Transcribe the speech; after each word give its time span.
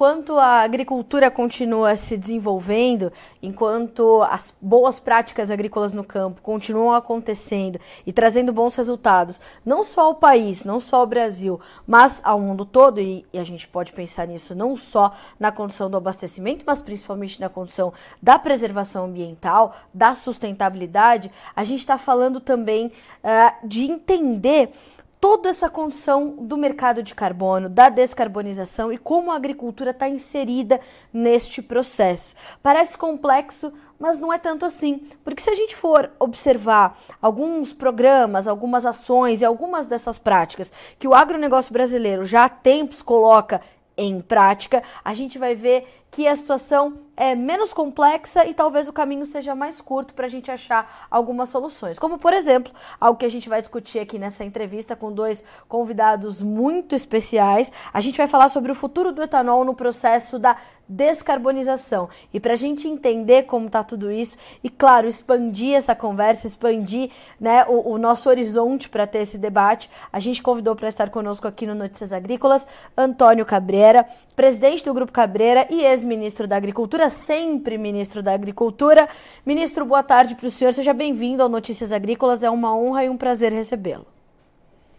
Enquanto 0.00 0.38
a 0.38 0.62
agricultura 0.62 1.30
continua 1.30 1.94
se 1.94 2.16
desenvolvendo, 2.16 3.12
enquanto 3.42 4.22
as 4.30 4.56
boas 4.58 4.98
práticas 4.98 5.50
agrícolas 5.50 5.92
no 5.92 6.02
campo 6.02 6.40
continuam 6.40 6.94
acontecendo 6.94 7.78
e 8.06 8.10
trazendo 8.10 8.50
bons 8.50 8.74
resultados, 8.76 9.38
não 9.62 9.84
só 9.84 10.06
ao 10.06 10.14
país, 10.14 10.64
não 10.64 10.80
só 10.80 11.00
ao 11.00 11.06
Brasil, 11.06 11.60
mas 11.86 12.18
ao 12.24 12.40
mundo 12.40 12.64
todo, 12.64 12.98
e, 12.98 13.26
e 13.30 13.38
a 13.38 13.44
gente 13.44 13.68
pode 13.68 13.92
pensar 13.92 14.26
nisso 14.26 14.54
não 14.54 14.74
só 14.74 15.12
na 15.38 15.52
condição 15.52 15.90
do 15.90 15.98
abastecimento, 15.98 16.64
mas 16.66 16.80
principalmente 16.80 17.38
na 17.38 17.50
condição 17.50 17.92
da 18.22 18.38
preservação 18.38 19.04
ambiental, 19.04 19.74
da 19.92 20.14
sustentabilidade, 20.14 21.30
a 21.54 21.62
gente 21.62 21.80
está 21.80 21.98
falando 21.98 22.40
também 22.40 22.86
uh, 22.86 23.68
de 23.68 23.84
entender 23.84 24.72
toda 25.20 25.50
essa 25.50 25.68
condição 25.68 26.30
do 26.30 26.56
mercado 26.56 27.02
de 27.02 27.14
carbono, 27.14 27.68
da 27.68 27.90
descarbonização 27.90 28.90
e 28.90 28.96
como 28.96 29.30
a 29.30 29.36
agricultura 29.36 29.90
está 29.90 30.08
inserida 30.08 30.80
neste 31.12 31.60
processo. 31.60 32.34
Parece 32.62 32.96
complexo, 32.96 33.70
mas 33.98 34.18
não 34.18 34.32
é 34.32 34.38
tanto 34.38 34.64
assim, 34.64 35.06
porque 35.22 35.42
se 35.42 35.50
a 35.50 35.54
gente 35.54 35.76
for 35.76 36.10
observar 36.18 36.98
alguns 37.20 37.74
programas, 37.74 38.48
algumas 38.48 38.86
ações 38.86 39.42
e 39.42 39.44
algumas 39.44 39.86
dessas 39.86 40.18
práticas 40.18 40.72
que 40.98 41.06
o 41.06 41.14
agronegócio 41.14 41.72
brasileiro 41.72 42.24
já 42.24 42.44
há 42.46 42.48
tempos 42.48 43.02
coloca 43.02 43.60
em 43.96 44.20
prática, 44.22 44.82
a 45.04 45.12
gente 45.12 45.38
vai 45.38 45.54
ver 45.54 45.86
que 46.10 46.26
a 46.26 46.34
situação 46.34 46.98
é 47.16 47.34
menos 47.34 47.72
complexa 47.72 48.46
e 48.46 48.54
talvez 48.54 48.88
o 48.88 48.92
caminho 48.94 49.26
seja 49.26 49.54
mais 49.54 49.78
curto 49.78 50.14
para 50.14 50.24
a 50.24 50.28
gente 50.28 50.50
achar 50.50 51.06
algumas 51.10 51.50
soluções. 51.50 51.98
Como, 51.98 52.18
por 52.18 52.32
exemplo, 52.32 52.72
algo 52.98 53.18
que 53.18 53.26
a 53.26 53.30
gente 53.30 53.46
vai 53.46 53.60
discutir 53.60 53.98
aqui 53.98 54.18
nessa 54.18 54.42
entrevista 54.42 54.96
com 54.96 55.12
dois 55.12 55.44
convidados 55.68 56.40
muito 56.40 56.94
especiais. 56.94 57.70
A 57.92 58.00
gente 58.00 58.16
vai 58.16 58.26
falar 58.26 58.48
sobre 58.48 58.72
o 58.72 58.74
futuro 58.74 59.12
do 59.12 59.22
etanol 59.22 59.64
no 59.66 59.74
processo 59.74 60.38
da 60.38 60.56
descarbonização. 60.88 62.08
E 62.34 62.40
para 62.40 62.54
a 62.54 62.56
gente 62.56 62.88
entender 62.88 63.44
como 63.44 63.66
está 63.66 63.84
tudo 63.84 64.10
isso 64.10 64.36
e, 64.64 64.68
claro, 64.68 65.06
expandir 65.06 65.76
essa 65.76 65.94
conversa, 65.94 66.48
expandir 66.48 67.10
né, 67.38 67.64
o, 67.68 67.92
o 67.92 67.98
nosso 67.98 68.28
horizonte 68.28 68.88
para 68.88 69.06
ter 69.06 69.20
esse 69.20 69.38
debate, 69.38 69.88
a 70.12 70.18
gente 70.18 70.42
convidou 70.42 70.74
para 70.74 70.88
estar 70.88 71.08
conosco 71.10 71.46
aqui 71.46 71.64
no 71.64 71.76
Notícias 71.76 72.12
Agrícolas 72.12 72.66
Antônio 72.96 73.46
Cabreira, 73.46 74.04
presidente 74.34 74.84
do 74.84 74.92
Grupo 74.92 75.12
Cabreira 75.12 75.66
e 75.70 75.84
ex-ministro 76.00 76.48
da 76.48 76.56
Agricultura 76.56 77.08
sempre 77.10 77.76
ministro 77.76 78.22
da 78.22 78.32
Agricultura. 78.32 79.08
Ministro, 79.44 79.84
boa 79.84 80.02
tarde 80.02 80.34
para 80.34 80.46
o 80.46 80.50
senhor. 80.50 80.72
Seja 80.72 80.94
bem-vindo 80.94 81.42
ao 81.42 81.48
Notícias 81.48 81.92
Agrícolas. 81.92 82.42
É 82.42 82.50
uma 82.50 82.74
honra 82.74 83.04
e 83.04 83.10
um 83.10 83.16
prazer 83.16 83.52
recebê-lo. 83.52 84.06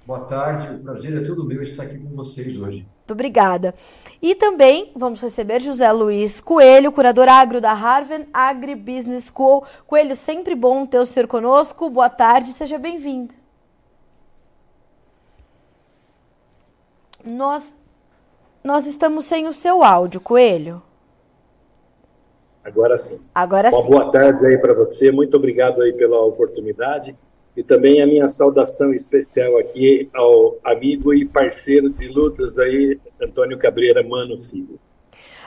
Boa 0.05 0.21
tarde, 0.21 0.75
o 0.75 0.79
prazer 0.79 1.15
é 1.21 1.25
todo 1.25 1.45
meu 1.45 1.61
estar 1.61 1.83
aqui 1.83 1.97
com 1.97 2.15
vocês 2.15 2.57
hoje. 2.57 2.79
Muito 2.79 3.11
obrigada. 3.11 3.75
E 4.21 4.33
também 4.35 4.91
vamos 4.95 5.21
receber 5.21 5.61
José 5.61 5.91
Luiz 5.91 6.41
Coelho, 6.41 6.91
curador 6.91 7.27
agro 7.27 7.61
da 7.61 7.73
Harvard 7.73 8.27
Agribusiness 8.33 9.31
School. 9.33 9.63
Coelho, 9.85 10.15
sempre 10.15 10.55
bom 10.55 10.85
ter 10.85 10.99
o 10.99 11.05
senhor 11.05 11.27
conosco. 11.27 11.89
Boa 11.89 12.09
tarde, 12.09 12.51
seja 12.51 12.77
bem-vindo. 12.77 13.33
Nós, 17.23 17.77
nós 18.63 18.87
estamos 18.87 19.25
sem 19.25 19.47
o 19.47 19.53
seu 19.53 19.83
áudio, 19.83 20.19
Coelho. 20.19 20.81
Agora 22.63 22.97
sim. 22.97 23.19
Agora 23.33 23.69
Uma 23.69 23.81
sim. 23.81 23.89
boa 23.89 24.11
tarde 24.11 24.45
aí 24.45 24.57
para 24.57 24.73
você. 24.73 25.11
Muito 25.11 25.35
obrigado 25.37 25.81
aí 25.81 25.93
pela 25.93 26.21
oportunidade. 26.21 27.15
E 27.55 27.63
também 27.63 28.01
a 28.01 28.07
minha 28.07 28.29
saudação 28.29 28.93
especial 28.93 29.57
aqui 29.57 30.09
ao 30.13 30.57
amigo 30.63 31.13
e 31.13 31.25
parceiro 31.25 31.89
de 31.89 32.07
lutas 32.07 32.57
aí, 32.57 32.97
Antônio 33.21 33.57
Cabreira 33.57 34.01
Mano 34.01 34.37
Filho. 34.37 34.79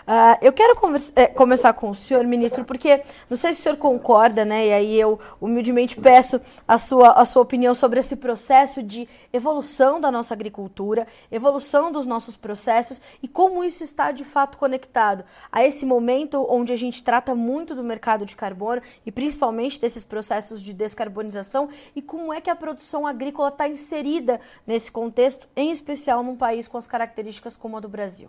Uh, 0.06 0.36
eu 0.42 0.52
quero 0.52 0.74
é, 1.16 1.26
começar 1.28 1.72
com 1.72 1.88
o 1.88 1.94
senhor, 1.94 2.26
ministro, 2.26 2.62
porque 2.62 3.02
não 3.30 3.38
sei 3.38 3.54
se 3.54 3.60
o 3.60 3.62
senhor 3.62 3.78
concorda, 3.78 4.44
né? 4.44 4.66
E 4.66 4.72
aí 4.72 5.00
eu 5.00 5.18
humildemente 5.40 5.98
peço 5.98 6.38
a 6.68 6.76
sua, 6.76 7.12
a 7.12 7.24
sua 7.24 7.40
opinião 7.40 7.72
sobre 7.72 8.00
esse 8.00 8.14
processo 8.14 8.82
de 8.82 9.08
evolução 9.32 9.98
da 9.98 10.10
nossa 10.10 10.34
agricultura, 10.34 11.06
evolução 11.32 11.90
dos 11.90 12.06
nossos 12.06 12.36
processos 12.36 13.00
e 13.22 13.28
como 13.28 13.64
isso 13.64 13.82
está 13.82 14.12
de 14.12 14.24
fato 14.24 14.58
conectado 14.58 15.24
a 15.50 15.64
esse 15.64 15.86
momento 15.86 16.46
onde 16.50 16.70
a 16.70 16.76
gente 16.76 17.02
trata 17.02 17.34
muito 17.34 17.74
do 17.74 17.82
mercado 17.82 18.26
de 18.26 18.36
carbono 18.36 18.82
e 19.06 19.10
principalmente 19.10 19.80
desses 19.80 20.04
processos 20.04 20.60
de 20.60 20.74
descarbonização 20.74 21.70
e 21.96 22.02
como 22.02 22.30
é 22.30 22.42
que 22.42 22.50
a 22.50 22.56
produção 22.56 23.06
agrícola 23.06 23.48
está 23.48 23.66
inserida 23.66 24.38
nesse 24.66 24.92
contexto, 24.92 25.48
em 25.56 25.70
especial 25.70 26.22
num 26.22 26.36
país 26.36 26.68
com 26.68 26.76
as 26.76 26.86
características 26.86 27.56
como 27.56 27.78
a 27.78 27.80
do 27.80 27.88
Brasil. 27.88 28.28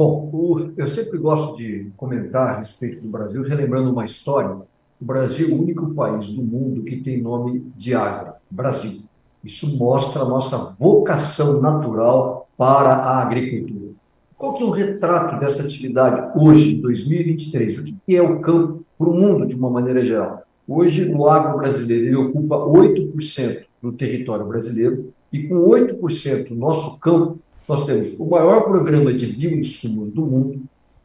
Bom, 0.00 0.30
o, 0.32 0.70
eu 0.78 0.88
sempre 0.88 1.18
gosto 1.18 1.58
de 1.58 1.92
comentar 1.94 2.54
a 2.54 2.56
respeito 2.56 3.02
do 3.02 3.08
Brasil, 3.10 3.42
relembrando 3.42 3.92
uma 3.92 4.06
história. 4.06 4.56
O 4.98 5.04
Brasil 5.04 5.48
é 5.48 5.52
o 5.52 5.60
único 5.60 5.92
país 5.92 6.32
do 6.32 6.42
mundo 6.42 6.82
que 6.84 7.02
tem 7.02 7.20
nome 7.20 7.70
de 7.76 7.94
água, 7.94 8.36
Brasil. 8.50 9.02
Isso 9.44 9.76
mostra 9.76 10.22
a 10.22 10.24
nossa 10.24 10.74
vocação 10.80 11.60
natural 11.60 12.48
para 12.56 12.94
a 12.94 13.20
agricultura. 13.20 13.90
Qual 14.38 14.54
que 14.54 14.62
é 14.62 14.66
o 14.66 14.70
retrato 14.70 15.38
dessa 15.38 15.64
atividade 15.64 16.32
hoje, 16.34 16.76
em 16.76 16.80
2023? 16.80 17.80
O 17.80 17.84
que 17.84 18.16
é 18.16 18.22
o 18.22 18.40
campo 18.40 18.82
para 18.96 19.06
o 19.06 19.14
mundo, 19.14 19.46
de 19.46 19.54
uma 19.54 19.68
maneira 19.68 20.02
geral? 20.02 20.44
Hoje, 20.66 21.12
o 21.14 21.28
agro 21.28 21.58
brasileiro 21.58 22.30
ocupa 22.30 22.56
8% 22.56 23.66
do 23.82 23.92
território 23.92 24.46
brasileiro 24.46 25.12
e 25.30 25.46
com 25.46 25.56
8% 25.56 26.56
nosso 26.56 26.98
campo 26.98 27.38
nós 27.68 27.84
temos 27.84 28.18
o 28.18 28.26
maior 28.26 28.62
programa 28.62 29.12
de 29.12 29.26
bioinsumos 29.26 30.10
do 30.10 30.22
mundo. 30.22 30.62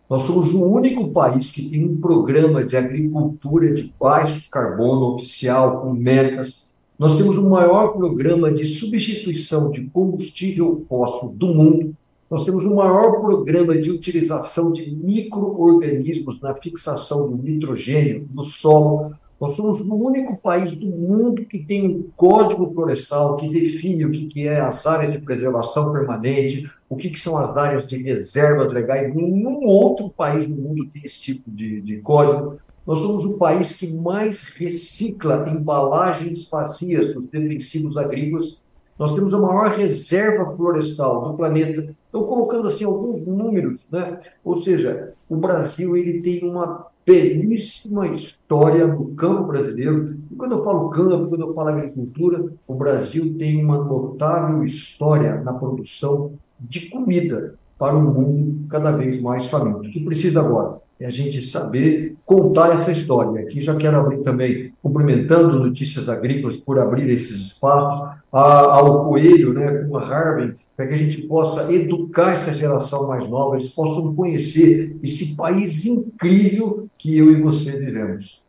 Nós 0.10 0.22
somos 0.24 0.54
o 0.54 0.66
único 0.66 1.10
país 1.10 1.52
que 1.52 1.70
tem 1.70 1.84
um 1.84 2.00
programa 2.00 2.64
de 2.64 2.78
agricultura 2.78 3.74
de 3.74 3.94
baixo 4.00 4.50
carbono 4.52 5.16
oficial, 5.16 5.82
com 5.82 5.94
metas. 5.94 6.74
Nós 6.98 7.18
temos 7.18 7.38
o 7.38 7.50
maior 7.50 7.90
programa 7.90 8.52
de 8.52 8.66
substituição 8.66 9.72
de 9.72 9.86
combustível 9.86 10.86
fóssil 10.88 11.30
do 11.30 11.48
mundo. 11.48 11.96
Nós 12.30 12.46
temos 12.46 12.66
o 12.66 12.76
maior 12.76 13.20
programa 13.22 13.78
de 13.78 13.92
utilização 13.92 14.72
de 14.72 14.90
micro-organismos 14.90 16.40
na 16.40 16.54
fixação 16.54 17.30
do 17.30 17.38
nitrogênio 17.38 18.28
no 18.34 18.44
solo. 18.44 19.14
Nós 19.40 19.56
somos 19.56 19.82
o 19.82 19.94
único 19.94 20.38
país 20.38 20.76
do 20.76 20.88
mundo 20.88 21.46
que 21.46 21.60
tem 21.60 21.86
um 21.88 22.10
código 22.16 22.74
florestal 22.74 23.36
que 23.36 23.50
define 23.50 24.06
o 24.06 24.12
que 24.12 24.48
é 24.48 24.62
as 24.62 24.86
áreas 24.86 25.12
de 25.12 25.20
preservação 25.20 25.92
permanente, 25.92 26.70
o 26.90 26.96
que 26.96 27.14
são 27.20 27.38
as 27.38 27.56
áreas 27.58 27.86
de 27.86 28.02
reservas 28.02 28.72
legais. 28.72 29.14
Nenhum 29.14 29.66
outro 29.66 30.10
país 30.10 30.48
do 30.48 30.56
mundo 30.56 30.88
tem 30.88 31.02
esse 31.04 31.22
tipo 31.22 31.52
de, 31.52 31.82
de 31.82 31.98
código. 31.98 32.58
Nós 32.88 33.00
somos 33.00 33.26
o 33.26 33.38
país 33.38 33.78
que 33.78 33.94
mais 33.96 34.54
recicla 34.54 35.50
embalagens 35.50 36.50
vazias 36.50 37.14
dos 37.14 37.28
defensivos 37.28 37.98
agrícolas. 37.98 38.64
Nós 38.98 39.14
temos 39.14 39.34
a 39.34 39.38
maior 39.38 39.78
reserva 39.78 40.56
florestal 40.56 41.30
do 41.30 41.34
planeta. 41.36 41.94
Então, 42.08 42.24
colocando 42.24 42.68
assim 42.68 42.86
alguns 42.86 43.26
números, 43.28 43.92
né? 43.92 44.20
Ou 44.46 44.56
seja, 44.56 45.14
o 45.28 45.36
Brasil 45.36 45.98
ele 45.98 46.22
tem 46.22 46.48
uma 46.48 46.88
belíssima 47.06 48.08
história 48.08 48.88
no 48.88 49.14
campo 49.16 49.44
brasileiro. 49.44 50.18
E 50.32 50.36
quando 50.36 50.54
eu 50.54 50.64
falo 50.64 50.90
campo, 50.90 51.30
quando 51.30 51.42
eu 51.42 51.54
falo 51.54 51.70
agricultura, 51.70 52.46
o 52.68 52.74
Brasil 52.74 53.36
tem 53.38 53.64
uma 53.64 53.78
notável 53.78 54.64
história 54.64 55.42
na 55.42 55.54
produção 55.54 56.34
de 56.60 56.90
comida 56.90 57.56
para 57.78 57.96
um 57.96 58.12
mundo 58.12 58.66
cada 58.70 58.92
vez 58.92 59.22
mais 59.22 59.46
faminto. 59.48 59.80
O 59.80 59.92
que 59.92 60.04
precisa 60.04 60.40
agora 60.40 60.78
é 61.00 61.06
a 61.06 61.10
gente 61.10 61.42
saber 61.42 62.16
contar 62.26 62.74
essa 62.74 62.92
história. 62.92 63.42
Aqui 63.42 63.60
já 63.60 63.76
quero 63.76 64.00
abrir 64.00 64.20
também, 64.20 64.74
cumprimentando 64.82 65.60
Notícias 65.60 66.08
Agrícolas 66.08 66.56
por 66.56 66.80
abrir 66.80 67.10
esses 67.10 67.48
espaços, 67.48 68.08
ao 68.32 69.06
Coelho, 69.06 69.54
né, 69.54 69.86
com 69.90 69.98
a 69.98 70.04
Harvey, 70.04 70.56
para 70.76 70.88
que 70.88 70.94
a 70.94 70.98
gente 70.98 71.22
possa 71.22 71.72
educar 71.74 72.34
essa 72.34 72.54
geração 72.54 73.08
mais 73.08 73.28
nova, 73.30 73.56
eles 73.56 73.70
possam 73.70 74.14
conhecer 74.14 74.96
esse 75.02 75.36
país 75.36 75.86
incrível 75.86 76.90
que 76.98 77.18
eu 77.18 77.32
e 77.32 77.42
você 77.42 77.78
vivemos. 77.78 78.44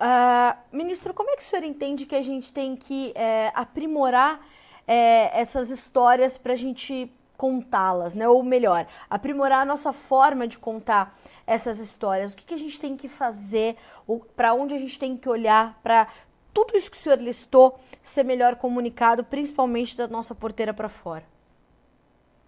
Uh, 0.00 0.56
ministro, 0.72 1.12
como 1.12 1.30
é 1.30 1.36
que 1.36 1.42
o 1.42 1.44
senhor 1.44 1.64
entende 1.64 2.06
que 2.06 2.14
a 2.14 2.22
gente 2.22 2.52
tem 2.52 2.76
que 2.76 3.12
é, 3.16 3.50
aprimorar 3.54 4.40
é, 4.86 5.38
essas 5.38 5.70
histórias 5.70 6.38
para 6.38 6.52
a 6.52 6.56
gente 6.56 7.12
contá-las, 7.36 8.14
né? 8.14 8.28
Ou 8.28 8.42
melhor, 8.42 8.86
aprimorar 9.08 9.60
a 9.60 9.64
nossa 9.64 9.92
forma 9.92 10.48
de 10.48 10.58
contar 10.58 11.16
essas 11.46 11.78
histórias. 11.78 12.32
O 12.32 12.36
que, 12.36 12.44
que 12.44 12.54
a 12.54 12.58
gente 12.58 12.80
tem 12.80 12.96
que 12.96 13.06
fazer? 13.06 13.76
Para 14.36 14.54
onde 14.54 14.74
a 14.74 14.78
gente 14.78 14.98
tem 14.98 15.16
que 15.16 15.28
olhar 15.28 15.78
para 15.82 16.08
tudo 16.52 16.76
isso 16.76 16.90
que 16.90 16.96
o 16.96 17.00
senhor 17.00 17.18
listou 17.18 17.78
ser 18.02 18.24
melhor 18.24 18.56
comunicado, 18.56 19.24
principalmente 19.24 19.96
da 19.96 20.08
nossa 20.08 20.34
porteira 20.34 20.74
para 20.74 20.88
fora? 20.88 21.24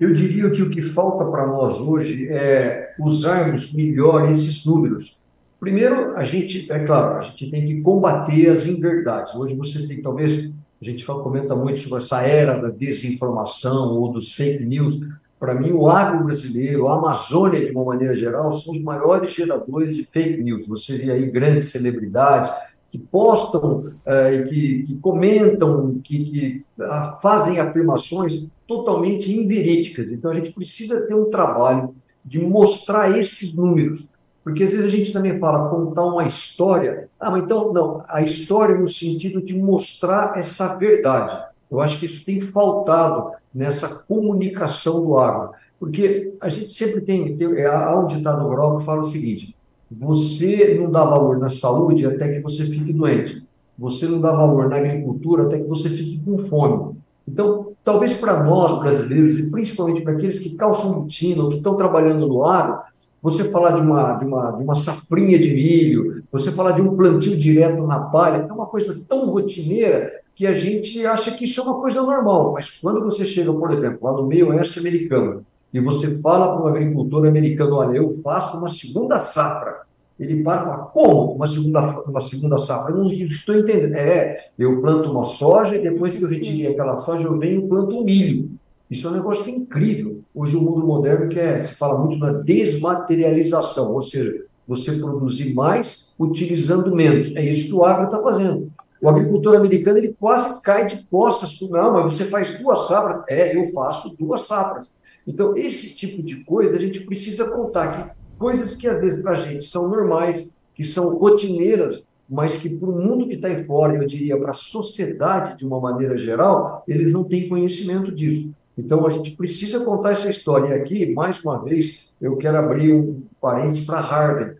Eu 0.01 0.15
diria 0.15 0.51
que 0.51 0.63
o 0.63 0.71
que 0.71 0.81
falta 0.81 1.27
para 1.27 1.47
nós 1.47 1.79
hoje 1.79 2.27
é 2.31 2.95
usarmos 2.99 3.71
melhor 3.73 4.31
esses 4.31 4.65
números. 4.65 5.23
Primeiro, 5.61 6.17
a 6.17 6.25
gente, 6.25 6.73
é 6.73 6.79
claro, 6.79 7.19
a 7.19 7.21
gente 7.21 7.51
tem 7.51 7.67
que 7.67 7.83
combater 7.83 8.49
as 8.49 8.67
inverdades. 8.67 9.35
Hoje 9.35 9.55
você 9.55 9.87
tem, 9.87 10.01
talvez, 10.01 10.51
a 10.81 10.85
gente 10.85 11.05
fala, 11.05 11.23
comenta 11.23 11.55
muito 11.55 11.81
sobre 11.81 12.03
essa 12.03 12.23
era 12.23 12.57
da 12.59 12.71
desinformação 12.71 13.91
ou 13.91 14.11
dos 14.11 14.33
fake 14.33 14.65
news. 14.65 14.99
para 15.39 15.55
mim, 15.55 15.73
o 15.73 15.87
agro 15.87 16.25
brasileiro, 16.25 16.89
a 16.89 16.97
Amazônia, 16.97 17.65
de 17.65 17.73
uma 17.73 17.85
maneira 17.85 18.15
geral, 18.15 18.55
são 18.55 18.73
os 18.73 18.81
maiores 18.83 19.33
geradores 19.33 19.95
de 19.95 20.05
fake 20.05 20.43
news. 20.43 20.67
Você 20.67 20.97
vê 20.97 21.11
aí 21.11 21.31
grandes 21.31 21.71
celebridades 21.71 22.51
que 22.91 22.99
postam, 22.99 23.93
eh, 24.05 24.43
que, 24.49 24.83
que, 24.83 24.97
comentam, 24.97 26.01
que, 26.03 26.25
que 26.25 26.65
ah, 26.81 27.19
fazem 27.23 27.61
afirmações 27.61 28.47
totalmente 28.67 29.33
inverídicas. 29.33 30.11
Então, 30.11 30.31
a 30.31 30.35
gente 30.35 30.53
precisa 30.53 31.01
ter 31.03 31.15
um 31.15 31.31
trabalho 31.31 31.95
de 32.25 32.41
mostrar 32.41 33.17
esses 33.19 33.53
números. 33.53 34.19
Porque 34.43 34.65
às 34.65 34.71
vezes 34.71 34.87
a 34.87 34.91
gente 34.91 35.13
também 35.13 35.39
fala 35.39 35.69
contar 35.69 36.05
uma 36.05 36.27
história. 36.27 37.09
Ah, 37.19 37.31
mas 37.31 37.45
então, 37.45 37.73
não, 37.73 38.03
a 38.09 38.23
história 38.23 38.77
no 38.77 38.89
sentido 38.89 39.41
de 39.41 39.57
mostrar 39.57 40.39
essa 40.39 40.77
verdade. 40.77 41.39
Eu 41.71 41.81
acho 41.81 42.01
que 42.01 42.07
isso 42.07 42.25
tem 42.25 42.41
faltado 42.41 43.33
nessa 43.55 44.03
comunicação 44.05 45.05
do 45.05 45.19
agro. 45.19 45.51
Porque 45.79 46.35
a 46.41 46.49
gente 46.49 46.73
sempre 46.73 47.01
tem, 47.01 47.37
tem 47.37 47.55
é, 47.57 47.67
há 47.67 47.99
um 47.99 48.07
ditado 48.07 48.43
rural 48.43 48.79
que 48.79 48.85
fala 48.85 49.01
o 49.01 49.05
seguinte: 49.05 49.55
você 49.91 50.77
não 50.79 50.91
dá 50.91 51.05
valor 51.05 51.39
na 51.39 51.51
saúde 51.51 52.07
até 52.07 52.35
que 52.35 52.41
você 52.41 52.65
fique 52.65 52.93
doente. 52.93 53.43
Você 53.77 54.07
não 54.07 54.21
dá 54.21 54.31
valor 54.31 54.69
na 54.69 54.77
agricultura 54.77 55.45
até 55.45 55.59
que 55.59 55.67
você 55.67 55.89
fique 55.89 56.21
com 56.25 56.39
fome. 56.39 56.97
Então, 57.27 57.73
talvez 57.83 58.15
para 58.15 58.43
nós 58.45 58.79
brasileiros, 58.79 59.39
e 59.39 59.51
principalmente 59.51 60.03
para 60.03 60.13
aqueles 60.13 60.39
que 60.39 60.57
calçam 60.57 60.93
rotina 60.93 61.43
ou 61.43 61.49
que 61.49 61.57
estão 61.57 61.77
trabalhando 61.77 62.27
no 62.27 62.45
agro, 62.45 62.79
você 63.23 63.45
falar 63.45 63.73
de 63.73 63.83
uma, 63.83 64.15
de, 64.19 64.25
uma, 64.25 64.51
de 64.53 64.63
uma 64.63 64.75
safrinha 64.75 65.39
de 65.39 65.53
milho, 65.53 66.23
você 66.31 66.51
falar 66.51 66.73
de 66.73 66.83
um 66.83 66.97
plantio 66.97 67.37
direto 67.37 67.87
na 67.87 68.01
palha, 68.01 68.47
é 68.49 68.53
uma 68.53 68.67
coisa 68.67 68.99
tão 69.09 69.31
rotineira 69.31 70.21
que 70.35 70.47
a 70.47 70.55
gente 70.55 71.05
acha 71.07 71.33
que 71.33 71.45
isso 71.45 71.61
é 71.61 71.65
uma 71.65 71.81
coisa 71.81 72.01
normal. 72.01 72.53
Mas 72.53 72.79
quando 72.81 73.03
você 73.05 73.27
chega, 73.27 73.53
por 73.53 73.71
exemplo, 73.73 73.99
lá 74.03 74.13
no 74.13 74.27
meio 74.27 74.49
oeste 74.49 74.79
americano, 74.79 75.45
e 75.73 75.81
você 75.81 76.19
fala 76.19 76.55
para 76.55 76.65
um 76.65 76.69
agricultor 76.69 77.27
americano, 77.27 77.77
olha, 77.77 77.97
eu 77.97 78.21
faço 78.23 78.57
uma 78.57 78.69
segunda 78.69 79.19
safra, 79.19 79.83
ele 80.19 80.43
para 80.43 80.63
e 80.63 80.65
fala, 80.65 80.77
como 80.93 81.33
uma 81.33 81.47
segunda, 81.47 82.01
uma 82.03 82.21
segunda 82.21 82.59
safra? 82.59 82.93
Eu 82.93 82.99
não 82.99 83.11
estou 83.11 83.57
entendendo. 83.57 83.95
É, 83.95 84.51
eu 84.59 84.79
planto 84.83 85.11
uma 85.11 85.25
soja 85.25 85.77
e 85.77 85.83
depois 85.83 86.17
que 86.17 86.23
eu 86.23 86.29
retirei 86.29 86.67
aquela 86.67 86.99
soja, 86.99 87.25
eu 87.25 87.39
venho 87.39 87.65
e 87.65 87.69
planto 87.69 87.97
um 87.97 88.05
milho. 88.05 88.51
Isso 88.91 89.07
é 89.07 89.11
um 89.11 89.15
negócio 89.15 89.51
incrível. 89.51 90.21
Hoje 90.35 90.57
o 90.57 90.61
mundo 90.61 90.87
moderno 90.87 91.31
quer, 91.31 91.61
se 91.61 91.75
fala 91.75 91.99
muito 91.99 92.19
na 92.19 92.33
desmaterialização, 92.33 93.95
ou 93.95 94.03
seja, 94.03 94.45
você 94.69 94.93
produzir 94.93 95.55
mais 95.55 96.15
utilizando 96.19 96.95
menos. 96.95 97.35
É 97.35 97.43
isso 97.43 97.69
que 97.69 97.75
o 97.75 97.85
agro 97.85 98.05
está 98.05 98.19
fazendo. 98.19 98.71
O 99.01 99.09
agricultor 99.09 99.57
americano 99.57 99.99
ele 99.99 100.15
quase 100.21 100.61
cai 100.63 100.87
de 100.87 101.03
costas. 101.11 101.59
Não, 101.71 101.93
mas 101.93 102.13
você 102.13 102.27
faz 102.27 102.59
duas 102.59 102.87
safras. 102.87 103.23
É, 103.27 103.57
eu 103.57 103.71
faço 103.71 104.15
duas 104.19 104.43
safras. 104.43 104.93
Então, 105.27 105.57
esse 105.57 105.97
tipo 105.97 106.23
de 106.23 106.45
coisa 106.45 106.77
a 106.77 106.81
gente 106.81 107.01
precisa 107.01 107.45
contar 107.49 108.15
que 108.15 108.21
coisas 108.39 108.75
que 108.75 108.89
às 108.89 109.01
vezes 109.01 109.23
para 109.23 109.33
a 109.33 109.41
gente 109.41 109.65
são 109.65 109.89
normais, 109.89 110.55
que 110.75 110.83
são 110.83 111.15
rotineiras, 111.17 112.05
mas 112.29 112.59
que 112.59 112.71
para 112.71 112.89
o 112.89 112.93
mundo 112.93 113.27
que 113.27 113.35
está 113.35 113.49
aí 113.49 113.65
fora, 113.65 113.97
eu 113.97 114.07
diria 114.07 114.39
para 114.39 114.51
a 114.51 114.55
sociedade 114.55 115.59
de 115.59 115.67
uma 115.67 115.81
maneira 115.81 116.17
geral, 116.17 116.83
eles 116.87 117.13
não 117.13 117.25
têm 117.25 117.49
conhecimento 117.49 118.11
disso. 118.13 118.51
Então, 118.79 119.07
a 119.07 119.11
gente 119.11 119.33
precisa 119.33 119.85
contar 119.85 120.13
essa 120.13 120.31
história. 120.31 120.69
E 120.69 120.81
aqui, 120.81 121.13
mais 121.13 121.43
uma 121.45 121.63
vez, 121.63 122.11
eu 122.21 122.37
quero 122.37 122.57
abrir 122.57 122.95
um 122.95 123.23
parênteses 123.41 123.85
para 123.85 124.01
Harvard, 124.01 124.57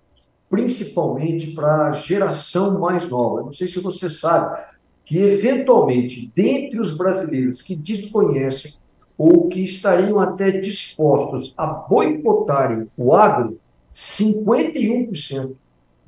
principalmente 0.51 1.53
para 1.53 1.89
a 1.89 1.93
geração 1.93 2.79
mais 2.79 3.09
nova. 3.09 3.43
Não 3.43 3.53
sei 3.53 3.69
se 3.69 3.79
você 3.79 4.11
sabe 4.11 4.61
que, 5.05 5.19
eventualmente, 5.19 6.31
dentre 6.35 6.79
os 6.79 6.97
brasileiros 6.97 7.63
que 7.63 7.75
desconhecem 7.75 8.75
ou 9.21 9.49
que 9.49 9.61
estariam 9.61 10.19
até 10.19 10.51
dispostos 10.51 11.53
a 11.55 11.67
boicotarem 11.67 12.87
o 12.97 13.15
agro, 13.15 13.59
51%, 13.95 15.51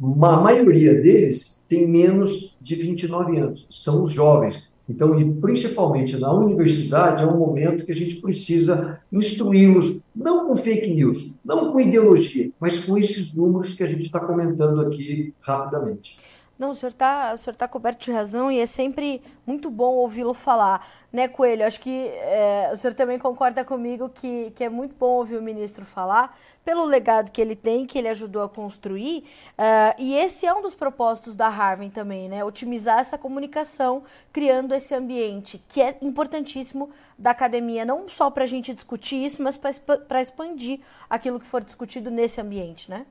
a 0.00 0.36
maioria 0.40 0.94
deles 0.94 1.66
tem 1.68 1.86
menos 1.86 2.56
de 2.58 2.74
29 2.74 3.36
anos, 3.36 3.66
são 3.70 4.04
os 4.04 4.14
jovens. 4.14 4.72
Então, 4.88 5.20
e 5.20 5.30
principalmente 5.30 6.16
na 6.16 6.32
universidade, 6.32 7.22
é 7.22 7.26
um 7.26 7.36
momento 7.36 7.84
que 7.84 7.92
a 7.92 7.94
gente 7.94 8.16
precisa 8.16 8.98
instruí-los, 9.12 10.00
não 10.16 10.46
com 10.46 10.56
fake 10.56 10.94
news, 10.94 11.38
não 11.44 11.70
com 11.70 11.80
ideologia, 11.82 12.50
mas 12.58 12.82
com 12.82 12.96
esses 12.96 13.34
números 13.34 13.74
que 13.74 13.82
a 13.82 13.86
gente 13.86 14.04
está 14.04 14.20
comentando 14.20 14.80
aqui 14.80 15.34
rapidamente. 15.42 16.16
Não, 16.58 16.70
o 16.70 16.74
senhor 16.74 16.90
está 16.90 17.34
tá 17.56 17.66
coberto 17.66 18.04
de 18.04 18.12
razão 18.12 18.52
e 18.52 18.60
é 18.60 18.66
sempre 18.66 19.22
muito 19.46 19.70
bom 19.70 19.94
ouvi-lo 19.94 20.34
falar, 20.34 20.86
né, 21.12 21.26
Coelho? 21.26 21.66
Acho 21.66 21.80
que 21.80 22.08
é, 22.08 22.70
o 22.72 22.76
senhor 22.76 22.94
também 22.94 23.18
concorda 23.18 23.64
comigo 23.64 24.08
que, 24.08 24.50
que 24.52 24.62
é 24.62 24.68
muito 24.68 24.94
bom 24.94 25.14
ouvir 25.14 25.36
o 25.36 25.42
ministro 25.42 25.84
falar, 25.84 26.38
pelo 26.64 26.84
legado 26.84 27.32
que 27.32 27.40
ele 27.40 27.56
tem, 27.56 27.86
que 27.86 27.98
ele 27.98 28.08
ajudou 28.08 28.42
a 28.42 28.48
construir, 28.48 29.24
uh, 29.58 29.94
e 29.98 30.14
esse 30.14 30.46
é 30.46 30.54
um 30.54 30.62
dos 30.62 30.74
propósitos 30.74 31.34
da 31.34 31.48
Harvard 31.48 31.92
também, 31.92 32.28
né? 32.28 32.44
Otimizar 32.44 33.00
essa 33.00 33.18
comunicação, 33.18 34.04
criando 34.32 34.72
esse 34.72 34.94
ambiente 34.94 35.62
que 35.66 35.82
é 35.82 35.98
importantíssimo 36.00 36.90
da 37.18 37.30
academia, 37.30 37.84
não 37.84 38.08
só 38.08 38.30
para 38.30 38.44
a 38.44 38.46
gente 38.46 38.72
discutir 38.72 39.24
isso, 39.24 39.42
mas 39.42 39.58
para 39.58 40.20
expandir 40.20 40.80
aquilo 41.10 41.40
que 41.40 41.46
for 41.46 41.64
discutido 41.64 42.10
nesse 42.10 42.40
ambiente, 42.40 42.88
né? 42.88 43.06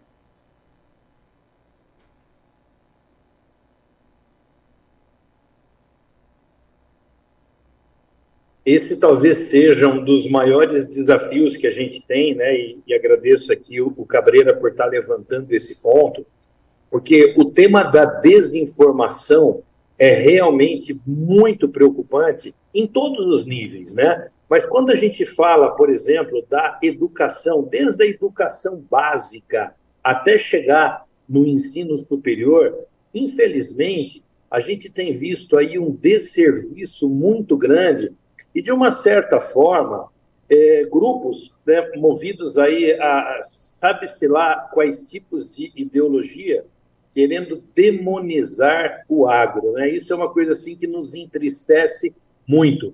Esse 8.65 8.99
talvez 8.99 9.49
seja 9.49 9.87
um 9.87 10.03
dos 10.03 10.29
maiores 10.29 10.85
desafios 10.85 11.57
que 11.57 11.65
a 11.65 11.71
gente 11.71 12.05
tem, 12.05 12.35
né? 12.35 12.55
E, 12.55 12.79
e 12.85 12.93
agradeço 12.93 13.51
aqui 13.51 13.81
o, 13.81 13.91
o 13.97 14.05
Cabreira 14.05 14.55
por 14.55 14.69
estar 14.69 14.85
levantando 14.85 15.51
esse 15.51 15.81
ponto, 15.81 16.25
porque 16.89 17.33
o 17.37 17.45
tema 17.45 17.83
da 17.83 18.05
desinformação 18.05 19.63
é 19.97 20.13
realmente 20.13 20.99
muito 21.07 21.69
preocupante 21.69 22.53
em 22.73 22.85
todos 22.85 23.25
os 23.25 23.45
níveis, 23.45 23.93
né? 23.93 24.29
Mas 24.47 24.65
quando 24.65 24.91
a 24.91 24.95
gente 24.95 25.25
fala, 25.25 25.71
por 25.71 25.89
exemplo, 25.89 26.45
da 26.49 26.77
educação, 26.83 27.63
desde 27.63 28.03
a 28.03 28.07
educação 28.07 28.83
básica 28.89 29.73
até 30.03 30.37
chegar 30.37 31.05
no 31.27 31.45
ensino 31.47 31.97
superior, 31.97 32.85
infelizmente, 33.13 34.23
a 34.49 34.59
gente 34.59 34.91
tem 34.91 35.13
visto 35.13 35.57
aí 35.57 35.79
um 35.79 35.91
desserviço 35.91 37.07
muito 37.07 37.55
grande 37.55 38.11
e, 38.53 38.61
de 38.61 38.71
uma 38.71 38.91
certa 38.91 39.39
forma, 39.39 40.09
é, 40.49 40.85
grupos 40.85 41.53
né, 41.65 41.91
movidos 41.95 42.57
aí 42.57 42.93
a 42.99 43.41
sabe-se 43.43 44.27
lá 44.27 44.69
quais 44.71 45.09
tipos 45.09 45.55
de 45.55 45.71
ideologia, 45.75 46.63
querendo 47.11 47.57
demonizar 47.73 49.03
o 49.09 49.27
agro. 49.27 49.71
Né? 49.73 49.89
Isso 49.89 50.13
é 50.13 50.15
uma 50.15 50.29
coisa 50.29 50.51
assim 50.51 50.77
que 50.77 50.85
nos 50.85 51.15
entristece 51.15 52.13
muito. 52.47 52.93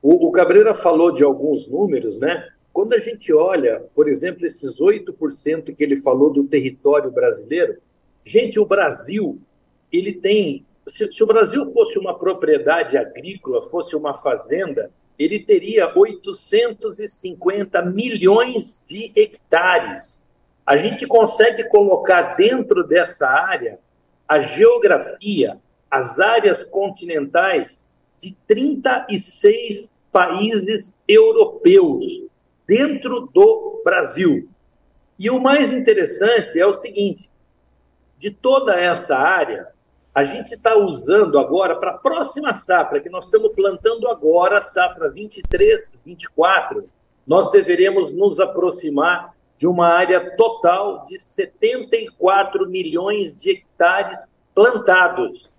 O, 0.00 0.28
o 0.28 0.32
Cabreira 0.32 0.74
falou 0.74 1.12
de 1.12 1.22
alguns 1.22 1.68
números, 1.68 2.18
né? 2.18 2.48
Quando 2.72 2.92
a 2.92 2.98
gente 2.98 3.32
olha, 3.32 3.84
por 3.94 4.06
exemplo, 4.08 4.44
esses 4.44 4.78
8% 4.78 5.74
que 5.74 5.82
ele 5.82 5.96
falou 5.96 6.30
do 6.30 6.44
território 6.44 7.10
brasileiro, 7.10 7.78
gente, 8.22 8.60
o 8.60 8.66
Brasil, 8.66 9.38
ele 9.90 10.12
tem 10.12 10.65
se, 10.88 11.10
se 11.10 11.22
o 11.22 11.26
Brasil 11.26 11.72
fosse 11.72 11.98
uma 11.98 12.18
propriedade 12.18 12.96
agrícola, 12.96 13.62
fosse 13.62 13.96
uma 13.96 14.14
fazenda, 14.14 14.90
ele 15.18 15.40
teria 15.40 15.92
850 15.96 17.82
milhões 17.82 18.82
de 18.86 19.12
hectares. 19.16 20.24
A 20.64 20.76
gente 20.76 21.06
consegue 21.06 21.64
colocar 21.64 22.34
dentro 22.36 22.86
dessa 22.86 23.26
área 23.26 23.78
a 24.28 24.40
geografia, 24.40 25.60
as 25.90 26.18
áreas 26.18 26.64
continentais 26.64 27.90
de 28.18 28.36
36 28.46 29.92
países 30.12 30.94
europeus 31.06 32.26
dentro 32.66 33.28
do 33.32 33.80
Brasil. 33.84 34.48
E 35.18 35.30
o 35.30 35.40
mais 35.40 35.72
interessante 35.72 36.58
é 36.58 36.66
o 36.66 36.72
seguinte: 36.72 37.30
de 38.18 38.30
toda 38.30 38.78
essa 38.78 39.16
área, 39.16 39.68
a 40.16 40.24
gente 40.24 40.54
está 40.54 40.74
usando 40.74 41.38
agora 41.38 41.76
para 41.76 41.90
a 41.90 41.98
próxima 41.98 42.54
safra, 42.54 43.00
que 43.00 43.10
nós 43.10 43.26
estamos 43.26 43.52
plantando 43.54 44.08
agora, 44.08 44.62
safra 44.62 45.10
23, 45.10 45.92
24, 46.06 46.88
nós 47.26 47.50
deveremos 47.50 48.10
nos 48.10 48.40
aproximar 48.40 49.34
de 49.58 49.66
uma 49.66 49.88
área 49.88 50.34
total 50.34 51.04
de 51.04 51.20
74 51.20 52.66
milhões 52.66 53.36
de 53.36 53.50
hectares 53.50 54.34
plantados. 54.54 55.52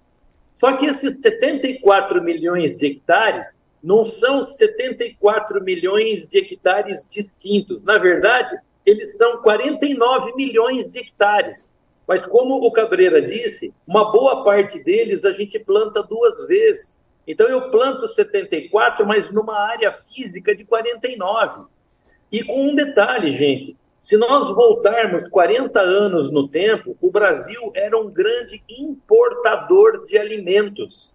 Só 0.56 0.76
que 0.76 0.88
esses 0.88 1.20
74 1.20 2.20
milhões 2.20 2.80
de 2.80 2.88
hectares 2.88 3.56
não 3.84 4.04
são 4.04 4.42
74 4.42 5.64
milhões 5.64 6.28
de 6.28 6.40
hectares 6.40 7.08
distintos. 7.08 7.84
Na 7.84 8.00
verdade, 8.00 8.58
eles 8.84 9.16
são 9.18 9.38
49 9.44 10.34
milhões 10.36 10.92
de 10.92 10.98
hectares. 10.98 11.72
Mas 12.08 12.22
como 12.22 12.56
o 12.56 12.72
Cabreira 12.72 13.22
disse, 13.22 13.74
uma 13.86 14.12
boa 14.12 14.44
parte 14.44 14.82
deles 14.82 15.26
a 15.26 15.32
gente 15.34 15.60
planta 15.60 16.02
duas 16.02 16.48
vezes. 16.48 17.02
Então 17.28 17.48
eu 17.48 17.70
planto 17.70 18.08
74, 18.08 19.06
mas 19.06 19.30
numa 19.30 19.60
área 19.60 19.92
física 19.92 20.56
de 20.56 20.64
49. 20.64 21.66
E 22.32 22.44
com 22.44 22.68
um 22.68 22.76
detalhe, 22.76 23.30
gente, 23.30 23.76
se 24.00 24.16
nós 24.16 24.48
voltarmos 24.48 25.28
40 25.28 25.80
anos 25.82 26.32
no 26.32 26.48
tempo, 26.48 26.96
o 27.02 27.12
Brasil 27.12 27.72
era 27.76 27.98
um 28.00 28.10
grande 28.10 28.64
importador 28.70 30.06
de 30.06 30.18
alimentos. 30.18 31.12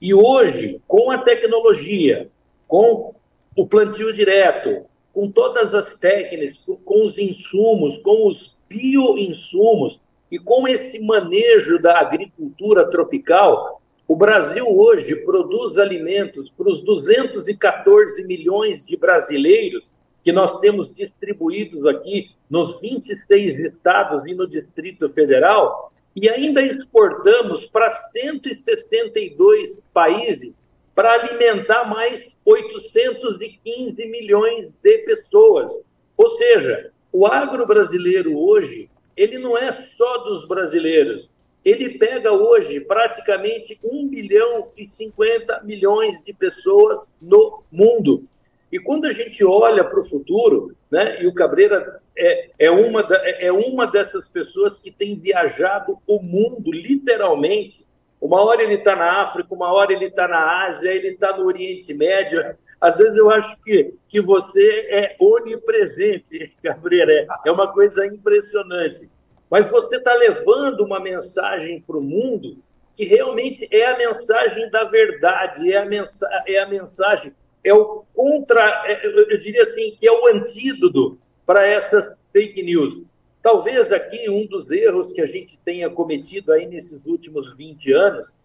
E 0.00 0.14
hoje, 0.14 0.80
com 0.86 1.10
a 1.10 1.18
tecnologia, 1.18 2.30
com 2.68 3.14
o 3.56 3.66
plantio 3.66 4.12
direto, 4.12 4.84
com 5.12 5.28
todas 5.30 5.74
as 5.74 5.98
técnicas, 5.98 6.64
com 6.84 7.04
os 7.04 7.18
insumos, 7.18 7.98
com 7.98 8.28
os 8.28 8.54
bioinsumos 8.68 10.00
e 10.30 10.38
com 10.38 10.66
esse 10.66 10.98
manejo 11.00 11.80
da 11.80 12.00
agricultura 12.00 12.88
tropical, 12.90 13.80
o 14.08 14.14
Brasil 14.14 14.66
hoje 14.68 15.16
produz 15.24 15.78
alimentos 15.78 16.48
para 16.50 16.68
os 16.68 16.80
214 16.80 18.24
milhões 18.24 18.84
de 18.84 18.96
brasileiros 18.96 19.90
que 20.22 20.32
nós 20.32 20.58
temos 20.58 20.94
distribuídos 20.94 21.86
aqui 21.86 22.30
nos 22.50 22.80
26 22.80 23.58
estados 23.58 24.24
e 24.26 24.34
no 24.34 24.46
Distrito 24.46 25.08
Federal, 25.10 25.92
e 26.16 26.28
ainda 26.28 26.62
exportamos 26.62 27.66
para 27.66 27.90
162 27.90 29.80
países 29.92 30.64
para 30.94 31.12
alimentar 31.12 31.84
mais 31.84 32.34
815 32.44 34.06
milhões 34.06 34.72
de 34.82 34.98
pessoas. 34.98 35.78
Ou 36.16 36.28
seja, 36.30 36.90
o 37.12 37.26
agro 37.26 37.66
brasileiro 37.66 38.36
hoje, 38.36 38.90
ele 39.16 39.38
não 39.38 39.56
é 39.56 39.72
só 39.72 40.18
dos 40.18 40.46
brasileiros. 40.46 41.30
Ele 41.64 41.98
pega 41.98 42.32
hoje 42.32 42.80
praticamente 42.80 43.78
1 43.82 44.08
bilhão 44.08 44.68
e 44.76 44.84
50 44.84 45.62
milhões 45.64 46.22
de 46.22 46.32
pessoas 46.32 47.06
no 47.20 47.62
mundo. 47.72 48.24
E 48.70 48.78
quando 48.78 49.06
a 49.06 49.12
gente 49.12 49.44
olha 49.44 49.84
para 49.84 49.98
o 49.98 50.04
futuro, 50.04 50.76
né, 50.90 51.22
e 51.22 51.26
o 51.26 51.34
Cabreira 51.34 52.00
é, 52.16 52.50
é, 52.58 52.70
uma 52.70 53.02
da, 53.02 53.16
é 53.40 53.50
uma 53.50 53.86
dessas 53.86 54.28
pessoas 54.28 54.78
que 54.78 54.90
tem 54.90 55.16
viajado 55.16 55.98
o 56.06 56.20
mundo, 56.20 56.72
literalmente. 56.72 57.86
Uma 58.20 58.42
hora 58.42 58.62
ele 58.62 58.74
está 58.74 58.96
na 58.96 59.20
África, 59.20 59.54
uma 59.54 59.72
hora 59.72 59.92
ele 59.92 60.06
está 60.06 60.26
na 60.26 60.66
Ásia, 60.66 60.90
ele 60.90 61.08
está 61.08 61.36
no 61.36 61.46
Oriente 61.46 61.92
Médio. 61.94 62.56
Às 62.86 62.98
vezes 62.98 63.16
eu 63.16 63.28
acho 63.30 63.60
que, 63.62 63.94
que 64.06 64.20
você 64.20 64.86
é 64.90 65.16
onipresente, 65.20 66.54
Cabreira. 66.62 67.12
É, 67.12 67.26
é 67.46 67.50
uma 67.50 67.72
coisa 67.72 68.06
impressionante. 68.06 69.10
Mas 69.50 69.66
você 69.66 69.96
está 69.96 70.14
levando 70.14 70.80
uma 70.80 71.00
mensagem 71.00 71.80
para 71.80 71.96
o 71.96 72.02
mundo 72.02 72.58
que 72.94 73.04
realmente 73.04 73.68
é 73.70 73.86
a 73.86 73.98
mensagem 73.98 74.70
da 74.70 74.84
verdade, 74.84 75.72
é 75.72 75.78
a, 75.78 75.84
mensa 75.84 76.26
é 76.46 76.58
a 76.58 76.66
mensagem 76.66 77.34
é 77.62 77.74
o 77.74 78.04
contra, 78.14 78.84
é, 78.86 79.04
eu 79.04 79.36
diria 79.38 79.62
assim, 79.62 79.90
que 79.98 80.06
é 80.06 80.12
o 80.12 80.28
antídoto 80.28 81.18
para 81.44 81.66
essas 81.66 82.16
fake 82.32 82.62
news. 82.62 83.02
Talvez 83.42 83.92
aqui 83.92 84.30
um 84.30 84.46
dos 84.46 84.70
erros 84.70 85.12
que 85.12 85.20
a 85.20 85.26
gente 85.26 85.58
tenha 85.64 85.90
cometido 85.90 86.52
aí 86.52 86.66
nesses 86.66 87.04
últimos 87.04 87.54
20 87.56 87.92
anos, 87.92 88.36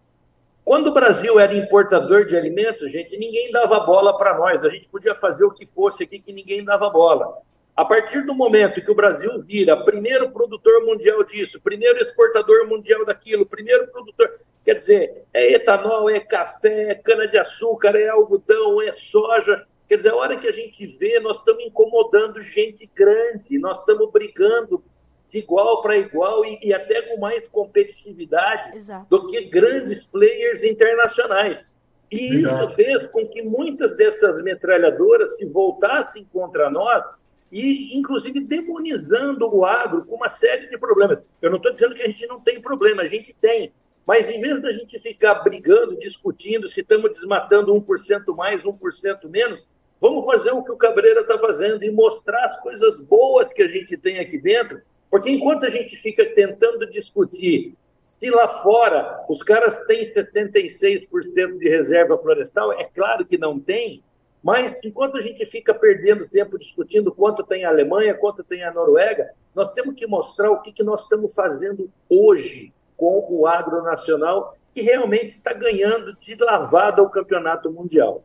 quando 0.64 0.88
o 0.88 0.94
Brasil 0.94 1.38
era 1.38 1.54
importador 1.54 2.24
de 2.24 2.36
alimentos, 2.36 2.90
gente, 2.90 3.16
ninguém 3.16 3.50
dava 3.50 3.80
bola 3.80 4.16
para 4.16 4.38
nós, 4.38 4.64
a 4.64 4.68
gente 4.68 4.88
podia 4.88 5.14
fazer 5.14 5.44
o 5.44 5.50
que 5.50 5.66
fosse 5.66 6.04
aqui 6.04 6.20
que 6.20 6.32
ninguém 6.32 6.64
dava 6.64 6.88
bola. 6.90 7.38
A 7.74 7.84
partir 7.84 8.24
do 8.26 8.34
momento 8.34 8.82
que 8.82 8.90
o 8.90 8.94
Brasil 8.94 9.40
vira 9.40 9.82
primeiro 9.84 10.30
produtor 10.30 10.84
mundial 10.84 11.24
disso, 11.24 11.60
primeiro 11.60 11.98
exportador 11.98 12.68
mundial 12.68 13.04
daquilo, 13.04 13.46
primeiro 13.46 13.88
produtor, 13.88 14.30
Quer 14.64 14.76
dizer, 14.76 15.24
é 15.34 15.52
etanol, 15.54 16.08
é 16.08 16.20
café, 16.20 16.90
é 16.90 16.94
cana-de-açúcar, 16.94 17.96
é 17.96 18.08
algodão, 18.08 18.80
é 18.80 18.92
soja. 18.92 19.66
Quer 19.88 19.96
dizer, 19.96 20.10
a 20.10 20.16
hora 20.16 20.36
que 20.36 20.46
a 20.46 20.52
gente 20.52 20.86
vê, 20.86 21.18
nós 21.18 21.38
estamos 21.38 21.64
incomodando 21.64 22.40
gente 22.40 22.88
grande, 22.94 23.58
nós 23.58 23.80
estamos 23.80 24.10
brigando 24.12 24.82
de 25.32 25.38
igual 25.38 25.80
para 25.80 25.96
igual 25.96 26.44
e, 26.44 26.58
e, 26.62 26.74
até 26.74 27.00
com 27.00 27.18
mais 27.18 27.48
competitividade 27.48 28.76
Exato. 28.76 29.06
do 29.08 29.26
que 29.26 29.46
grandes 29.46 30.04
players 30.04 30.62
internacionais. 30.62 31.80
E 32.10 32.42
isso 32.42 32.70
fez 32.74 33.06
com 33.06 33.26
que 33.26 33.40
muitas 33.40 33.96
dessas 33.96 34.42
metralhadoras 34.42 35.34
se 35.36 35.46
voltassem 35.46 36.28
contra 36.30 36.68
nós 36.68 37.02
e, 37.50 37.96
inclusive, 37.96 38.40
demonizando 38.40 39.48
o 39.54 39.64
agro 39.64 40.04
com 40.04 40.16
uma 40.16 40.28
série 40.28 40.68
de 40.68 40.76
problemas. 40.76 41.22
Eu 41.40 41.48
não 41.48 41.56
estou 41.56 41.72
dizendo 41.72 41.94
que 41.94 42.02
a 42.02 42.06
gente 42.06 42.26
não 42.26 42.38
tem 42.38 42.60
problema, 42.60 43.00
a 43.00 43.06
gente 43.06 43.34
tem. 43.34 43.72
Mas 44.06 44.28
em 44.28 44.38
vez 44.38 44.60
da 44.60 44.70
gente 44.70 44.98
ficar 44.98 45.36
brigando, 45.36 45.98
discutindo 45.98 46.68
se 46.68 46.82
estamos 46.82 47.12
desmatando 47.12 47.72
1% 47.72 48.36
mais, 48.36 48.64
1% 48.64 49.30
menos, 49.30 49.66
vamos 49.98 50.26
fazer 50.26 50.50
o 50.50 50.62
que 50.62 50.72
o 50.72 50.76
Cabreira 50.76 51.20
está 51.20 51.38
fazendo 51.38 51.82
e 51.82 51.90
mostrar 51.90 52.44
as 52.44 52.60
coisas 52.60 53.00
boas 53.00 53.50
que 53.50 53.62
a 53.62 53.68
gente 53.68 53.96
tem 53.96 54.18
aqui 54.18 54.36
dentro. 54.36 54.82
Porque 55.12 55.28
enquanto 55.28 55.66
a 55.66 55.68
gente 55.68 55.94
fica 55.94 56.24
tentando 56.24 56.88
discutir 56.88 57.76
se 58.00 58.30
lá 58.30 58.48
fora 58.48 59.22
os 59.28 59.42
caras 59.42 59.78
têm 59.86 60.02
66% 60.02 61.58
de 61.58 61.68
reserva 61.68 62.16
florestal, 62.16 62.72
é 62.72 62.84
claro 62.84 63.26
que 63.26 63.36
não 63.36 63.60
tem, 63.60 64.02
mas 64.42 64.82
enquanto 64.82 65.18
a 65.18 65.20
gente 65.20 65.44
fica 65.44 65.74
perdendo 65.74 66.26
tempo 66.26 66.58
discutindo 66.58 67.12
quanto 67.12 67.44
tem 67.44 67.62
a 67.62 67.68
Alemanha, 67.68 68.14
quanto 68.14 68.42
tem 68.42 68.64
a 68.64 68.72
Noruega, 68.72 69.32
nós 69.54 69.74
temos 69.74 69.94
que 69.94 70.06
mostrar 70.06 70.50
o 70.50 70.62
que, 70.62 70.72
que 70.72 70.82
nós 70.82 71.02
estamos 71.02 71.34
fazendo 71.34 71.92
hoje 72.08 72.72
com 72.96 73.24
o 73.28 73.46
agro 73.46 73.82
nacional, 73.82 74.56
que 74.70 74.80
realmente 74.80 75.34
está 75.34 75.52
ganhando 75.52 76.16
de 76.16 76.34
lavada 76.36 77.02
o 77.02 77.10
campeonato 77.10 77.70
mundial. 77.70 78.24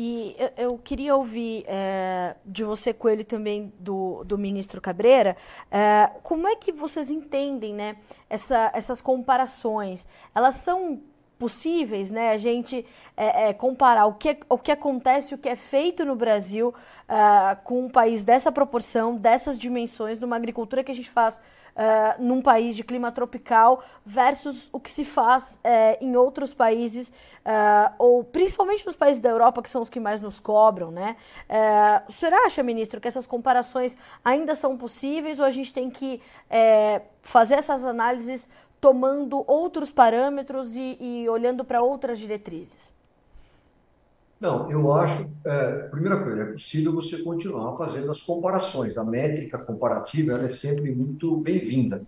E 0.00 0.36
eu 0.56 0.78
queria 0.78 1.16
ouvir 1.16 1.64
é, 1.66 2.36
de 2.46 2.62
você, 2.62 2.92
Coelho, 2.92 3.24
também 3.24 3.72
do, 3.80 4.22
do 4.22 4.38
ministro 4.38 4.80
Cabreira, 4.80 5.36
é, 5.72 6.08
como 6.22 6.46
é 6.46 6.54
que 6.54 6.70
vocês 6.70 7.10
entendem 7.10 7.74
né, 7.74 7.96
essa, 8.30 8.70
essas 8.72 9.00
comparações? 9.00 10.06
Elas 10.32 10.54
são 10.54 11.02
possíveis, 11.38 12.10
né? 12.10 12.30
A 12.30 12.36
gente 12.36 12.84
é, 13.16 13.48
é, 13.48 13.52
comparar 13.52 14.06
o 14.06 14.14
que, 14.14 14.38
o 14.48 14.58
que 14.58 14.72
acontece, 14.72 15.34
o 15.34 15.38
que 15.38 15.48
é 15.48 15.56
feito 15.56 16.04
no 16.04 16.16
Brasil 16.16 16.68
uh, 17.08 17.62
com 17.64 17.84
um 17.84 17.88
país 17.88 18.24
dessa 18.24 18.50
proporção, 18.50 19.16
dessas 19.16 19.58
dimensões, 19.58 20.18
numa 20.18 20.36
agricultura 20.36 20.82
que 20.82 20.90
a 20.90 20.94
gente 20.94 21.10
faz 21.10 21.40
uh, 21.78 22.22
num 22.22 22.42
país 22.42 22.74
de 22.74 22.82
clima 22.82 23.12
tropical 23.12 23.82
versus 24.04 24.68
o 24.72 24.80
que 24.80 24.90
se 24.90 25.04
faz 25.04 25.58
uh, 25.64 26.04
em 26.04 26.16
outros 26.16 26.52
países, 26.52 27.10
uh, 27.10 27.94
ou 27.98 28.24
principalmente 28.24 28.84
nos 28.84 28.96
países 28.96 29.22
da 29.22 29.28
Europa, 29.28 29.62
que 29.62 29.70
são 29.70 29.80
os 29.80 29.88
que 29.88 30.00
mais 30.00 30.20
nos 30.20 30.40
cobram, 30.40 30.90
né? 30.90 31.16
o 32.08 32.12
senhor 32.12 32.34
acha, 32.34 32.62
ministro, 32.62 33.00
que 33.00 33.06
essas 33.06 33.26
comparações 33.26 33.96
ainda 34.24 34.54
são 34.54 34.76
possíveis 34.76 35.38
ou 35.38 35.44
a 35.44 35.50
gente 35.50 35.72
tem 35.72 35.90
que 35.90 36.20
fazer 37.22 37.54
essas 37.54 37.84
análises 37.84 38.48
tomando 38.80 39.44
outros 39.46 39.90
parâmetros 39.90 40.76
e, 40.76 40.96
e 41.00 41.28
olhando 41.28 41.64
para 41.64 41.82
outras 41.82 42.18
diretrizes? 42.18 42.92
Não, 44.40 44.70
eu 44.70 44.92
acho, 44.92 45.28
é, 45.44 45.72
primeira 45.88 46.22
coisa, 46.22 46.42
é 46.42 46.52
possível 46.52 46.92
você 46.92 47.18
continuar 47.22 47.76
fazendo 47.76 48.10
as 48.10 48.20
comparações. 48.20 48.96
A 48.96 49.02
métrica 49.02 49.58
comparativa 49.58 50.34
é 50.38 50.48
sempre 50.48 50.94
muito 50.94 51.36
bem-vinda. 51.38 52.02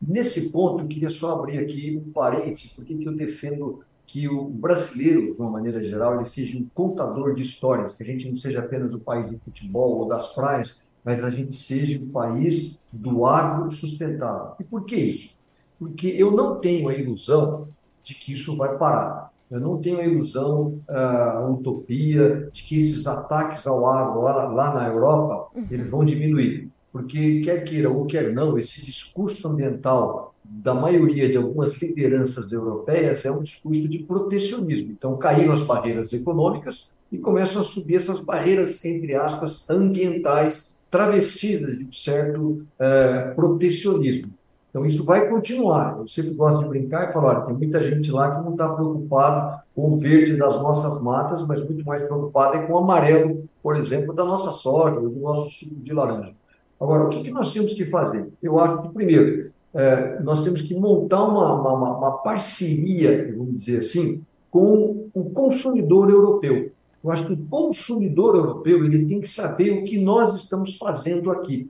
Nesse 0.00 0.50
ponto, 0.52 0.82
eu 0.82 0.88
queria 0.88 1.08
só 1.08 1.38
abrir 1.38 1.58
aqui 1.58 1.96
um 1.96 2.12
parênteses, 2.12 2.74
porque 2.74 2.94
que 2.94 3.08
eu 3.08 3.14
defendo 3.14 3.82
que 4.06 4.28
o 4.28 4.44
brasileiro, 4.44 5.32
de 5.32 5.40
uma 5.40 5.50
maneira 5.50 5.82
geral, 5.82 6.16
ele 6.16 6.26
seja 6.26 6.58
um 6.58 6.66
contador 6.74 7.34
de 7.34 7.42
histórias, 7.42 7.96
que 7.96 8.02
a 8.02 8.06
gente 8.06 8.28
não 8.28 8.36
seja 8.36 8.58
apenas 8.58 8.92
o 8.92 9.00
país 9.00 9.30
do 9.30 9.38
futebol 9.38 10.00
ou 10.00 10.08
das 10.08 10.34
praias, 10.34 10.82
mas 11.02 11.24
a 11.24 11.30
gente 11.30 11.54
seja 11.56 11.98
o 11.98 12.06
país 12.06 12.84
do 12.92 13.24
agro 13.24 13.70
sustentável. 13.70 14.54
E 14.60 14.64
por 14.64 14.84
que 14.84 14.96
isso? 14.96 15.41
Porque 15.82 16.06
eu 16.06 16.30
não 16.30 16.60
tenho 16.60 16.88
a 16.88 16.94
ilusão 16.94 17.66
de 18.04 18.14
que 18.14 18.32
isso 18.32 18.56
vai 18.56 18.78
parar. 18.78 19.32
Eu 19.50 19.58
não 19.58 19.78
tenho 19.78 19.98
a 19.98 20.06
ilusão, 20.06 20.80
a 20.88 21.44
utopia 21.50 22.48
de 22.52 22.62
que 22.62 22.76
esses 22.76 23.04
ataques 23.04 23.66
ao 23.66 23.84
agro 23.84 24.22
lá, 24.22 24.46
lá 24.46 24.72
na 24.72 24.86
Europa, 24.86 25.48
uhum. 25.54 25.66
eles 25.68 25.90
vão 25.90 26.04
diminuir. 26.04 26.70
Porque, 26.92 27.40
quer 27.40 27.64
queira 27.64 27.90
ou 27.90 28.06
quer 28.06 28.32
não, 28.32 28.56
esse 28.56 28.80
discurso 28.84 29.48
ambiental 29.48 30.32
da 30.44 30.72
maioria 30.72 31.28
de 31.28 31.36
algumas 31.36 31.80
lideranças 31.82 32.52
europeias 32.52 33.24
é 33.24 33.32
um 33.32 33.42
discurso 33.42 33.88
de 33.88 33.98
protecionismo. 33.98 34.92
Então, 34.92 35.16
caíram 35.16 35.52
as 35.52 35.62
barreiras 35.62 36.12
econômicas 36.12 36.90
e 37.10 37.18
começam 37.18 37.60
a 37.60 37.64
subir 37.64 37.96
essas 37.96 38.20
barreiras, 38.20 38.84
entre 38.84 39.16
aspas, 39.16 39.68
ambientais, 39.68 40.80
travestidas 40.88 41.76
de 41.76 41.84
um 41.84 41.92
certo 41.92 42.40
uh, 42.40 43.34
protecionismo. 43.34 44.32
Então, 44.72 44.86
isso 44.86 45.04
vai 45.04 45.28
continuar. 45.28 45.98
Eu 45.98 46.08
sempre 46.08 46.32
gosto 46.32 46.62
de 46.62 46.68
brincar 46.70 47.10
e 47.10 47.12
falar: 47.12 47.36
olha, 47.36 47.46
tem 47.46 47.54
muita 47.54 47.82
gente 47.82 48.10
lá 48.10 48.34
que 48.34 48.42
não 48.42 48.52
está 48.52 48.70
preocupado 48.70 49.60
com 49.74 49.92
o 49.92 49.98
verde 49.98 50.34
das 50.34 50.60
nossas 50.62 51.00
matas, 51.02 51.46
mas 51.46 51.62
muito 51.62 51.84
mais 51.84 52.02
preocupado 52.02 52.56
é 52.56 52.66
com 52.66 52.72
o 52.72 52.78
amarelo, 52.78 53.46
por 53.62 53.76
exemplo, 53.76 54.14
da 54.14 54.24
nossa 54.24 54.50
soja, 54.52 54.98
do 54.98 55.10
nosso 55.20 55.50
suco 55.50 55.74
de 55.74 55.92
laranja. 55.92 56.32
Agora, 56.80 57.04
o 57.04 57.10
que, 57.10 57.22
que 57.22 57.30
nós 57.30 57.52
temos 57.52 57.74
que 57.74 57.84
fazer? 57.84 58.26
Eu 58.42 58.58
acho 58.58 58.82
que, 58.82 58.88
primeiro, 58.88 59.52
é, 59.74 60.18
nós 60.20 60.42
temos 60.42 60.62
que 60.62 60.74
montar 60.74 61.22
uma, 61.22 61.52
uma, 61.52 61.98
uma 61.98 62.10
parceria, 62.18 63.30
vamos 63.36 63.54
dizer 63.54 63.80
assim, 63.80 64.22
com 64.50 65.08
o 65.12 65.30
consumidor 65.30 66.10
europeu. 66.10 66.72
Eu 67.04 67.10
acho 67.10 67.26
que 67.26 67.34
o 67.34 67.36
consumidor 67.36 68.36
europeu 68.36 68.84
ele 68.84 69.04
tem 69.04 69.20
que 69.20 69.28
saber 69.28 69.70
o 69.70 69.84
que 69.84 69.98
nós 69.98 70.34
estamos 70.34 70.76
fazendo 70.76 71.30
aqui. 71.30 71.68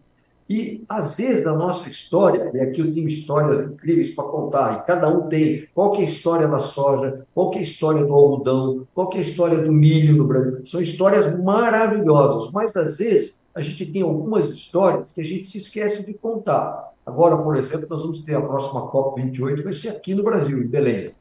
E, 0.49 0.85
às 0.89 1.17
vezes, 1.17 1.45
na 1.45 1.55
nossa 1.55 1.89
história, 1.89 2.51
e 2.53 2.61
aqui 2.61 2.81
eu 2.81 2.93
tenho 2.93 3.09
histórias 3.09 3.63
incríveis 3.63 4.15
para 4.15 4.25
contar, 4.25 4.79
e 4.79 4.87
cada 4.87 5.09
um 5.09 5.29
tem 5.29 5.67
qual 5.75 5.95
é 5.95 5.99
a 5.99 6.05
história 6.05 6.47
da 6.47 6.59
soja, 6.59 7.27
qual 7.35 7.53
é 7.55 7.59
a 7.59 7.63
história 7.63 8.05
do 8.05 8.13
algodão, 8.13 8.87
qual 8.95 9.11
é 9.15 9.19
a 9.19 9.21
história 9.21 9.59
do 9.59 9.73
milho 9.73 10.17
no 10.17 10.25
Brasil. 10.25 10.67
São 10.67 10.81
histórias 10.81 11.39
maravilhosas, 11.41 12.51
mas, 12.53 12.77
às 12.77 12.99
vezes, 12.99 13.41
a 13.55 13.61
gente 13.61 13.87
tem 13.87 14.03
algumas 14.03 14.51
histórias 14.51 15.13
que 15.13 15.21
a 15.21 15.25
gente 15.25 15.47
se 15.47 15.59
esquece 15.59 16.05
de 16.05 16.15
contar. 16.15 16.93
Agora, 17.05 17.37
por 17.37 17.57
exemplo, 17.57 17.87
nós 17.89 18.03
vamos 18.03 18.23
ter 18.23 18.35
a 18.35 18.41
próxima 18.41 18.91
COP28, 18.91 19.63
vai 19.63 19.73
ser 19.73 19.91
aqui 19.91 20.15
no 20.15 20.23
Brasil, 20.23 20.63
em 20.63 20.67
Belém. 20.67 21.13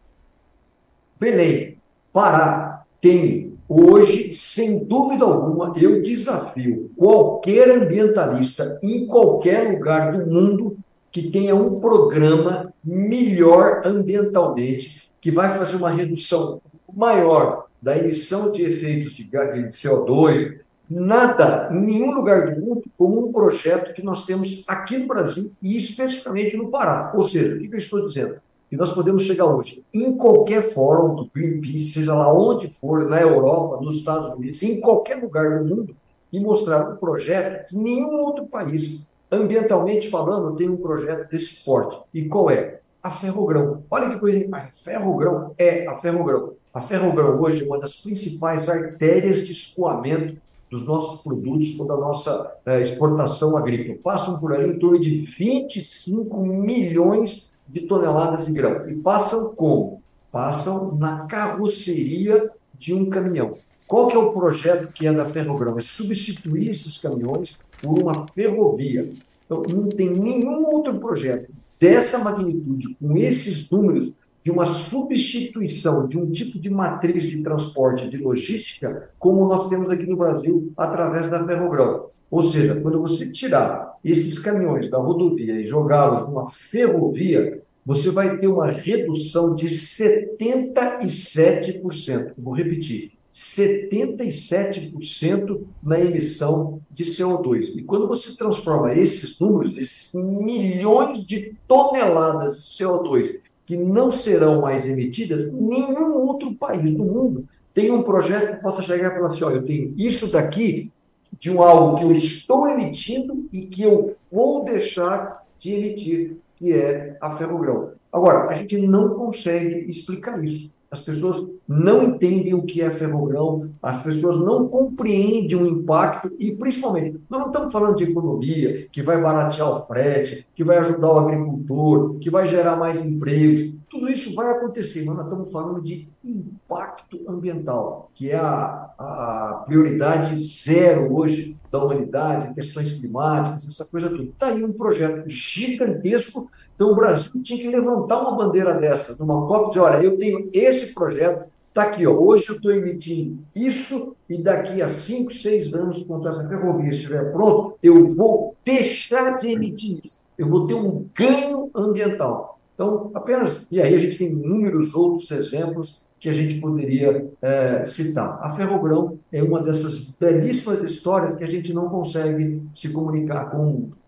Belém, 1.20 1.78
Pará, 2.14 2.84
tem 3.00 3.51
hoje, 3.72 4.34
sem 4.34 4.84
dúvida 4.84 5.24
alguma, 5.24 5.72
eu 5.78 6.02
desafio 6.02 6.92
qualquer 6.98 7.70
ambientalista 7.70 8.80
em 8.84 9.06
qualquer 9.06 9.72
lugar 9.72 10.12
do 10.12 10.30
mundo 10.30 10.78
que 11.12 11.30
tenha 11.30 11.56
um 11.56 11.80
programa 11.80 12.74
melhor 12.84 13.82
ambientalmente, 13.86 15.10
que 15.20 15.32
vai 15.32 15.58
fazer 15.58 15.78
uma 15.78 15.90
redução 15.92 16.62
maior 16.94 17.68
da 17.82 17.98
emissão 17.98 18.52
de 18.52 18.64
efeitos 18.64 19.14
de 19.14 19.26
CO2, 19.26 20.60
nada, 20.90 21.70
em 21.72 21.80
nenhum 21.80 22.12
lugar 22.12 22.54
do 22.54 22.62
mundo, 22.62 22.84
como 22.98 23.28
um 23.28 23.32
projeto 23.32 23.94
que 23.94 24.04
nós 24.04 24.26
temos 24.26 24.64
aqui 24.68 24.98
no 24.98 25.08
Brasil 25.08 25.52
e 25.62 25.78
especificamente 25.78 26.58
no 26.58 26.70
Pará. 26.70 27.14
Ou 27.16 27.24
seja, 27.24 27.56
o 27.56 27.60
que 27.60 27.74
eu 27.74 27.78
estou 27.78 28.06
dizendo? 28.06 28.36
Que 28.72 28.78
nós 28.78 28.94
podemos 28.94 29.24
chegar 29.24 29.48
hoje 29.48 29.84
em 29.94 30.16
qualquer 30.16 30.72
fórum 30.72 31.14
do 31.14 31.30
Greenpeace, 31.30 31.92
seja 31.92 32.16
lá 32.16 32.34
onde 32.34 32.70
for, 32.70 33.10
na 33.10 33.20
Europa, 33.20 33.84
nos 33.84 33.98
Estados 33.98 34.30
Unidos, 34.30 34.64
em 34.64 34.80
qualquer 34.80 35.22
lugar 35.22 35.60
do 35.60 35.76
mundo, 35.76 35.94
e 36.32 36.40
mostrar 36.40 36.90
um 36.90 36.96
projeto 36.96 37.68
que 37.68 37.78
nenhum 37.78 38.22
outro 38.22 38.46
país, 38.46 39.10
ambientalmente 39.30 40.10
falando, 40.10 40.56
tem 40.56 40.70
um 40.70 40.78
projeto 40.78 41.30
desse 41.30 41.62
porte. 41.66 42.00
E 42.14 42.30
qual 42.30 42.50
é? 42.50 42.80
A 43.04 43.12
Ferrogrão. 43.12 43.84
Olha 43.92 44.10
que 44.10 44.18
coisa, 44.18 44.48
a 44.50 44.62
Ferrogrão 44.62 45.54
é 45.58 45.86
a 45.86 45.98
Ferrogrão. 45.98 46.54
A 46.74 46.80
Ferrogrão 46.80 47.42
hoje 47.42 47.66
é 47.66 47.68
uma 47.68 47.78
das 47.78 47.98
principais 47.98 48.70
artérias 48.70 49.46
de 49.46 49.52
escoamento 49.52 50.42
dos 50.70 50.88
nossos 50.88 51.22
produtos 51.22 51.78
ou 51.78 51.86
da 51.86 51.98
nossa 51.98 52.58
é, 52.66 52.82
exportação 52.82 53.58
agrícola. 53.58 53.98
Passam 54.02 54.40
por 54.40 54.54
ali 54.54 54.70
em 54.70 54.80
torno 54.80 54.98
de 54.98 55.26
25 55.26 56.38
milhões 56.40 57.51
de 57.51 57.51
toneladas 57.80 58.46
de 58.46 58.52
grão. 58.52 58.90
E 58.90 58.96
passam 58.96 59.54
como? 59.56 60.02
Passam 60.32 60.96
na 60.96 61.26
carroceria 61.26 62.52
de 62.78 62.94
um 62.94 63.10
caminhão. 63.10 63.58
Qual 63.88 64.08
que 64.08 64.16
é 64.16 64.20
o 64.20 64.32
projeto 64.32 64.92
que 64.92 65.08
é 65.08 65.14
da 65.14 65.26
Ferrogrão? 65.26 65.78
É 65.78 65.82
substituir 65.82 66.70
esses 66.70 66.98
caminhões 66.98 67.58
por 67.82 67.98
uma 67.98 68.28
ferrovia. 68.28 69.10
Então, 69.46 69.64
não 69.64 69.90
tem 69.90 70.10
nenhum 70.10 70.66
outro 70.66 70.98
projeto 71.00 71.52
dessa 71.80 72.20
magnitude, 72.20 72.96
com 72.96 73.18
esses 73.18 73.70
números, 73.70 74.14
de 74.44 74.50
uma 74.50 74.66
substituição 74.66 76.08
de 76.08 76.18
um 76.18 76.32
tipo 76.32 76.60
de 76.60 76.68
matriz 76.70 77.30
de 77.30 77.44
transporte, 77.44 78.10
de 78.10 78.18
logística, 78.18 79.12
como 79.20 79.48
nós 79.48 79.70
temos 79.70 79.88
aqui 79.90 80.08
no 80.08 80.18
Brasil, 80.18 80.74
através 80.76 81.30
da 81.30 81.46
Ferrogrão. 81.46 82.08
Ou 82.30 82.44
seja, 82.44 82.76
quando 82.82 83.02
você 83.02 83.30
tirar 83.30 83.98
esses 84.04 84.40
caminhões 84.40 84.90
da 84.90 84.98
rodovia 84.98 85.58
e 85.60 85.66
jogá-los 85.66 86.28
numa 86.28 86.50
ferrovia, 86.50 87.62
você 87.86 88.10
vai 88.10 88.38
ter 88.38 88.48
uma 88.48 88.72
redução 88.72 89.54
de 89.56 89.68
77%. 89.68 92.34
Vou 92.38 92.54
repetir. 92.54 93.14
77% 93.34 95.62
na 95.82 96.00
emissão 96.00 96.80
de 96.92 97.04
CO2. 97.06 97.76
E 97.78 97.84
quando 97.84 98.08
você 98.08 98.36
transforma 98.36 98.94
esses 98.94 99.40
números, 99.40 99.76
esses 99.78 100.14
milhões 100.14 101.26
de 101.26 101.56
toneladas 101.66 102.62
de 102.64 102.70
CO2 102.84 103.40
que 103.72 103.78
não 103.78 104.12
serão 104.12 104.60
mais 104.60 104.86
emitidas, 104.86 105.50
nenhum 105.50 106.28
outro 106.28 106.54
país 106.54 106.94
do 106.94 107.06
mundo 107.06 107.48
tem 107.74 107.90
um 107.90 108.04
projeto 108.04 108.58
que 108.58 108.62
possa 108.62 108.82
chegar 108.82 109.14
e 109.14 109.16
falar 109.16 109.28
assim: 109.28 109.46
olha, 109.46 109.56
eu 109.56 109.66
tenho 109.66 109.94
isso 109.96 110.30
daqui 110.30 110.92
de 111.40 111.50
um 111.50 111.64
algo 111.64 111.98
que 111.98 112.04
eu 112.04 112.12
estou 112.12 112.68
emitindo 112.68 113.48
e 113.50 113.68
que 113.68 113.84
eu 113.84 114.14
vou 114.30 114.66
deixar 114.66 115.48
de 115.58 115.74
emitir, 115.74 116.36
que 116.58 116.74
é 116.74 117.16
a 117.22 117.32
ferrogrão. 117.38 117.94
Agora, 118.12 118.50
a 118.50 118.56
gente 118.56 118.78
não 118.78 119.14
consegue 119.14 119.90
explicar 119.90 120.44
isso. 120.44 120.76
As 120.92 121.00
pessoas 121.00 121.48
não 121.66 122.04
entendem 122.04 122.54
o 122.54 122.64
que 122.64 122.82
é 122.82 122.92
ferrogrão, 122.92 123.70
as 123.82 124.04
pessoas 124.04 124.38
não 124.38 124.68
compreendem 124.68 125.56
o 125.56 125.66
impacto 125.66 126.30
e, 126.38 126.52
principalmente, 126.52 127.18
nós 127.30 127.40
não 127.40 127.48
estamos 127.48 127.72
falando 127.72 127.96
de 127.96 128.04
economia 128.04 128.90
que 128.92 129.02
vai 129.02 129.22
baratear 129.22 129.70
o 129.70 129.86
frete, 129.86 130.46
que 130.54 130.66
vai 130.66 130.80
ajudar 130.80 131.14
o 131.14 131.20
agricultor, 131.20 132.20
que 132.20 132.30
vai 132.30 132.46
gerar 132.46 132.76
mais 132.76 133.06
empregos. 133.06 133.74
Tudo 133.90 134.12
isso 134.12 134.36
vai 134.36 134.52
acontecer, 134.52 135.06
mas 135.06 135.16
nós 135.16 135.26
estamos 135.26 135.50
falando 135.50 135.82
de 135.82 136.10
impacto 136.26 137.22
ambiental, 137.26 138.12
que 138.14 138.30
é 138.30 138.36
a, 138.36 138.90
a 139.00 139.64
prioridade 139.66 140.36
zero 140.44 141.16
hoje 141.16 141.58
da 141.72 141.82
humanidade, 141.82 142.54
questões 142.54 143.00
climáticas, 143.00 143.66
essa 143.66 143.86
coisa 143.86 144.10
toda. 144.10 144.24
Está 144.24 144.48
aí 144.48 144.62
um 144.62 144.74
projeto 144.74 145.24
gigantesco 145.28 146.52
então, 146.82 146.94
o 146.94 146.96
Brasil 146.96 147.32
tinha 147.44 147.60
que 147.60 147.68
levantar 147.68 148.20
uma 148.20 148.36
bandeira 148.36 148.74
dessa, 148.74 149.16
numa 149.24 149.46
COP, 149.46 149.66
e 149.66 149.68
dizer: 149.68 149.80
olha, 149.82 150.04
eu 150.04 150.18
tenho 150.18 150.50
esse 150.52 150.96
projeto, 150.96 151.46
está 151.70 151.84
aqui, 151.84 152.08
ó, 152.08 152.12
hoje 152.12 152.50
eu 152.50 152.56
estou 152.56 152.72
emitindo 152.72 153.38
isso, 153.56 154.16
e 154.28 154.42
daqui 154.42 154.82
a 154.82 154.88
5, 154.88 155.32
6 155.32 155.76
anos, 155.76 156.02
quando 156.02 156.28
essa 156.28 156.44
ferrovia 156.48 156.90
estiver 156.90 157.32
pronta, 157.32 157.76
eu 157.84 158.16
vou 158.16 158.56
deixar 158.66 159.38
de 159.38 159.52
emitir 159.52 160.00
isso. 160.04 160.24
Eu 160.36 160.50
vou 160.50 160.66
ter 160.66 160.74
um 160.74 161.06
ganho 161.14 161.70
ambiental. 161.76 162.60
Então, 162.74 163.12
apenas. 163.14 163.68
E 163.72 163.80
aí 163.80 163.94
a 163.94 164.00
gente 164.00 164.18
tem 164.18 164.30
inúmeros 164.30 164.96
outros 164.96 165.30
exemplos 165.30 166.04
que 166.20 166.30
a 166.30 166.34
gente 166.34 166.60
poderia 166.60 167.30
é, 167.44 167.84
citar. 167.86 168.40
A 168.42 168.56
Ferrogrão 168.56 169.20
é 169.32 169.44
uma 169.44 169.62
dessas 169.62 170.16
belíssimas 170.20 170.82
histórias 170.82 171.36
que 171.36 171.44
a 171.44 171.50
gente 171.50 171.76
não 171.76 171.90
consegue 171.90 172.60
se 172.74 172.90
comunicar 172.90 173.52
com 173.52 173.58
o 173.58 173.66
mundo 173.66 174.01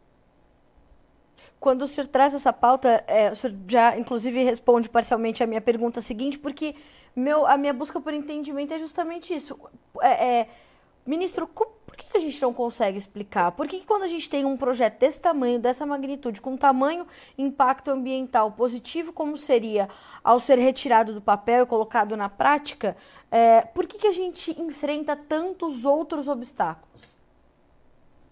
quando 1.63 1.83
o 1.83 1.87
senhor 1.87 2.07
traz 2.07 2.33
essa 2.33 2.51
pauta, 2.51 3.01
é, 3.07 3.31
o 3.31 3.35
senhor 3.37 3.55
já, 3.65 3.97
inclusive, 3.97 4.43
responde 4.43 4.89
parcialmente 4.89 5.41
a 5.41 5.47
minha 5.47 5.61
pergunta 5.61 6.01
seguinte, 6.01 6.37
porque 6.37 6.75
meu, 7.15 7.47
a 7.47 7.57
minha 7.57 7.71
busca 7.71 8.01
por 8.01 8.13
entendimento 8.13 8.73
é 8.73 8.77
justamente 8.77 9.33
isso. 9.33 9.57
É, 10.01 10.39
é, 10.39 10.47
ministro, 11.05 11.47
como, 11.47 11.71
por 11.85 11.95
que, 11.95 12.17
a 12.17 12.19
gente 12.19 12.41
não 12.41 12.53
consegue 12.53 12.97
explicar? 12.97 13.53
Por 13.53 13.65
que, 13.65 13.79
que, 13.79 13.85
quando 13.85 14.03
a 14.03 14.09
gente 14.09 14.29
tem 14.29 14.43
um 14.43 14.57
projeto 14.57 14.99
desse 14.99 15.21
tamanho, 15.21 15.57
dessa 15.57 15.85
magnitude, 15.85 16.41
com 16.41 16.57
tamanho 16.57 17.07
impacto 17.37 17.91
ambiental 17.91 18.51
positivo, 18.51 19.13
como 19.13 19.37
seria 19.37 19.87
ao 20.21 20.41
ser 20.41 20.59
retirado 20.59 21.13
do 21.13 21.21
papel 21.21 21.63
e 21.63 21.65
colocado 21.65 22.17
na 22.17 22.27
prática, 22.27 22.97
é, 23.31 23.61
por 23.61 23.87
que, 23.87 23.99
que 23.99 24.07
a 24.07 24.11
gente 24.11 24.51
enfrenta 24.61 25.15
tantos 25.15 25.85
outros 25.85 26.27
obstáculos? 26.27 27.12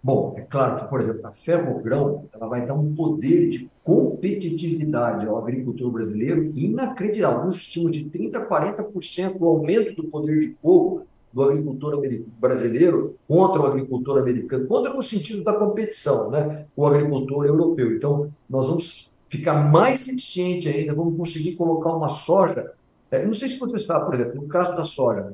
Bom, 0.03 0.33
é 0.35 0.41
claro 0.41 0.79
que, 0.79 0.89
por 0.89 0.99
exemplo, 0.99 1.27
a 1.27 1.31
Ferrogrão 1.31 2.25
ela 2.33 2.47
vai 2.47 2.65
dar 2.65 2.73
um 2.73 2.95
poder 2.95 3.49
de 3.49 3.69
competitividade 3.83 5.27
ao 5.27 5.37
agricultor 5.37 5.91
brasileiro 5.91 6.51
inacreditável. 6.55 7.37
Alguns 7.37 7.57
estimam 7.57 7.91
de 7.91 8.05
30% 8.05 8.35
a 8.35 8.45
40% 8.45 9.35
o 9.39 9.45
aumento 9.45 9.95
do 9.95 10.07
poder 10.07 10.39
de 10.39 10.55
fogo 10.59 11.03
do 11.31 11.43
agricultor 11.43 12.01
brasileiro 12.39 13.15
contra 13.27 13.61
o 13.61 13.65
agricultor 13.67 14.17
americano, 14.17 14.67
contra 14.67 14.93
no 14.93 15.03
sentido 15.03 15.43
da 15.43 15.53
competição, 15.53 16.31
né? 16.31 16.65
o 16.75 16.85
agricultor 16.85 17.45
europeu. 17.45 17.95
Então, 17.95 18.31
nós 18.49 18.67
vamos 18.67 19.15
ficar 19.29 19.53
mais 19.71 20.07
eficiente 20.07 20.67
ainda, 20.67 20.93
vamos 20.93 21.15
conseguir 21.15 21.55
colocar 21.55 21.95
uma 21.95 22.09
soja. 22.09 22.71
É, 23.09 23.25
não 23.25 23.33
sei 23.33 23.49
se 23.49 23.59
você 23.59 23.79
sabe, 23.79 24.05
por 24.05 24.15
exemplo, 24.15 24.41
no 24.41 24.47
caso 24.47 24.75
da 24.75 24.83
soja, 24.83 25.33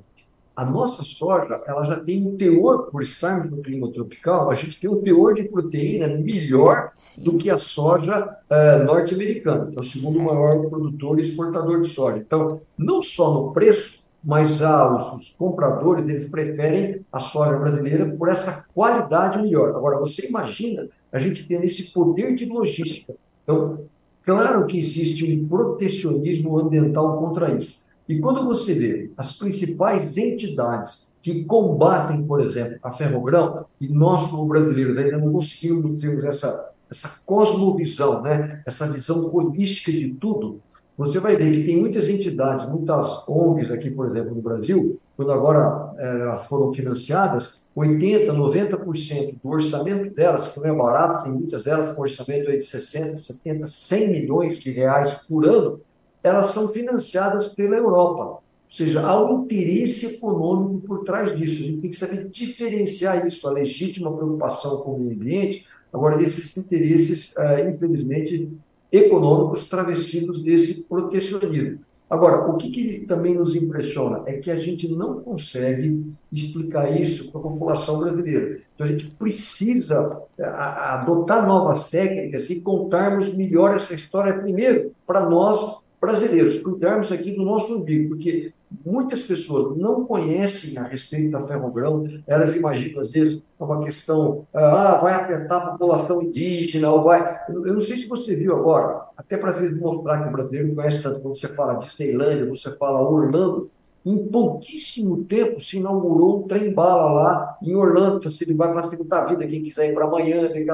a 0.57 0.65
nossa 0.65 1.03
soja 1.03 1.61
ela 1.67 1.83
já 1.83 1.99
tem 1.99 2.25
um 2.25 2.35
teor, 2.35 2.89
por 2.89 3.03
estarmos 3.03 3.51
no 3.51 3.61
clima 3.61 3.91
tropical, 3.91 4.49
a 4.49 4.55
gente 4.55 4.79
tem 4.79 4.89
um 4.89 5.03
teor 5.03 5.35
de 5.35 5.43
proteína 5.43 6.07
melhor 6.07 6.89
Sim. 6.95 7.21
do 7.21 7.37
que 7.37 7.47
a 7.51 7.59
soja 7.59 8.27
uh, 8.49 8.83
norte-americana, 8.83 9.67
que 9.67 9.77
é 9.77 9.79
o 9.79 9.83
segundo 9.83 10.19
maior 10.19 10.67
produtor 10.67 11.19
e 11.19 11.21
exportador 11.21 11.79
de 11.81 11.87
soja. 11.87 12.17
Então, 12.17 12.59
não 12.75 13.03
só 13.03 13.31
no 13.31 13.53
preço, 13.53 14.07
mas 14.23 14.57
já 14.57 14.97
os, 14.97 15.13
os, 15.13 15.35
compradores 15.35 16.09
eles 16.09 16.27
preferem 16.27 17.05
a 17.13 17.19
soja 17.19 17.55
brasileira 17.55 18.09
por 18.17 18.27
essa 18.27 18.65
qualidade 18.73 19.39
melhor. 19.39 19.75
Agora, 19.75 19.99
você 19.99 20.27
imagina 20.27 20.89
a 21.13 21.19
gente 21.19 21.47
tendo 21.47 21.65
esse 21.65 21.93
poder 21.93 22.33
de 22.33 22.45
logística. 22.45 23.13
Então, 23.43 23.81
claro 24.25 24.65
que 24.65 24.79
existe 24.79 25.23
um 25.31 25.47
protecionismo 25.47 26.57
ambiental 26.57 27.19
contra 27.19 27.53
isso. 27.53 27.85
E 28.07 28.19
quando 28.19 28.45
você 28.45 28.73
vê 28.73 29.11
as 29.17 29.37
principais 29.37 30.17
entidades 30.17 31.11
que 31.21 31.43
combatem, 31.43 32.23
por 32.23 32.41
exemplo, 32.41 32.77
a 32.81 32.91
ferrogrão, 32.91 33.65
e 33.81 33.87
nós, 33.89 34.27
como 34.27 34.47
brasileiros, 34.47 34.97
ainda 34.97 35.17
não 35.17 35.31
conseguimos 35.31 35.99
ter 35.99 36.23
essa, 36.25 36.71
essa 36.89 37.21
cosmovisão, 37.25 38.21
né? 38.21 38.61
essa 38.65 38.89
visão 38.91 39.29
holística 39.35 39.91
de 39.91 40.09
tudo, 40.13 40.61
você 40.97 41.19
vai 41.19 41.35
ver 41.35 41.51
que 41.51 41.63
tem 41.63 41.79
muitas 41.79 42.09
entidades, 42.09 42.67
muitas 42.67 43.23
ONGs 43.27 43.69
aqui, 43.69 43.91
por 43.91 44.07
exemplo, 44.07 44.33
no 44.33 44.41
Brasil, 44.41 44.99
quando 45.15 45.31
agora 45.31 45.93
eh, 45.97 46.21
elas 46.21 46.47
foram 46.47 46.73
financiadas, 46.73 47.67
80%, 47.77 48.31
90% 48.31 49.35
do 49.43 49.49
orçamento 49.49 50.15
delas, 50.15 50.47
que 50.47 50.59
não 50.59 50.65
é 50.65 50.73
barato, 50.73 51.25
tem 51.25 51.33
muitas 51.33 51.65
delas 51.65 51.91
com 51.91 52.01
orçamento 52.01 52.49
aí 52.49 52.57
de 52.57 52.65
60, 52.65 53.15
70, 53.15 53.67
100 53.67 54.09
milhões 54.09 54.57
de 54.57 54.71
reais 54.71 55.13
por 55.29 55.45
ano, 55.45 55.79
elas 56.27 56.51
são 56.51 56.67
financiadas 56.69 57.55
pela 57.55 57.75
Europa. 57.75 58.23
Ou 58.23 58.41
seja, 58.69 59.01
há 59.01 59.23
um 59.23 59.43
interesse 59.43 60.17
econômico 60.17 60.85
por 60.85 61.03
trás 61.03 61.35
disso. 61.35 61.63
A 61.63 61.65
gente 61.67 61.81
tem 61.81 61.89
que 61.89 61.95
saber 61.95 62.29
diferenciar 62.29 63.25
isso, 63.25 63.47
a 63.47 63.51
legítima 63.51 64.11
preocupação 64.11 64.81
com 64.81 64.91
o 64.91 64.99
meio 64.99 65.13
ambiente, 65.13 65.65
agora 65.91 66.17
desses 66.17 66.57
interesses, 66.57 67.35
eh, 67.37 67.69
infelizmente, 67.69 68.49
econômicos 68.91 69.69
travestidos 69.69 70.43
desse 70.43 70.83
protecionismo. 70.83 71.79
Agora, 72.09 72.49
o 72.49 72.55
que, 72.55 72.69
que, 72.71 73.05
também 73.05 73.35
nos 73.35 73.53
impressiona 73.53 74.23
é 74.25 74.37
que 74.37 74.49
a 74.49 74.55
gente 74.55 74.87
não 74.87 75.19
consegue 75.19 76.05
explicar 76.31 76.89
isso 76.99 77.29
para 77.29 77.41
a 77.41 77.43
população 77.43 77.99
brasileira. 77.99 78.61
Então, 78.73 78.87
a 78.87 78.89
gente 78.89 79.07
precisa 79.07 80.21
é, 80.37 80.45
adotar 80.45 81.45
novas 81.45 81.89
técnicas 81.89 82.49
e 82.49 82.61
contarmos 82.61 83.33
melhor 83.33 83.75
essa 83.75 83.93
história, 83.93 84.39
primeiro, 84.39 84.93
para 85.05 85.29
nós 85.29 85.83
brasileiros, 85.99 86.59
cuidarmos 86.59 87.11
aqui 87.11 87.31
do 87.31 87.43
nosso 87.43 87.81
umbigo, 87.81 88.09
porque 88.09 88.53
muitas 88.85 89.23
pessoas 89.23 89.77
não 89.77 90.05
conhecem 90.05 90.77
a 90.77 90.83
respeito 90.83 91.31
da 91.31 91.41
ferrogrão, 91.41 92.07
elas 92.27 92.55
imaginam, 92.55 93.01
às 93.01 93.11
vezes, 93.11 93.43
uma 93.59 93.83
questão, 93.83 94.45
ah, 94.53 94.99
vai 95.01 95.13
afetar 95.13 95.57
a 95.57 95.71
população 95.71 96.21
indígena, 96.21 96.91
ou 96.91 97.03
vai... 97.03 97.39
Eu 97.49 97.73
não 97.73 97.81
sei 97.81 97.97
se 97.97 98.07
você 98.07 98.35
viu 98.35 98.55
agora, 98.55 99.01
até 99.17 99.37
para 99.37 99.51
mostrar 99.71 100.21
que 100.21 100.29
o 100.29 100.31
brasileiro 100.31 100.75
conhece 100.75 101.01
tanto, 101.01 101.21
quando 101.21 101.35
você 101.35 101.47
fala 101.47 101.75
Disneylândia, 101.75 102.45
você 102.45 102.71
fala 102.75 103.01
Orlando, 103.01 103.69
em 104.05 104.17
pouquíssimo 104.27 105.23
tempo 105.25 105.59
se 105.59 105.77
inaugurou 105.77 106.39
um 106.39 106.47
trem-bala 106.47 107.11
lá 107.11 107.57
em 107.61 107.75
Orlando, 107.75 108.17
então, 108.17 108.31
ele 108.39 108.53
vai 108.53 108.73
facilitar 108.73 109.23
a 109.23 109.25
vida, 109.25 109.47
quem 109.47 109.63
quiser 109.63 109.89
ir 109.89 109.93
para 109.93 110.05
amanhã, 110.05 110.47
tem 110.49 110.65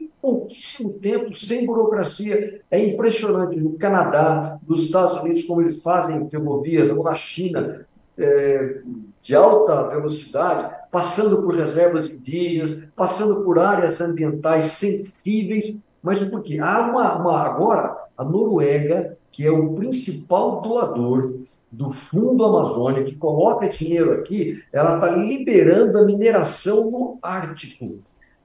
aquela 0.00 0.10
pouquíssimo 0.20 0.92
tempo, 0.94 1.34
sem 1.34 1.66
burocracia. 1.66 2.60
É 2.70 2.82
impressionante. 2.84 3.56
No 3.56 3.78
Canadá, 3.78 4.58
nos 4.66 4.84
Estados 4.84 5.20
Unidos, 5.20 5.44
como 5.44 5.60
eles 5.60 5.82
fazem 5.82 6.28
ferrovias, 6.28 6.90
ou 6.90 7.02
na 7.02 7.14
China, 7.14 7.86
é, 8.18 8.80
de 9.22 9.34
alta 9.34 9.88
velocidade, 9.88 10.74
passando 10.90 11.42
por 11.42 11.54
reservas 11.54 12.10
indígenas, 12.10 12.82
passando 12.94 13.42
por 13.42 13.58
áreas 13.58 14.00
ambientais 14.00 14.66
sensíveis. 14.66 15.76
Mas 16.02 16.22
por 16.24 16.42
quê? 16.42 16.58
Há 16.58 16.80
uma, 16.80 17.16
uma, 17.16 17.40
agora, 17.40 17.96
a 18.16 18.24
Noruega, 18.24 19.16
que 19.30 19.46
é 19.46 19.50
o 19.50 19.74
principal 19.74 20.60
doador 20.60 21.40
do 21.70 21.90
Fundo 21.90 22.44
Amazônia, 22.44 23.04
que 23.04 23.14
coloca 23.14 23.68
dinheiro 23.68 24.12
aqui, 24.12 24.60
ela 24.72 24.96
está 24.96 25.08
liberando 25.10 25.98
a 25.98 26.04
mineração 26.04 26.90
no 26.90 27.18
Ártico. 27.22 28.00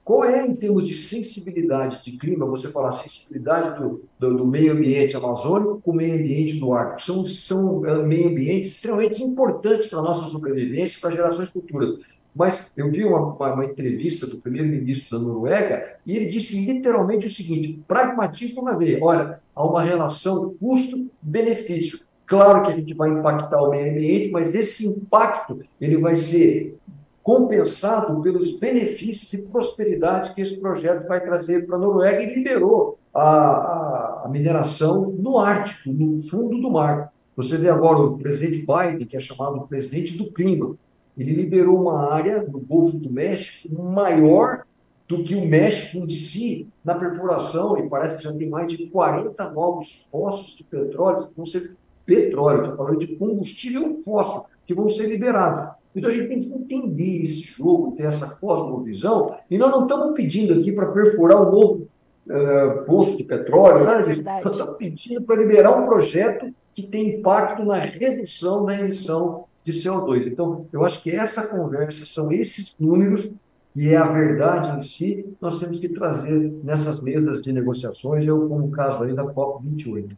Qual 0.06 0.24
é, 0.24 0.46
em 0.46 0.56
termos 0.56 0.88
de 0.88 0.94
sensibilidade 0.94 2.04
de 2.04 2.15
clima, 2.15 2.46
você 2.46 2.70
falar 2.70 2.91
sensibilidade 2.91 3.80
do, 3.80 4.04
do, 4.20 4.38
do, 4.38 4.46
meio 4.46 4.74
ambiente 4.74 5.18
amazônico 5.18 5.82
com 5.82 5.89
o 5.89 5.96
meio 5.96 6.13
ambiente 6.13 6.60
do 6.60 6.72
Ártico? 6.72 7.02
São, 7.02 7.28
são 7.28 7.78
uh, 7.80 8.06
meio 8.06 8.30
ambientes 8.30 8.74
extremamente 8.74 9.24
importantes 9.24 9.88
para 9.88 9.98
a 9.98 10.04
nossa 10.04 10.28
sobrevivência 10.28 11.00
e 11.00 11.02
para 11.02 11.10
gerações 11.10 11.50
futuras. 11.50 12.02
Mas 12.36 12.72
eu 12.78 12.91
vi 12.91 13.04
uma, 13.04 13.34
uma, 13.34 13.54
uma 13.56 13.65
entrevista 13.65 14.28
do 14.28 14.38
primeiro-ministro 14.38 15.18
da 15.18 15.26
Noruega 15.26 15.98
e 16.06 16.15
ele 16.15 16.28
disse 16.28 16.63
literalmente 16.72 17.26
o 17.26 17.34
seguinte: 17.34 17.82
pragmatismo 17.88 18.62
na 18.62 18.74
veia. 18.74 19.00
Olha, 19.02 19.39
há 19.56 19.65
uma 19.65 19.82
relação 19.82 20.54
custo-benefício. 20.60 22.02
Claro 22.28 22.63
que 22.63 22.72
a 22.72 22.76
gente 22.76 22.94
vai 22.94 23.10
impactar 23.10 23.60
o 23.62 23.72
meio 23.72 23.91
ambiente, 23.91 24.32
mas 24.32 24.54
esse 24.54 24.88
impacto 24.88 25.62
ele 25.82 25.98
vai 25.98 26.15
ser 26.15 26.78
compensado 27.26 28.22
pelos 28.22 28.60
benefícios 28.60 29.34
e 29.34 29.40
prosperidade 29.40 30.32
que 30.36 30.42
esse 30.42 30.58
projeto 30.58 31.08
vai 31.08 31.20
trazer 31.20 31.66
para 31.66 31.76
a 31.76 31.80
Noruega 31.80 32.22
e 32.22 32.36
liberou 32.36 33.00
a, 33.12 34.22
a, 34.26 34.30
mineração 34.30 35.10
no 35.10 35.40
Ártico, 35.40 35.90
no 35.92 36.22
fundo 36.22 36.62
do 36.62 36.70
mar. 36.70 37.12
Você 37.36 37.58
vê 37.58 37.68
agora 37.68 37.98
o 37.98 38.16
presidente 38.20 38.64
Biden, 38.64 39.08
que 39.08 39.18
é 39.18 39.20
chamado 39.20 39.68
presidente 39.68 40.16
do 40.16 40.32
clima, 40.32 40.78
ele 41.18 41.34
liberou 41.34 41.82
uma 41.82 42.14
área 42.14 42.44
no 42.44 42.60
Golfo 42.60 42.98
do 42.98 43.12
México 43.12 43.74
maior 43.74 44.64
do 45.08 45.24
que 45.24 45.34
o 45.34 45.48
México 45.48 46.06
em 46.06 46.10
si 46.12 46.68
na 46.84 46.94
perfuração, 46.94 47.76
e 47.80 47.90
parece 47.90 48.18
que 48.18 48.24
já 48.24 48.34
tem 48.34 48.48
mais 48.48 48.68
de 48.68 48.86
40 48.86 49.50
novos 49.50 50.08
poços 50.12 50.56
de 50.56 50.64
petróleo, 50.64 51.26
que 51.30 51.34
vão 51.36 51.46
ser 51.48 51.76
petróleo, 52.06 52.62
estou 52.62 52.78
falando 52.78 53.00
de 53.00 53.16
combustível 53.16 54.00
fóssil, 54.06 54.44
que 54.64 54.76
vão 54.76 54.88
ser 54.90 55.08
liberados. 55.08 55.74
Então 55.95 56.10
a 56.10 56.13
gente 56.13 56.27
tem 56.27 56.41
que 56.41 56.53
entender 56.53 57.23
esse 57.23 57.41
jogo, 57.41 57.95
ter 57.95 58.03
essa 58.03 58.38
cosmovisão, 58.39 59.36
e 59.49 59.58
nós 59.58 59.71
não 59.71 59.84
estamos 59.84 60.13
pedindo 60.13 60.53
aqui 60.60 60.71
para 60.71 60.88
perfurar 60.88 61.41
um 61.41 61.51
novo 61.51 61.88
uh, 62.27 62.84
poço 62.86 63.15
de 63.17 63.23
petróleo, 63.23 63.86
nada 63.86 64.03
disso. 64.03 64.21
Nós 64.23 64.58
estamos 64.58 64.77
pedindo 64.77 65.21
para 65.21 65.38
liberar 65.38 65.71
um 65.77 65.86
projeto 65.86 66.53
que 66.73 66.84
tem 66.84 67.19
impacto 67.19 67.63
na 67.63 67.79
redução 67.79 68.65
da 68.65 68.77
emissão 68.77 69.45
de 69.63 69.71
CO2. 69.71 70.27
Então, 70.27 70.67
eu 70.71 70.84
acho 70.84 71.01
que 71.01 71.12
essa 71.12 71.47
conversa 71.47 72.05
são 72.05 72.31
esses 72.31 72.75
números 72.77 73.31
e 73.75 73.89
é 73.89 73.97
a 73.97 74.08
verdade 74.08 74.77
em 74.77 74.81
si, 74.81 75.25
nós 75.41 75.60
temos 75.60 75.79
que 75.79 75.89
trazer 75.89 76.53
nessas 76.63 77.01
mesas 77.01 77.41
de 77.41 77.51
negociações, 77.51 78.25
eu, 78.25 78.47
como 78.47 78.67
o 78.67 78.71
caso 78.71 79.03
aí 79.03 79.13
da 79.13 79.25
COP28. 79.25 80.15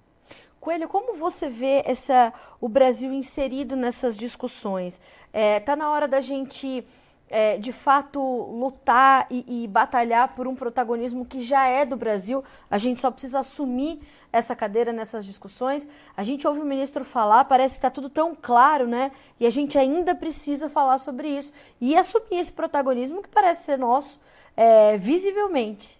Coelho, 0.60 0.88
como 0.88 1.16
você 1.16 1.48
vê 1.48 1.84
essa, 1.86 2.34
o 2.60 2.68
Brasil 2.68 3.14
inserido 3.14 3.76
nessas 3.76 4.18
discussões? 4.18 5.00
Está 5.28 5.40
é, 5.40 5.60
tá 5.60 5.76
na 5.76 5.92
hora 5.92 6.08
da 6.08 6.20
gente, 6.20 6.86
é, 7.30 7.58
de 7.58 7.72
fato, 7.72 8.20
lutar 8.20 9.28
e, 9.30 9.64
e, 9.64 9.68
batalhar 9.68 10.36
por 10.36 10.48
um 10.48 10.56
protagonismo 10.56 11.26
que 11.26 11.42
já 11.42 11.68
é 11.68 11.86
do 11.86 11.96
Brasil. 11.96 12.44
A 12.70 12.78
gente 12.78 13.00
só 13.00 13.12
precisa 13.12 13.40
assumir 13.40 14.02
essa 14.34 14.56
cadeira 14.56 14.92
nessas 14.92 15.26
discussões. 15.26 15.88
A 16.16 16.24
gente 16.24 16.48
ouve 16.48 16.60
o 16.60 16.66
ministro 16.66 17.06
falar, 17.06 17.46
parece 17.46 17.76
que 17.76 17.80
está 17.80 17.90
tudo 17.90 18.10
tão 18.10 18.36
claro, 18.36 18.88
né? 18.88 19.12
E 19.40 19.46
a 19.46 19.50
gente 19.50 19.78
ainda 19.78 20.16
precisa 20.16 20.68
falar 20.68 20.98
sobre 20.98 21.30
isso 21.30 21.54
e 21.80 21.96
assumir 21.96 22.40
esse 22.40 22.52
protagonismo 22.52 23.22
que 23.22 23.30
parece 23.30 23.64
ser 23.64 23.78
nosso 23.78 24.20
é, 24.56 24.98
visivelmente. 24.98 25.97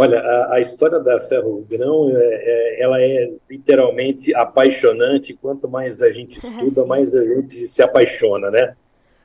Olha, 0.00 0.20
a, 0.20 0.54
a, 0.54 0.60
história 0.60 1.00
da 1.00 1.18
Ferro 1.18 1.66
Grão, 1.68 2.16
é, 2.16 2.22
é, 2.22 2.82
ela 2.82 3.02
é 3.02 3.32
literalmente 3.50 4.32
apaixonante. 4.32 5.34
Quanto 5.34 5.68
mais 5.68 6.00
a 6.00 6.12
gente 6.12 6.38
estuda, 6.38 6.86
mais 6.86 7.16
a 7.16 7.24
gente 7.24 7.66
se 7.66 7.82
apaixona, 7.82 8.48
né? 8.48 8.76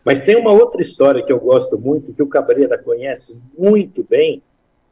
Mas 0.03 0.25
tem 0.25 0.35
uma 0.35 0.51
outra 0.51 0.81
história 0.81 1.23
que 1.23 1.31
eu 1.31 1.39
gosto 1.39 1.77
muito, 1.77 2.11
que 2.11 2.23
o 2.23 2.27
Cabreira 2.27 2.75
conhece 2.75 3.45
muito 3.55 4.03
bem, 4.03 4.41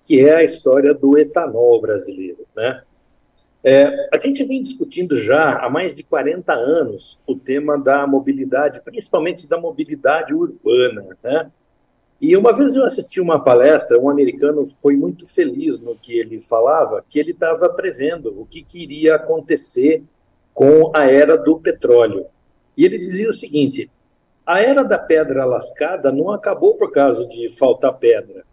que 0.06 0.20
é 0.24 0.36
a 0.36 0.44
história 0.44 0.94
do 0.94 1.17
etanol 1.17 1.82
brasileiro, 1.82 2.46
né? 2.56 2.84
É, 3.63 4.08
a 4.13 4.20
gente 4.20 4.44
vem 4.44 4.62
discutindo 4.62 5.15
já 5.15 5.65
há 5.65 5.67
mais 5.67 5.96
de 5.96 6.04
40 6.04 6.54
anos 6.54 7.20
o 7.26 7.36
tema 7.36 7.76
da 7.80 8.06
mobilidade, 8.06 8.82
principalmente 8.82 9.50
da 9.50 9.60
mobilidade 9.60 10.32
urbana, 10.32 11.17
né? 11.24 11.50
E 12.21 12.38
uma 12.38 12.53
vez 12.53 12.75
eu 12.75 12.84
assisti 12.84 13.19
uma 13.19 13.43
palestra, 13.43 13.99
um 13.99 14.07
americano 14.07 14.63
foi 14.67 14.95
muito 14.95 15.25
feliz 15.25 15.79
no 15.79 15.95
que 15.95 16.19
ele 16.19 16.39
falava, 16.39 17.03
que 17.10 17.17
ele 17.17 17.31
estava 17.31 17.67
prevendo 17.67 18.39
o 18.39 18.45
que, 18.45 18.63
iria 18.75 19.15
acontecer 19.15 20.03
com 20.53 20.91
a 20.95 21.10
era 21.10 21.36
do 21.36 21.60
petróleo. 21.60 22.27
E 22.77 22.86
ele 22.86 22.99
dizia 22.99 23.27
o 23.27 23.34
seguinte: 23.34 23.89
a 24.45 24.62
era 24.62 24.84
da 24.84 24.99
pedra 24.99 25.45
lascada 25.45 26.12
não 26.12 26.29
acabou 26.29 26.75
por 26.75 26.91
causa 26.91 27.25
de 27.25 27.49
faltar 27.49 27.97
pedra. 27.97 28.45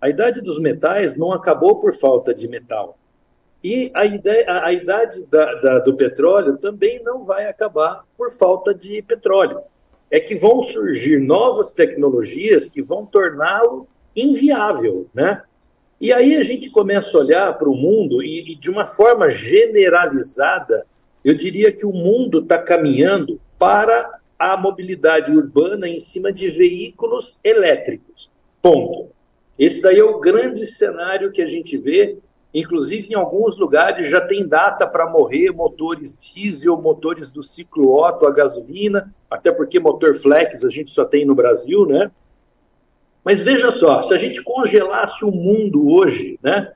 A 0.00 0.08
idade 0.08 0.40
dos 0.40 0.58
metais 0.58 1.16
não 1.16 1.32
acabou 1.32 1.78
por 1.78 1.94
falta 1.94 2.34
de 2.34 2.48
metal. 2.48 2.98
E 3.62 3.92
a, 3.94 4.04
ideia, 4.04 4.44
a, 4.48 4.66
a 4.66 4.72
idade 4.72 5.24
da, 5.26 5.54
da, 5.60 5.78
do 5.78 5.94
petróleo 5.94 6.58
também 6.58 7.00
não 7.04 7.24
vai 7.24 7.46
acabar 7.46 8.04
por 8.16 8.32
falta 8.32 8.74
de 8.74 9.00
petróleo 9.02 9.62
é 10.12 10.20
que 10.20 10.34
vão 10.34 10.62
surgir 10.62 11.18
novas 11.18 11.70
tecnologias 11.70 12.70
que 12.70 12.82
vão 12.82 13.06
torná-lo 13.06 13.88
inviável, 14.14 15.08
né? 15.14 15.42
E 15.98 16.12
aí 16.12 16.36
a 16.36 16.42
gente 16.42 16.68
começa 16.68 17.16
a 17.16 17.20
olhar 17.20 17.58
para 17.58 17.70
o 17.70 17.74
mundo 17.74 18.22
e, 18.22 18.52
e, 18.52 18.54
de 18.54 18.70
uma 18.70 18.84
forma 18.84 19.30
generalizada, 19.30 20.84
eu 21.24 21.34
diria 21.34 21.72
que 21.72 21.86
o 21.86 21.92
mundo 21.92 22.40
está 22.40 22.58
caminhando 22.58 23.40
para 23.58 24.18
a 24.38 24.54
mobilidade 24.54 25.32
urbana 25.32 25.88
em 25.88 25.98
cima 25.98 26.30
de 26.30 26.50
veículos 26.50 27.40
elétricos. 27.42 28.30
Ponto. 28.60 29.08
Esse 29.58 29.80
daí 29.80 29.98
é 29.98 30.04
o 30.04 30.20
grande 30.20 30.66
cenário 30.66 31.32
que 31.32 31.40
a 31.40 31.46
gente 31.46 31.78
vê 31.78 32.18
Inclusive, 32.54 33.08
em 33.10 33.14
alguns 33.14 33.56
lugares 33.56 34.08
já 34.08 34.20
tem 34.20 34.46
data 34.46 34.86
para 34.86 35.08
morrer 35.08 35.50
motores 35.50 36.18
diesel, 36.18 36.76
motores 36.76 37.30
do 37.30 37.42
ciclo 37.42 37.90
Otto 37.90 38.26
a 38.26 38.30
gasolina, 38.30 39.14
até 39.30 39.50
porque 39.50 39.80
motor 39.80 40.14
flex 40.14 40.62
a 40.62 40.68
gente 40.68 40.90
só 40.90 41.04
tem 41.04 41.24
no 41.24 41.34
Brasil, 41.34 41.86
né? 41.86 42.10
Mas 43.24 43.40
veja 43.40 43.70
só, 43.70 44.02
se 44.02 44.12
a 44.12 44.18
gente 44.18 44.42
congelasse 44.42 45.24
o 45.24 45.30
mundo 45.30 45.94
hoje, 45.94 46.38
né? 46.42 46.72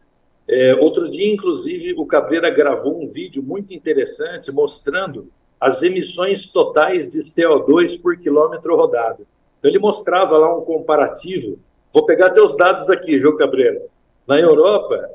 É, 0.49 0.75
outro 0.77 1.11
dia, 1.11 1.31
inclusive, 1.31 1.95
o 1.99 2.07
Cabreira 2.07 2.49
gravou 2.51 3.03
um 3.03 3.09
vídeo 3.09 3.43
muito 3.43 3.75
interessante 3.75 4.51
mostrando 4.53 5.29
as 5.61 5.83
emissões 5.83 6.47
totais 6.47 7.11
de 7.11 7.21
CO2 7.23 8.01
por 8.01 8.17
quilômetro 8.17 8.77
rodado. 8.77 9.27
Então, 9.59 9.71
ele 9.71 9.81
mostrava 9.81 10.39
lá 10.39 10.57
um 10.57 10.61
comparativo. 10.61 11.59
Vou 11.93 12.07
pegar 12.07 12.31
teus 12.31 12.57
dados 12.57 12.89
aqui, 12.89 13.19
viu, 13.19 13.37
Cabreira? 13.37 13.83
Na 14.27 14.41
Europa, 14.41 15.09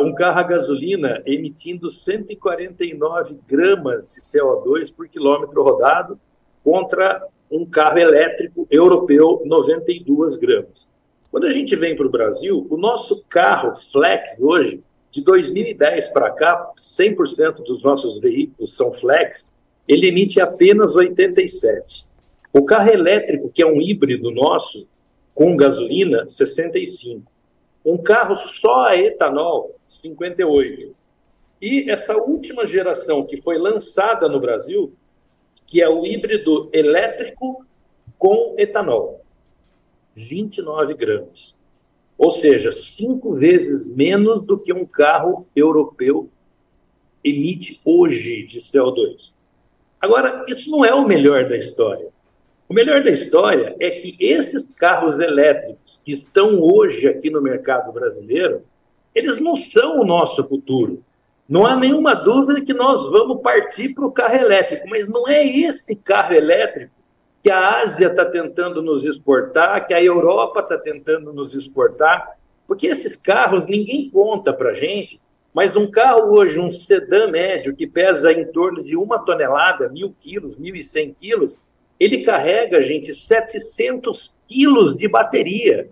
um 0.00 0.14
carro 0.14 0.38
a 0.38 0.42
gasolina 0.42 1.22
emitindo 1.26 1.90
149 1.90 3.38
gramas 3.46 4.08
de 4.08 4.20
CO2 4.20 4.94
por 4.94 5.06
quilômetro 5.06 5.62
rodado 5.62 6.18
contra 6.62 7.26
um 7.50 7.66
carro 7.66 7.98
elétrico 7.98 8.66
europeu 8.70 9.42
92 9.44 10.36
gramas. 10.36 10.90
Quando 11.30 11.46
a 11.46 11.50
gente 11.50 11.76
vem 11.76 11.94
para 11.94 12.06
o 12.06 12.10
Brasil, 12.10 12.66
o 12.70 12.76
nosso 12.78 13.22
carro 13.28 13.76
flex 13.76 14.40
hoje, 14.40 14.82
de 15.10 15.22
2010 15.22 16.06
para 16.08 16.30
cá, 16.30 16.72
100% 16.74 17.64
dos 17.64 17.82
nossos 17.82 18.18
veículos 18.18 18.74
são 18.74 18.94
flex, 18.94 19.52
ele 19.86 20.08
emite 20.08 20.40
apenas 20.40 20.96
87. 20.96 22.06
O 22.50 22.64
carro 22.64 22.88
elétrico, 22.88 23.50
que 23.50 23.62
é 23.62 23.66
um 23.66 23.82
híbrido 23.82 24.30
nosso, 24.30 24.88
com 25.34 25.54
gasolina, 25.54 26.26
65. 26.28 27.33
Um 27.84 27.98
carro 27.98 28.36
só 28.36 28.86
a 28.86 28.96
etanol, 28.96 29.74
58. 29.86 30.94
E 31.60 31.90
essa 31.90 32.16
última 32.16 32.66
geração 32.66 33.26
que 33.26 33.40
foi 33.42 33.58
lançada 33.58 34.28
no 34.28 34.40
Brasil, 34.40 34.94
que 35.66 35.82
é 35.82 35.88
o 35.88 36.04
híbrido 36.06 36.70
elétrico 36.72 37.64
com 38.18 38.54
etanol, 38.58 39.20
29 40.14 40.94
gramas. 40.94 41.60
Ou 42.16 42.30
seja, 42.30 42.70
cinco 42.70 43.34
vezes 43.34 43.92
menos 43.94 44.44
do 44.44 44.58
que 44.58 44.72
um 44.72 44.86
carro 44.86 45.46
europeu 45.54 46.30
emite 47.22 47.80
hoje 47.84 48.44
de 48.44 48.60
CO2. 48.60 49.34
Agora, 50.00 50.44
isso 50.48 50.70
não 50.70 50.84
é 50.84 50.94
o 50.94 51.06
melhor 51.06 51.48
da 51.48 51.56
história. 51.56 52.13
O 52.68 52.72
melhor 52.72 53.02
da 53.04 53.10
história 53.10 53.76
é 53.78 53.90
que 53.90 54.16
esses 54.18 54.66
carros 54.76 55.20
elétricos 55.20 56.00
que 56.04 56.12
estão 56.12 56.58
hoje 56.58 57.06
aqui 57.06 57.30
no 57.30 57.42
mercado 57.42 57.92
brasileiro, 57.92 58.62
eles 59.14 59.38
não 59.38 59.54
são 59.54 60.00
o 60.00 60.04
nosso 60.04 60.42
futuro. 60.48 61.02
Não 61.46 61.66
há 61.66 61.76
nenhuma 61.76 62.14
dúvida 62.14 62.62
que 62.62 62.72
nós 62.72 63.04
vamos 63.10 63.42
partir 63.42 63.94
para 63.94 64.06
o 64.06 64.12
carro 64.12 64.36
elétrico, 64.36 64.88
mas 64.88 65.06
não 65.06 65.28
é 65.28 65.44
esse 65.44 65.94
carro 65.94 66.34
elétrico 66.34 66.92
que 67.42 67.50
a 67.50 67.82
Ásia 67.82 68.06
está 68.06 68.24
tentando 68.24 68.80
nos 68.80 69.04
exportar, 69.04 69.86
que 69.86 69.92
a 69.92 70.02
Europa 70.02 70.60
está 70.60 70.78
tentando 70.78 71.34
nos 71.34 71.54
exportar, 71.54 72.38
porque 72.66 72.86
esses 72.86 73.14
carros 73.14 73.66
ninguém 73.66 74.08
conta 74.08 74.54
para 74.54 74.72
gente, 74.72 75.20
mas 75.52 75.76
um 75.76 75.86
carro 75.86 76.34
hoje, 76.34 76.58
um 76.58 76.70
sedã 76.70 77.30
médio, 77.30 77.76
que 77.76 77.86
pesa 77.86 78.32
em 78.32 78.50
torno 78.50 78.82
de 78.82 78.96
uma 78.96 79.18
tonelada, 79.18 79.90
mil 79.90 80.14
quilos, 80.18 80.56
mil 80.56 80.74
e 80.74 80.82
cem 80.82 81.12
quilos, 81.12 81.62
ele 81.98 82.24
carrega, 82.24 82.82
gente, 82.82 83.14
700 83.14 84.34
quilos 84.46 84.96
de 84.96 85.08
bateria 85.08 85.88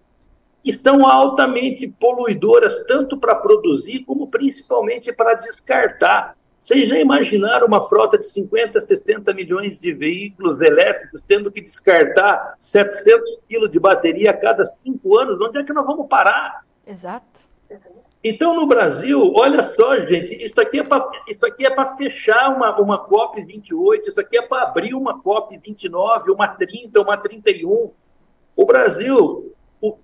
que 0.63 0.73
são 0.73 1.07
altamente 1.07 1.89
poluidoras, 1.89 2.85
tanto 2.87 3.19
para 3.19 3.35
produzir 3.35 4.05
como 4.05 4.29
principalmente 4.29 5.13
para 5.13 5.35
descartar. 5.35 6.37
Vocês 6.59 6.89
já 6.89 6.97
imaginaram 6.97 7.67
uma 7.67 7.83
frota 7.83 8.17
de 8.17 8.29
50, 8.29 8.81
60 8.81 9.35
milhões 9.35 9.81
de 9.81 9.93
veículos 9.93 10.61
elétricos 10.61 11.25
tendo 11.25 11.51
que 11.51 11.61
descartar 11.61 12.55
700 12.61 13.39
quilos 13.49 13.71
de 13.71 13.81
bateria 13.81 14.31
a 14.31 14.37
cada 14.37 14.65
cinco 14.65 15.19
anos? 15.19 15.41
Onde 15.41 15.59
é 15.59 15.65
que 15.65 15.73
nós 15.73 15.85
vamos 15.85 16.07
parar? 16.07 16.65
Exato. 16.87 17.51
Então, 18.25 18.55
no 18.55 18.67
Brasil, 18.67 19.33
olha 19.35 19.63
só, 19.65 19.97
gente, 20.07 20.33
isso 20.45 20.61
aqui 20.61 20.79
é 20.79 20.85
para 20.85 21.83
é 21.83 21.97
fechar 21.97 22.55
uma, 22.55 22.79
uma 22.81 23.09
COP28, 23.09 24.07
isso 24.07 24.21
aqui 24.21 24.39
é 24.39 24.43
para 24.43 24.63
abrir 24.63 24.95
uma 24.95 25.21
COP29, 25.21 26.29
uma 26.29 26.47
30, 26.47 27.01
uma 27.01 27.17
31. 27.17 27.91
O 28.55 28.65
Brasil 28.65 29.53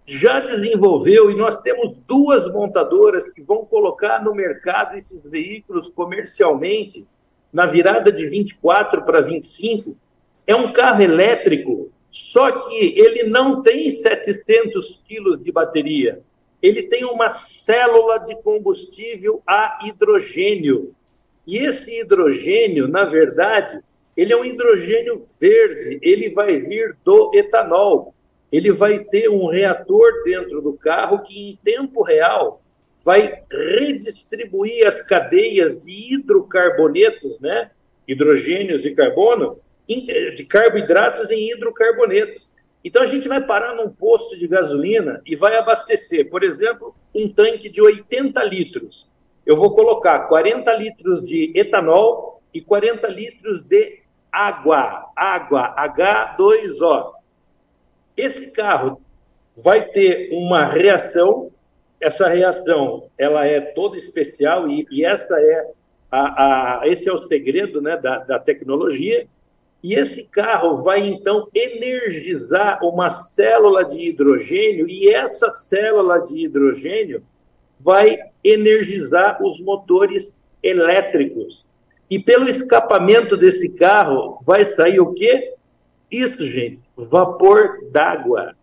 já 0.05 0.41
desenvolveu 0.41 1.31
e 1.31 1.37
nós 1.37 1.55
temos 1.61 1.97
duas 2.09 2.51
montadoras 2.53 3.33
que 3.33 3.41
vão 3.41 3.65
colocar 3.65 4.25
no 4.25 4.35
mercado 4.35 4.97
esses 4.97 5.25
veículos 5.25 5.89
comercialmente 5.89 7.07
na 7.53 7.67
virada 7.67 8.11
de 8.11 8.29
24 8.29 9.05
para 9.05 9.21
25. 9.21 9.97
É 10.45 10.57
um 10.57 10.73
carro 10.73 11.03
elétrico, 11.03 11.93
só 12.11 12.51
que 12.51 12.99
ele 12.99 13.25
não 13.25 13.63
tem 13.63 13.91
700 13.91 15.03
quilos 15.07 15.41
de 15.41 15.53
bateria. 15.53 16.21
Ele 16.63 16.83
tem 16.85 17.05
uma 17.05 17.31
célula 17.31 18.19
de 18.19 18.35
combustível 18.43 19.43
a 19.47 19.79
hidrogênio. 19.85 20.95
E 21.47 21.59
esse 21.59 22.01
hidrogênio, 22.01 22.89
na 22.89 23.05
verdade, 23.05 23.81
ele 24.17 24.33
é 24.33 24.37
um 24.37 24.45
hidrogênio 24.45 25.27
verde, 25.41 25.99
ele 26.03 26.31
vai 26.31 26.57
vir 26.57 26.97
do 27.05 27.31
etanol 27.35 28.15
ele 28.51 28.73
vai 28.73 28.99
ter 29.01 29.29
um 29.29 29.47
reator 29.47 30.23
dentro 30.25 30.61
do 30.61 30.73
carro 30.73 31.23
que, 31.23 31.51
em 31.51 31.59
tempo 31.63 32.03
real, 32.03 32.63
vai 33.05 33.43
redistribuir 33.51 34.87
as 34.87 35.03
cadeias 35.03 35.79
de 35.79 36.15
hidrocarbonetos, 36.15 37.39
né? 37.41 37.71
hidrogênios 38.07 38.85
e 38.85 38.95
carbono, 38.95 39.61
eh, 39.89 40.31
de 40.31 40.45
carboidratos 40.45 41.31
em 41.31 41.53
hidrocarbonetos. 41.53 42.55
Então 42.85 43.03
a 43.03 43.07
gente 43.07 43.29
vai 43.29 43.45
parar 43.45 43.75
num 43.75 43.91
posto 43.91 44.39
de 44.39 44.47
gasolina 44.47 45.21
e 45.27 45.35
vai 45.35 45.57
abastecer, 45.57 46.31
por 46.31 46.43
exemplo, 46.43 46.95
um 47.15 47.29
tanque 47.29 47.69
de 47.69 47.83
80 47.83 48.43
litros. 48.45 49.11
Eu 49.45 49.57
vou 49.57 49.75
colocar 49.75 50.21
40 50.29 50.73
litros 50.75 51.25
de 51.25 51.53
etanol 51.55 52.41
e 52.53 52.61
40 52.61 53.09
litros 53.09 53.63
de 53.63 54.01
água, 54.31 55.11
água, 55.17 55.75
H2O. 55.77 57.13
Esse 58.17 58.53
carro 58.53 59.01
vai 59.57 59.87
ter 59.87 60.31
uma 60.33 60.65
reação, 60.65 61.51
essa 62.01 62.29
reação 62.29 63.09
ela 63.17 63.47
é 63.47 63.61
toda 63.61 63.97
especial 63.97 64.69
e, 64.69 64.87
e 64.91 65.05
essa 65.05 65.41
é 65.41 65.71
a, 66.11 66.81
a, 66.81 66.89
esse 66.89 67.09
é 67.09 67.13
o 67.13 67.19
segredo 67.19 67.83
né, 67.83 67.97
da, 67.97 68.19
da 68.19 68.39
tecnologia. 68.39 69.27
E 69.83 69.95
esse 69.95 70.25
carro 70.25 70.83
vai 70.83 71.07
então 71.07 71.49
energizar 71.55 72.85
uma 72.85 73.11
célula 73.11 73.85
de 73.85 74.09
hidrogênio, 74.09 74.89
e 74.89 75.09
essa 75.09 75.51
célula 75.51 76.21
de 76.21 76.45
hidrogênio 76.45 77.23
vai 77.79 78.19
energizar 78.43 79.43
os 79.43 79.61
motores 79.61 80.43
elétricos. 80.63 81.65
E 82.11 82.19
pelo 82.19 82.49
escapamento 82.49 83.37
desse 83.37 83.69
carro 83.69 84.41
vai 84.45 84.65
sair 84.65 85.01
o 85.01 85.13
quê? 85.13 85.55
Isso, 86.11 86.47
gente, 86.47 86.83
vapor 86.97 87.79
d'água. 87.91 88.57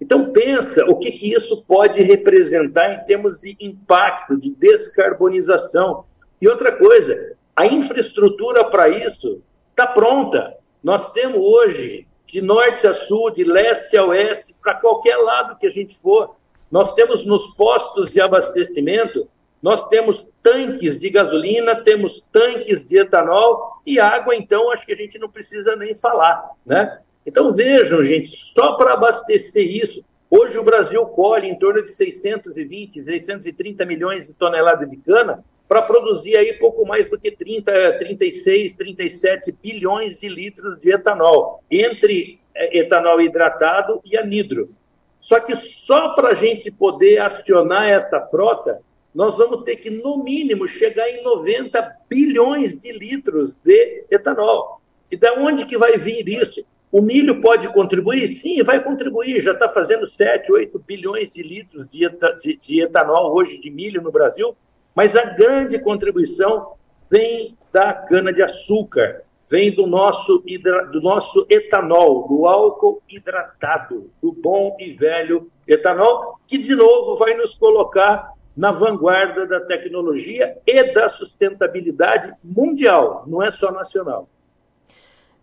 Então 0.00 0.32
pensa 0.32 0.84
o 0.86 0.96
que, 0.96 1.10
que 1.10 1.32
isso 1.32 1.62
pode 1.66 2.02
representar 2.02 2.94
em 2.94 3.06
termos 3.06 3.40
de 3.40 3.56
impacto, 3.60 4.36
de 4.36 4.54
descarbonização. 4.54 6.04
E 6.40 6.48
outra 6.48 6.72
coisa, 6.72 7.36
a 7.56 7.66
infraestrutura 7.66 8.64
para 8.64 8.88
isso 8.88 9.42
está 9.70 9.86
pronta. 9.86 10.56
Nós 10.82 11.12
temos 11.12 11.38
hoje, 11.38 12.06
de 12.26 12.40
norte 12.40 12.86
a 12.86 12.94
sul, 12.94 13.30
de 13.30 13.44
leste 13.44 13.96
a 13.96 14.04
oeste, 14.04 14.54
para 14.62 14.74
qualquer 14.74 15.16
lado 15.16 15.58
que 15.58 15.66
a 15.66 15.70
gente 15.70 15.96
for, 15.98 16.36
nós 16.70 16.94
temos 16.94 17.24
nos 17.24 17.46
postos 17.54 18.12
de 18.12 18.20
abastecimento 18.20 19.28
nós 19.62 19.86
temos 19.88 20.26
tanques 20.42 20.98
de 20.98 21.10
gasolina, 21.10 21.76
temos 21.76 22.26
tanques 22.32 22.86
de 22.86 22.98
etanol 22.98 23.80
e 23.84 24.00
água, 24.00 24.34
então 24.34 24.70
acho 24.70 24.86
que 24.86 24.92
a 24.92 24.96
gente 24.96 25.18
não 25.18 25.28
precisa 25.28 25.76
nem 25.76 25.94
falar, 25.94 26.50
né? 26.64 27.00
Então 27.26 27.52
vejam, 27.52 28.02
gente, 28.04 28.34
só 28.54 28.72
para 28.76 28.94
abastecer 28.94 29.66
isso, 29.66 30.02
hoje 30.30 30.56
o 30.56 30.64
Brasil 30.64 31.04
colhe 31.06 31.46
em 31.46 31.58
torno 31.58 31.84
de 31.84 31.92
620, 31.92 33.04
630 33.04 33.84
milhões 33.84 34.28
de 34.28 34.34
toneladas 34.34 34.88
de 34.88 34.96
cana 34.96 35.44
para 35.70 35.82
produzir 35.82 36.34
aí 36.34 36.54
pouco 36.54 36.84
mais 36.84 37.08
do 37.08 37.16
que 37.16 37.30
30, 37.30 37.96
36, 37.96 38.72
37 38.72 39.52
bilhões 39.52 40.18
de 40.18 40.28
litros 40.28 40.80
de 40.80 40.92
etanol, 40.92 41.62
entre 41.70 42.40
é, 42.52 42.80
etanol 42.80 43.20
hidratado 43.20 44.00
e 44.04 44.16
anidro. 44.16 44.74
Só 45.20 45.38
que 45.38 45.54
só 45.54 46.08
para 46.16 46.30
a 46.30 46.34
gente 46.34 46.72
poder 46.72 47.18
acionar 47.20 47.88
essa 47.88 48.20
frota, 48.20 48.80
nós 49.14 49.38
vamos 49.38 49.62
ter 49.62 49.76
que, 49.76 49.90
no 49.90 50.24
mínimo, 50.24 50.66
chegar 50.66 51.08
em 51.08 51.22
90 51.22 51.98
bilhões 52.08 52.80
de 52.80 52.90
litros 52.90 53.54
de 53.54 54.06
etanol. 54.10 54.80
E 55.08 55.16
da 55.16 55.34
onde 55.34 55.66
que 55.66 55.78
vai 55.78 55.96
vir 55.96 56.28
isso? 56.28 56.64
O 56.90 57.00
milho 57.00 57.40
pode 57.40 57.72
contribuir? 57.72 58.26
Sim, 58.26 58.60
vai 58.64 58.82
contribuir. 58.82 59.40
Já 59.40 59.52
está 59.52 59.68
fazendo 59.68 60.04
7, 60.04 60.50
8 60.50 60.76
bilhões 60.80 61.32
de 61.32 61.44
litros 61.44 61.86
de, 61.86 62.80
etanol 62.80 63.32
hoje 63.32 63.60
de 63.60 63.70
milho 63.70 64.02
no 64.02 64.10
Brasil. 64.10 64.56
Mas 64.94 65.16
a 65.16 65.24
grande 65.24 65.78
contribuição 65.78 66.74
vem 67.10 67.56
da 67.72 67.92
cana-de-açúcar, 67.92 69.22
vem 69.50 69.74
do 69.74 69.86
nosso, 69.86 70.44
do 70.92 71.00
nosso 71.00 71.46
etanol, 71.48 72.26
do 72.28 72.46
álcool 72.46 73.02
hidratado, 73.08 74.10
do 74.22 74.32
bom 74.32 74.76
e 74.78 74.92
velho 74.92 75.50
etanol, 75.66 76.38
que 76.46 76.58
de 76.58 76.74
novo 76.74 77.16
vai 77.16 77.34
nos 77.34 77.54
colocar 77.54 78.32
na 78.56 78.72
vanguarda 78.72 79.46
da 79.46 79.60
tecnologia 79.60 80.58
e 80.66 80.92
da 80.92 81.08
sustentabilidade 81.08 82.34
mundial, 82.42 83.24
não 83.26 83.42
é 83.42 83.50
só 83.50 83.70
nacional. 83.70 84.28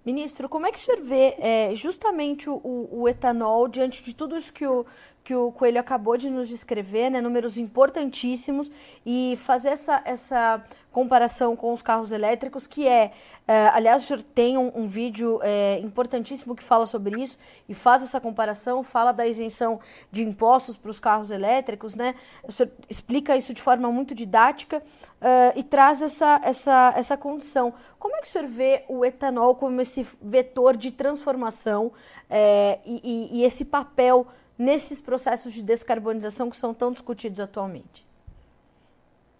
Ministro, 0.06 0.48
como 0.48 0.66
é 0.66 0.72
que 0.72 0.78
o 0.78 0.82
senhor 0.82 1.02
vê 1.02 1.36
é, 1.38 1.76
justamente 1.76 2.50
o, 2.50 2.62
o, 2.64 3.10
etanol 3.10 3.68
diante 3.68 4.02
de 4.02 4.16
tudo 4.16 4.38
isso 4.38 4.54
que 4.54 4.66
o, 4.66 4.86
que 5.28 5.36
o 5.36 5.52
Coelho 5.52 5.78
acabou 5.78 6.16
de 6.16 6.30
nos 6.30 6.48
descrever, 6.48 7.10
né, 7.10 7.20
números 7.20 7.58
importantíssimos, 7.58 8.72
e 9.06 9.38
fazer 9.42 9.68
essa, 9.68 10.02
essa 10.06 10.64
comparação 10.90 11.54
com 11.54 11.74
os 11.74 11.82
carros 11.82 12.14
elétricos, 12.14 12.66
que 12.66 12.88
é, 12.88 13.12
é 13.46 13.68
aliás, 13.74 14.06
o 14.06 14.08
senhor 14.08 14.24
tem 14.24 14.58
um, 14.58 14.72
um 14.74 14.86
vídeo 14.86 15.42
é, 15.44 15.82
importantíssimo 15.84 16.56
que 16.56 16.64
fala 16.64 16.86
sobre 16.86 17.22
isso 17.22 17.38
e 17.68 17.74
faz 17.74 18.04
essa 18.04 18.22
comparação, 18.22 18.82
fala 18.84 19.12
da 19.12 19.28
isenção 19.28 19.82
de 20.10 20.24
impostos 20.24 20.78
para 20.78 20.90
os 20.90 20.98
carros 20.98 21.30
elétricos, 21.30 21.94
né? 21.94 22.16
O 22.42 22.52
senhor 22.54 22.72
explica 22.90 23.36
isso 23.36 23.54
de 23.54 23.62
forma 23.62 23.92
muito 23.92 24.16
didática 24.16 24.78
uh, 24.78 25.60
e 25.60 25.62
traz 25.62 26.02
essa, 26.02 26.40
essa, 26.42 26.94
essa 26.96 27.18
condição. 27.18 27.74
Como 28.00 28.16
é 28.16 28.22
que 28.22 28.28
o 28.28 28.32
senhor 28.32 28.48
vê 28.48 28.86
o 28.88 29.04
etanol 29.04 29.56
como 29.56 29.82
esse 29.82 30.08
vetor 30.22 30.78
de 30.78 30.90
transformação 30.90 31.92
é, 32.30 32.80
e, 32.86 33.02
e, 33.04 33.42
e 33.42 33.44
esse 33.44 33.66
papel 33.66 34.26
nesses 34.58 35.02
processos 35.02 35.54
de 35.54 35.62
descarbonização 35.62 36.50
que 36.50 36.58
são 36.58 36.74
tão 36.74 36.92
discutidos 36.92 37.40
atualmente? 37.40 38.08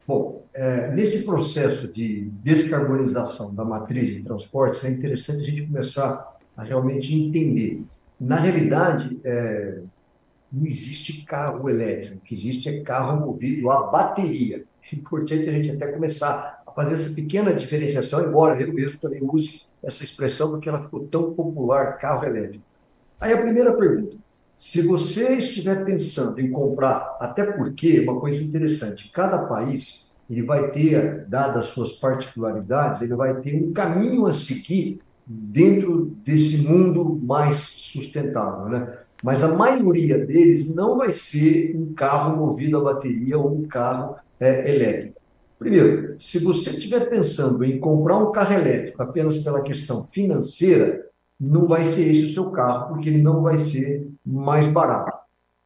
Bom, 0.08 0.46
é, 0.54 0.90
nesse 0.92 1.26
processo 1.26 1.92
de 1.92 2.30
descarbonização 2.42 3.54
da 3.54 3.66
matriz 3.66 4.16
de 4.16 4.24
transportes, 4.24 4.86
é 4.86 4.90
interessante 4.90 5.44
a 5.44 5.46
gente 5.46 5.68
começar 5.68 6.38
a 6.56 6.64
realmente 6.64 7.14
entender. 7.14 7.84
Na 8.20 8.38
realidade, 8.38 9.20
é, 9.24 9.82
não 10.52 10.66
existe 10.66 11.24
carro 11.24 11.70
elétrico, 11.70 12.18
o 12.18 12.20
que 12.22 12.34
existe 12.34 12.70
é 12.70 12.82
carro 12.82 13.20
movido 13.20 13.70
a 13.70 13.88
bateria. 13.88 14.64
É 14.92 14.96
importante 14.96 15.50
a 15.50 15.52
gente 15.52 15.72
até 15.72 15.92
começar 15.92 16.64
a 16.66 16.72
fazer 16.72 16.94
essa 16.94 17.14
pequena 17.14 17.54
diferenciação, 17.54 18.26
embora 18.26 18.62
eu 18.62 18.74
mesmo 18.74 18.98
também 19.00 19.20
use 19.22 19.64
essa 19.84 20.06
expressão, 20.06 20.52
porque 20.52 20.70
ela 20.70 20.82
ficou 20.82 21.06
tão 21.08 21.34
popular, 21.34 21.98
carro 21.98 22.26
elétrico. 22.26 22.64
Aí 23.20 23.34
a 23.34 23.42
primeira 23.42 23.74
pergunta, 23.76 24.16
se 24.58 24.82
você 24.82 25.36
estiver 25.36 25.86
pensando 25.86 26.42
em 26.42 26.50
comprar, 26.50 27.18
até 27.20 27.44
porque, 27.44 28.00
uma 28.00 28.20
coisa 28.20 28.44
interessante, 28.44 29.12
cada 29.12 29.38
país 29.38 30.08
ele 30.30 30.42
vai 30.42 30.72
ter, 30.72 31.26
dadas 31.28 31.58
as 31.58 31.68
suas 31.68 31.94
particularidades, 31.94 33.02
ele 33.02 33.16
vai 33.16 33.40
ter 33.40 33.56
um 33.56 33.72
caminho 33.72 34.26
a 34.26 34.34
seguir 34.34 35.00
dentro 35.26 36.06
desse 36.26 36.68
mundo 36.68 37.20
mais 37.24 37.58
sustentável, 37.58 38.68
né? 38.68 38.98
Mas 39.24 39.44
a 39.44 39.48
maioria 39.48 40.26
deles 40.26 40.76
não 40.76 40.98
vai 40.98 41.12
ser 41.12 41.76
um 41.76 41.94
carro 41.94 42.38
movido 42.38 42.78
a 42.78 42.94
bateria 42.94 43.38
ou 43.38 43.56
um 43.56 43.68
carro 43.68 44.16
é, 44.40 44.70
elétrico. 44.70 45.20
Primeiro, 45.58 46.16
se 46.20 46.40
você 46.40 46.70
estiver 46.72 47.10
pensando 47.10 47.64
em 47.64 47.80
comprar 47.80 48.18
um 48.18 48.32
carro 48.32 48.54
elétrico 48.54 49.02
apenas 49.02 49.40
pela 49.40 49.62
questão 49.62 50.06
financeira, 50.06 51.07
não 51.40 51.66
vai 51.68 51.84
ser 51.84 52.10
esse 52.10 52.26
o 52.26 52.30
seu 52.30 52.52
carro, 52.52 52.88
porque 52.88 53.10
ele 53.10 53.22
não 53.22 53.42
vai 53.42 53.58
ser 53.58 54.08
mais 54.26 54.68
barato. 54.68 55.18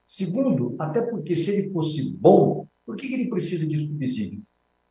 Segundo, 0.05 0.75
até 0.77 1.01
porque 1.01 1.35
se 1.35 1.51
ele 1.51 1.71
fosse 1.71 2.11
bom, 2.17 2.67
por 2.85 2.97
que 2.97 3.13
ele 3.13 3.29
precisa 3.29 3.65
de 3.65 3.87
subsídios? 3.87 4.47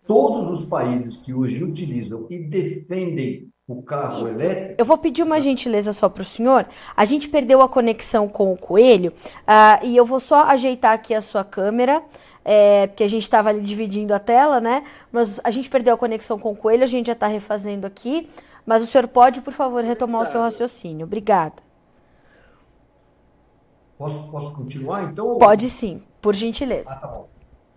Todos 0.06 0.48
os 0.48 0.64
países 0.64 1.18
que 1.18 1.34
hoje 1.34 1.62
utilizam 1.62 2.26
e 2.30 2.38
defendem 2.38 3.50
o 3.68 3.82
carro 3.82 4.26
elétrico. 4.26 4.74
Eu 4.78 4.84
vou 4.84 4.98
pedir 4.98 5.22
uma 5.22 5.40
gentileza 5.40 5.92
só 5.92 6.08
para 6.08 6.22
o 6.22 6.24
senhor. 6.24 6.66
A 6.96 7.04
gente 7.04 7.28
perdeu 7.28 7.62
a 7.62 7.68
conexão 7.68 8.28
com 8.28 8.52
o 8.52 8.56
coelho 8.56 9.12
uh, 9.42 9.84
e 9.84 9.96
eu 9.96 10.04
vou 10.04 10.18
só 10.18 10.44
ajeitar 10.44 10.92
aqui 10.92 11.14
a 11.14 11.20
sua 11.20 11.44
câmera. 11.44 12.02
É, 12.42 12.86
porque 12.86 13.04
a 13.04 13.08
gente 13.08 13.22
estava 13.22 13.50
ali 13.50 13.60
dividindo 13.60 14.14
a 14.14 14.18
tela, 14.18 14.62
né? 14.62 14.82
Mas 15.12 15.38
a 15.44 15.50
gente 15.50 15.68
perdeu 15.68 15.94
a 15.94 15.98
conexão 15.98 16.38
com 16.38 16.50
o 16.50 16.56
coelho, 16.56 16.82
a 16.82 16.86
gente 16.86 17.08
já 17.08 17.12
está 17.12 17.26
refazendo 17.26 17.86
aqui. 17.86 18.26
Mas 18.64 18.82
o 18.82 18.86
senhor 18.86 19.08
pode, 19.08 19.40
por 19.40 19.52
favor, 19.52 19.82
retomar 19.82 20.22
o 20.22 20.26
seu 20.26 20.40
raciocínio. 20.40 21.06
Obrigada. 21.06 21.62
Posso, 23.98 24.30
posso 24.30 24.54
continuar, 24.54 25.10
então? 25.10 25.36
Pode 25.36 25.68
sim, 25.68 26.00
por 26.22 26.34
gentileza. 26.34 26.90
Ah, 26.90 26.96
tá 26.96 27.06
bom. 27.06 27.28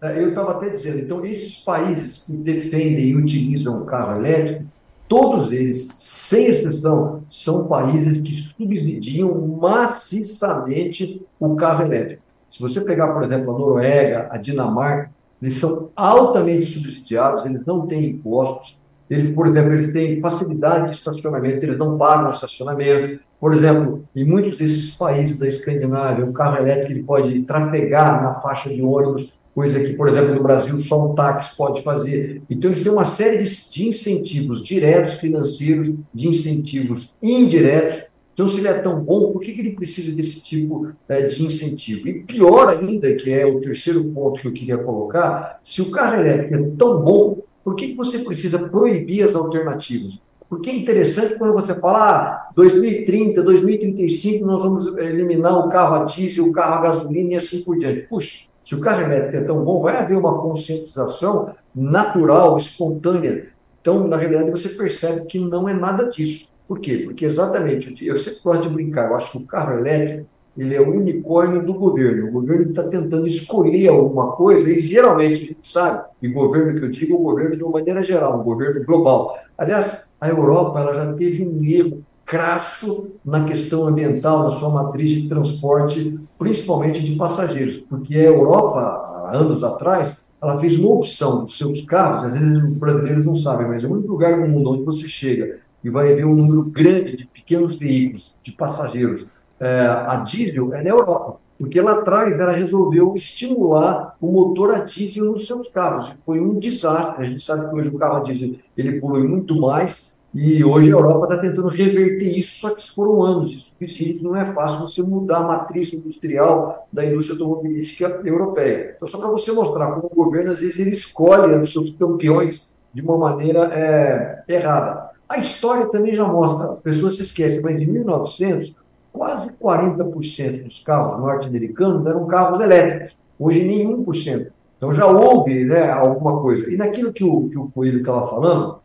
É, 0.02 0.22
eu 0.22 0.30
estava 0.30 0.52
até 0.52 0.70
dizendo, 0.70 1.00
então, 1.00 1.26
esses 1.26 1.64
países 1.64 2.26
que 2.26 2.34
defendem 2.34 3.06
e 3.06 3.16
utilizam 3.16 3.82
o 3.82 3.86
carro 3.86 4.18
elétrico, 4.18 4.66
todos 5.08 5.52
eles, 5.52 5.96
sem 6.00 6.48
exceção, 6.48 7.24
são 7.30 7.68
países 7.68 8.20
que 8.20 8.36
subsidiam 8.36 9.34
maciçamente 9.60 11.22
o 11.40 11.56
carro 11.56 11.84
elétrico. 11.84 12.24
Se 12.50 12.62
você 12.62 12.82
pegar, 12.82 13.14
por 13.14 13.24
exemplo, 13.24 13.56
a 13.56 13.58
Noruega, 13.58 14.28
a 14.30 14.38
Dinamarca, 14.38 15.12
eles 15.42 15.56
são 15.56 15.90
altamente 15.96 16.66
subsidiados, 16.66 17.46
eles 17.46 17.66
não 17.66 17.86
têm 17.88 18.06
impostos, 18.06 18.80
eles, 19.10 19.30
por 19.30 19.48
exemplo, 19.48 19.74
eles 19.74 19.90
têm 19.90 20.20
facilidade 20.20 20.92
de 20.92 20.98
estacionamento, 20.98 21.64
eles 21.64 21.78
não 21.78 21.98
pagam 21.98 22.32
estacionamento. 22.32 23.20
Por 23.40 23.54
exemplo, 23.54 24.06
em 24.16 24.26
muitos 24.26 24.58
desses 24.58 24.96
países 24.96 25.38
da 25.38 25.48
Escandinávia, 25.48 26.26
o 26.26 26.32
carro 26.32 26.58
elétrico 26.58 26.92
ele 26.92 27.04
pode 27.04 27.42
trafegar 27.42 28.24
na 28.24 28.36
faixa 28.36 28.70
de 28.70 28.82
ônibus, 28.82 29.40
coisa 29.54 29.80
que, 29.80 29.94
por 29.94 30.08
exemplo, 30.08 30.34
no 30.34 30.42
Brasil 30.42 30.80
só 30.80 31.12
um 31.12 31.14
táxi 31.14 31.56
pode 31.56 31.84
fazer. 31.84 32.42
Então, 32.50 32.72
eles 32.72 32.84
têm 32.84 32.92
uma 32.92 33.06
série 33.06 33.44
de, 33.44 33.72
de 33.72 33.88
incentivos 33.88 34.64
diretos 34.64 35.16
financeiros, 35.16 35.94
de 36.14 36.28
incentivos 36.28 37.16
indiretos. 37.22 38.06
Então, 38.34 38.48
se 38.48 38.60
ele 38.60 38.68
é 38.68 38.74
tão 38.74 39.00
bom, 39.00 39.32
por 39.32 39.42
que, 39.42 39.52
que 39.54 39.62
ele 39.62 39.76
precisa 39.76 40.16
desse 40.16 40.44
tipo 40.44 40.92
é, 41.08 41.22
de 41.22 41.46
incentivo? 41.46 42.08
E 42.08 42.24
pior 42.24 42.68
ainda, 42.70 43.14
que 43.14 43.32
é 43.32 43.46
o 43.46 43.62
terceiro 43.62 44.04
ponto 44.06 44.42
que 44.42 44.48
eu 44.48 44.54
queria 44.54 44.78
colocar, 44.78 45.60
se 45.64 45.84
o 45.84 45.92
carro 45.92 46.16
elétrico 46.16 46.56
é 46.56 46.76
tão 46.76 47.00
bom, 47.00 47.44
por 47.64 47.76
que, 47.76 47.90
que 47.90 47.96
você 47.96 48.20
precisa 48.20 48.60
proibir 48.68 49.24
as 49.24 49.36
alternativas? 49.36 50.20
Porque 50.50 50.70
é 50.70 50.76
interessante 50.76 51.36
quando 51.36 51.54
você 51.54 51.74
fala, 51.74 52.10
ah, 52.10 52.50
2030, 52.56 53.42
2035, 53.42 54.46
nós 54.46 54.64
vamos 54.64 54.86
eliminar 54.98 55.58
o 55.58 55.70
carro 55.70 55.96
a 55.96 56.04
diesel, 56.04 56.46
o 56.46 56.52
carro 56.52 56.76
a 56.76 56.82
gasolina 56.82 57.34
e 57.34 57.36
assim 57.38 57.64
por 57.64 57.78
diante. 57.78 58.02
Puxa, 58.02 58.46
se 58.64 58.76
o 58.76 58.80
carro 58.80 59.02
elétrico 59.02 59.38
é 59.38 59.42
tão 59.42 59.64
bom, 59.64 59.82
vai 59.82 59.98
haver 59.98 60.18
uma 60.18 60.40
conscientização 60.40 61.56
natural, 61.74 62.58
espontânea. 62.58 63.48
Então, 63.82 64.08
na 64.08 64.16
realidade, 64.16 64.52
você 64.52 64.70
percebe 64.70 65.26
que 65.26 65.40
não 65.40 65.68
é 65.68 65.74
nada 65.74 66.10
disso. 66.10 66.50
Por 66.68 66.80
quê? 66.80 67.02
Porque 67.04 67.26
exatamente, 67.26 68.06
eu 68.06 68.16
sempre 68.16 68.40
gosto 68.44 68.64
de 68.64 68.70
brincar, 68.70 69.10
eu 69.10 69.16
acho 69.16 69.32
que 69.32 69.38
o 69.38 69.46
carro 69.46 69.78
elétrico 69.80 70.28
ele 70.58 70.76
é 70.76 70.82
o 70.82 70.92
unicórnio 70.92 71.66
do 71.66 71.74
governo. 71.74 72.28
O 72.28 72.32
governo 72.32 72.70
está 72.70 72.84
tentando 72.84 73.26
escolher 73.26 73.88
alguma 73.90 74.34
coisa 74.34 74.70
e 74.70 74.80
geralmente 74.80 75.34
a 75.34 75.48
gente 75.48 75.58
sabe, 75.62 76.06
e 76.22 76.28
governo 76.28 76.80
que 76.80 76.86
eu 76.86 76.92
digo 76.92 77.14
é 77.14 77.16
o 77.16 77.24
governo 77.24 77.56
de 77.56 77.64
uma 77.64 77.74
maneira 77.74 78.04
geral, 78.04 78.40
um 78.40 78.44
governo 78.44 78.84
global. 78.86 79.38
Aliás, 79.58 80.14
a 80.22 80.30
Europa 80.30 80.80
ela 80.80 80.94
já 80.94 81.14
teve 81.14 81.46
um 81.46 81.64
erro 81.64 82.04
crasso 82.26 83.16
na 83.26 83.44
questão 83.44 83.88
ambiental, 83.88 84.44
na 84.44 84.50
sua 84.50 84.70
matriz 84.70 85.10
de 85.10 85.28
transporte, 85.28 86.20
principalmente 86.38 87.04
de 87.04 87.16
passageiros, 87.16 87.78
porque 87.78 88.16
a 88.16 88.24
Europa, 88.24 88.80
há 89.28 89.38
anos 89.38 89.64
atrás, 89.64 90.26
ela 90.42 90.60
fez 90.60 90.78
uma 90.78 90.94
opção 90.94 91.44
dos 91.44 91.58
seus 91.58 91.82
carros, 91.82 92.24
às 92.24 92.34
vezes 92.34 92.64
os 92.64 92.78
brasileiros 92.78 93.26
não 93.26 93.36
sabem, 93.36 93.68
mas 93.68 93.84
é 93.84 93.88
o 93.88 93.92
único 93.92 94.12
lugar 94.12 94.38
no 94.38 94.48
mundo 94.48 94.72
onde 94.72 94.84
você 94.84 95.08
chega 95.08 95.60
e 95.84 95.90
vai 95.90 96.12
haver 96.12 96.26
um 96.26 96.36
número 96.36 96.64
grande 96.64 97.18
de 97.18 97.26
pequenos 97.26 97.76
veículos, 97.78 98.38
de 98.42 98.52
passageiros, 98.54 99.30
é, 99.60 99.80
a 99.86 100.18
diesel 100.18 100.74
é 100.74 100.84
na 100.84 100.90
Europa, 100.90 101.38
porque 101.58 101.80
lá 101.80 102.00
atrás 102.00 102.40
ela 102.40 102.52
resolveu 102.52 103.16
estimular 103.16 104.16
o 104.20 104.32
motor 104.32 104.74
a 104.74 104.80
diesel 104.80 105.26
nos 105.26 105.48
seus 105.48 105.70
carros. 105.70 106.14
Foi 106.26 106.40
um 106.40 106.60
desastre. 106.60 107.26
A 107.26 107.30
gente 107.30 107.44
sabe 107.44 107.70
que 107.70 107.76
hoje 107.76 107.90
o 107.90 107.98
carro 107.98 108.18
a 108.18 108.20
diesel 108.24 108.56
ele 108.78 109.00
polui 109.00 109.28
muito 109.28 109.60
mais 109.60 110.14
e 110.34 110.64
hoje 110.64 110.90
a 110.90 110.96
Europa 110.96 111.26
está 111.26 111.38
tentando 111.38 111.68
reverter 111.68 112.38
isso, 112.38 112.60
só 112.60 112.74
que 112.74 112.90
foram 112.90 113.22
anos. 113.22 113.54
Isso 113.54 113.68
suficiente, 113.68 114.24
não 114.24 114.36
é 114.36 114.52
fácil 114.52 114.80
você 114.80 115.02
mudar 115.04 115.38
a 115.38 115.44
matriz 115.44 115.94
industrial 115.94 116.88
da 116.92 117.06
indústria 117.06 117.36
automobilística 117.36 118.22
europeia. 118.26 118.94
Então, 118.96 119.08
só 119.08 119.20
para 119.20 119.28
você 119.28 119.52
mostrar 119.52 119.92
como 119.92 120.08
o 120.12 120.16
governo, 120.16 120.52
às 120.52 120.60
vezes, 120.60 120.80
ele 120.80 120.90
escolhe 120.90 121.56
os 121.56 121.72
seus 121.72 121.92
campeões 121.92 122.74
de 122.92 123.04
uma 123.04 123.16
maneira 123.16 123.70
é, 123.74 124.44
errada. 124.48 125.12
A 125.30 125.38
história 125.38 125.86
também 125.90 126.16
já 126.16 126.28
mostra, 126.28 126.72
as 126.72 126.82
pessoas 126.82 127.18
se 127.18 127.24
esquecem, 127.24 127.62
mas 127.62 127.80
em 127.80 127.86
1900 127.86 128.76
quase 129.14 129.52
40% 129.52 130.64
dos 130.64 130.80
carros 130.80 131.22
norte-americanos 131.22 132.06
eram 132.08 132.26
carros 132.26 132.60
elétricos, 132.60 133.18
hoje 133.40 133.64
nenhum 133.64 134.04
por 134.04 134.16
cento. 134.16 134.52
Então 134.76 134.92
já 134.92 135.06
houve 135.06 135.64
né, 135.64 135.90
alguma 135.90 136.42
coisa. 136.42 136.70
E 136.70 136.76
naquilo 136.76 137.14
que 137.14 137.24
o, 137.24 137.48
que 137.48 137.58
o 137.58 137.70
Coelho 137.70 138.00
estava 138.00 138.28
falando, 138.28 138.80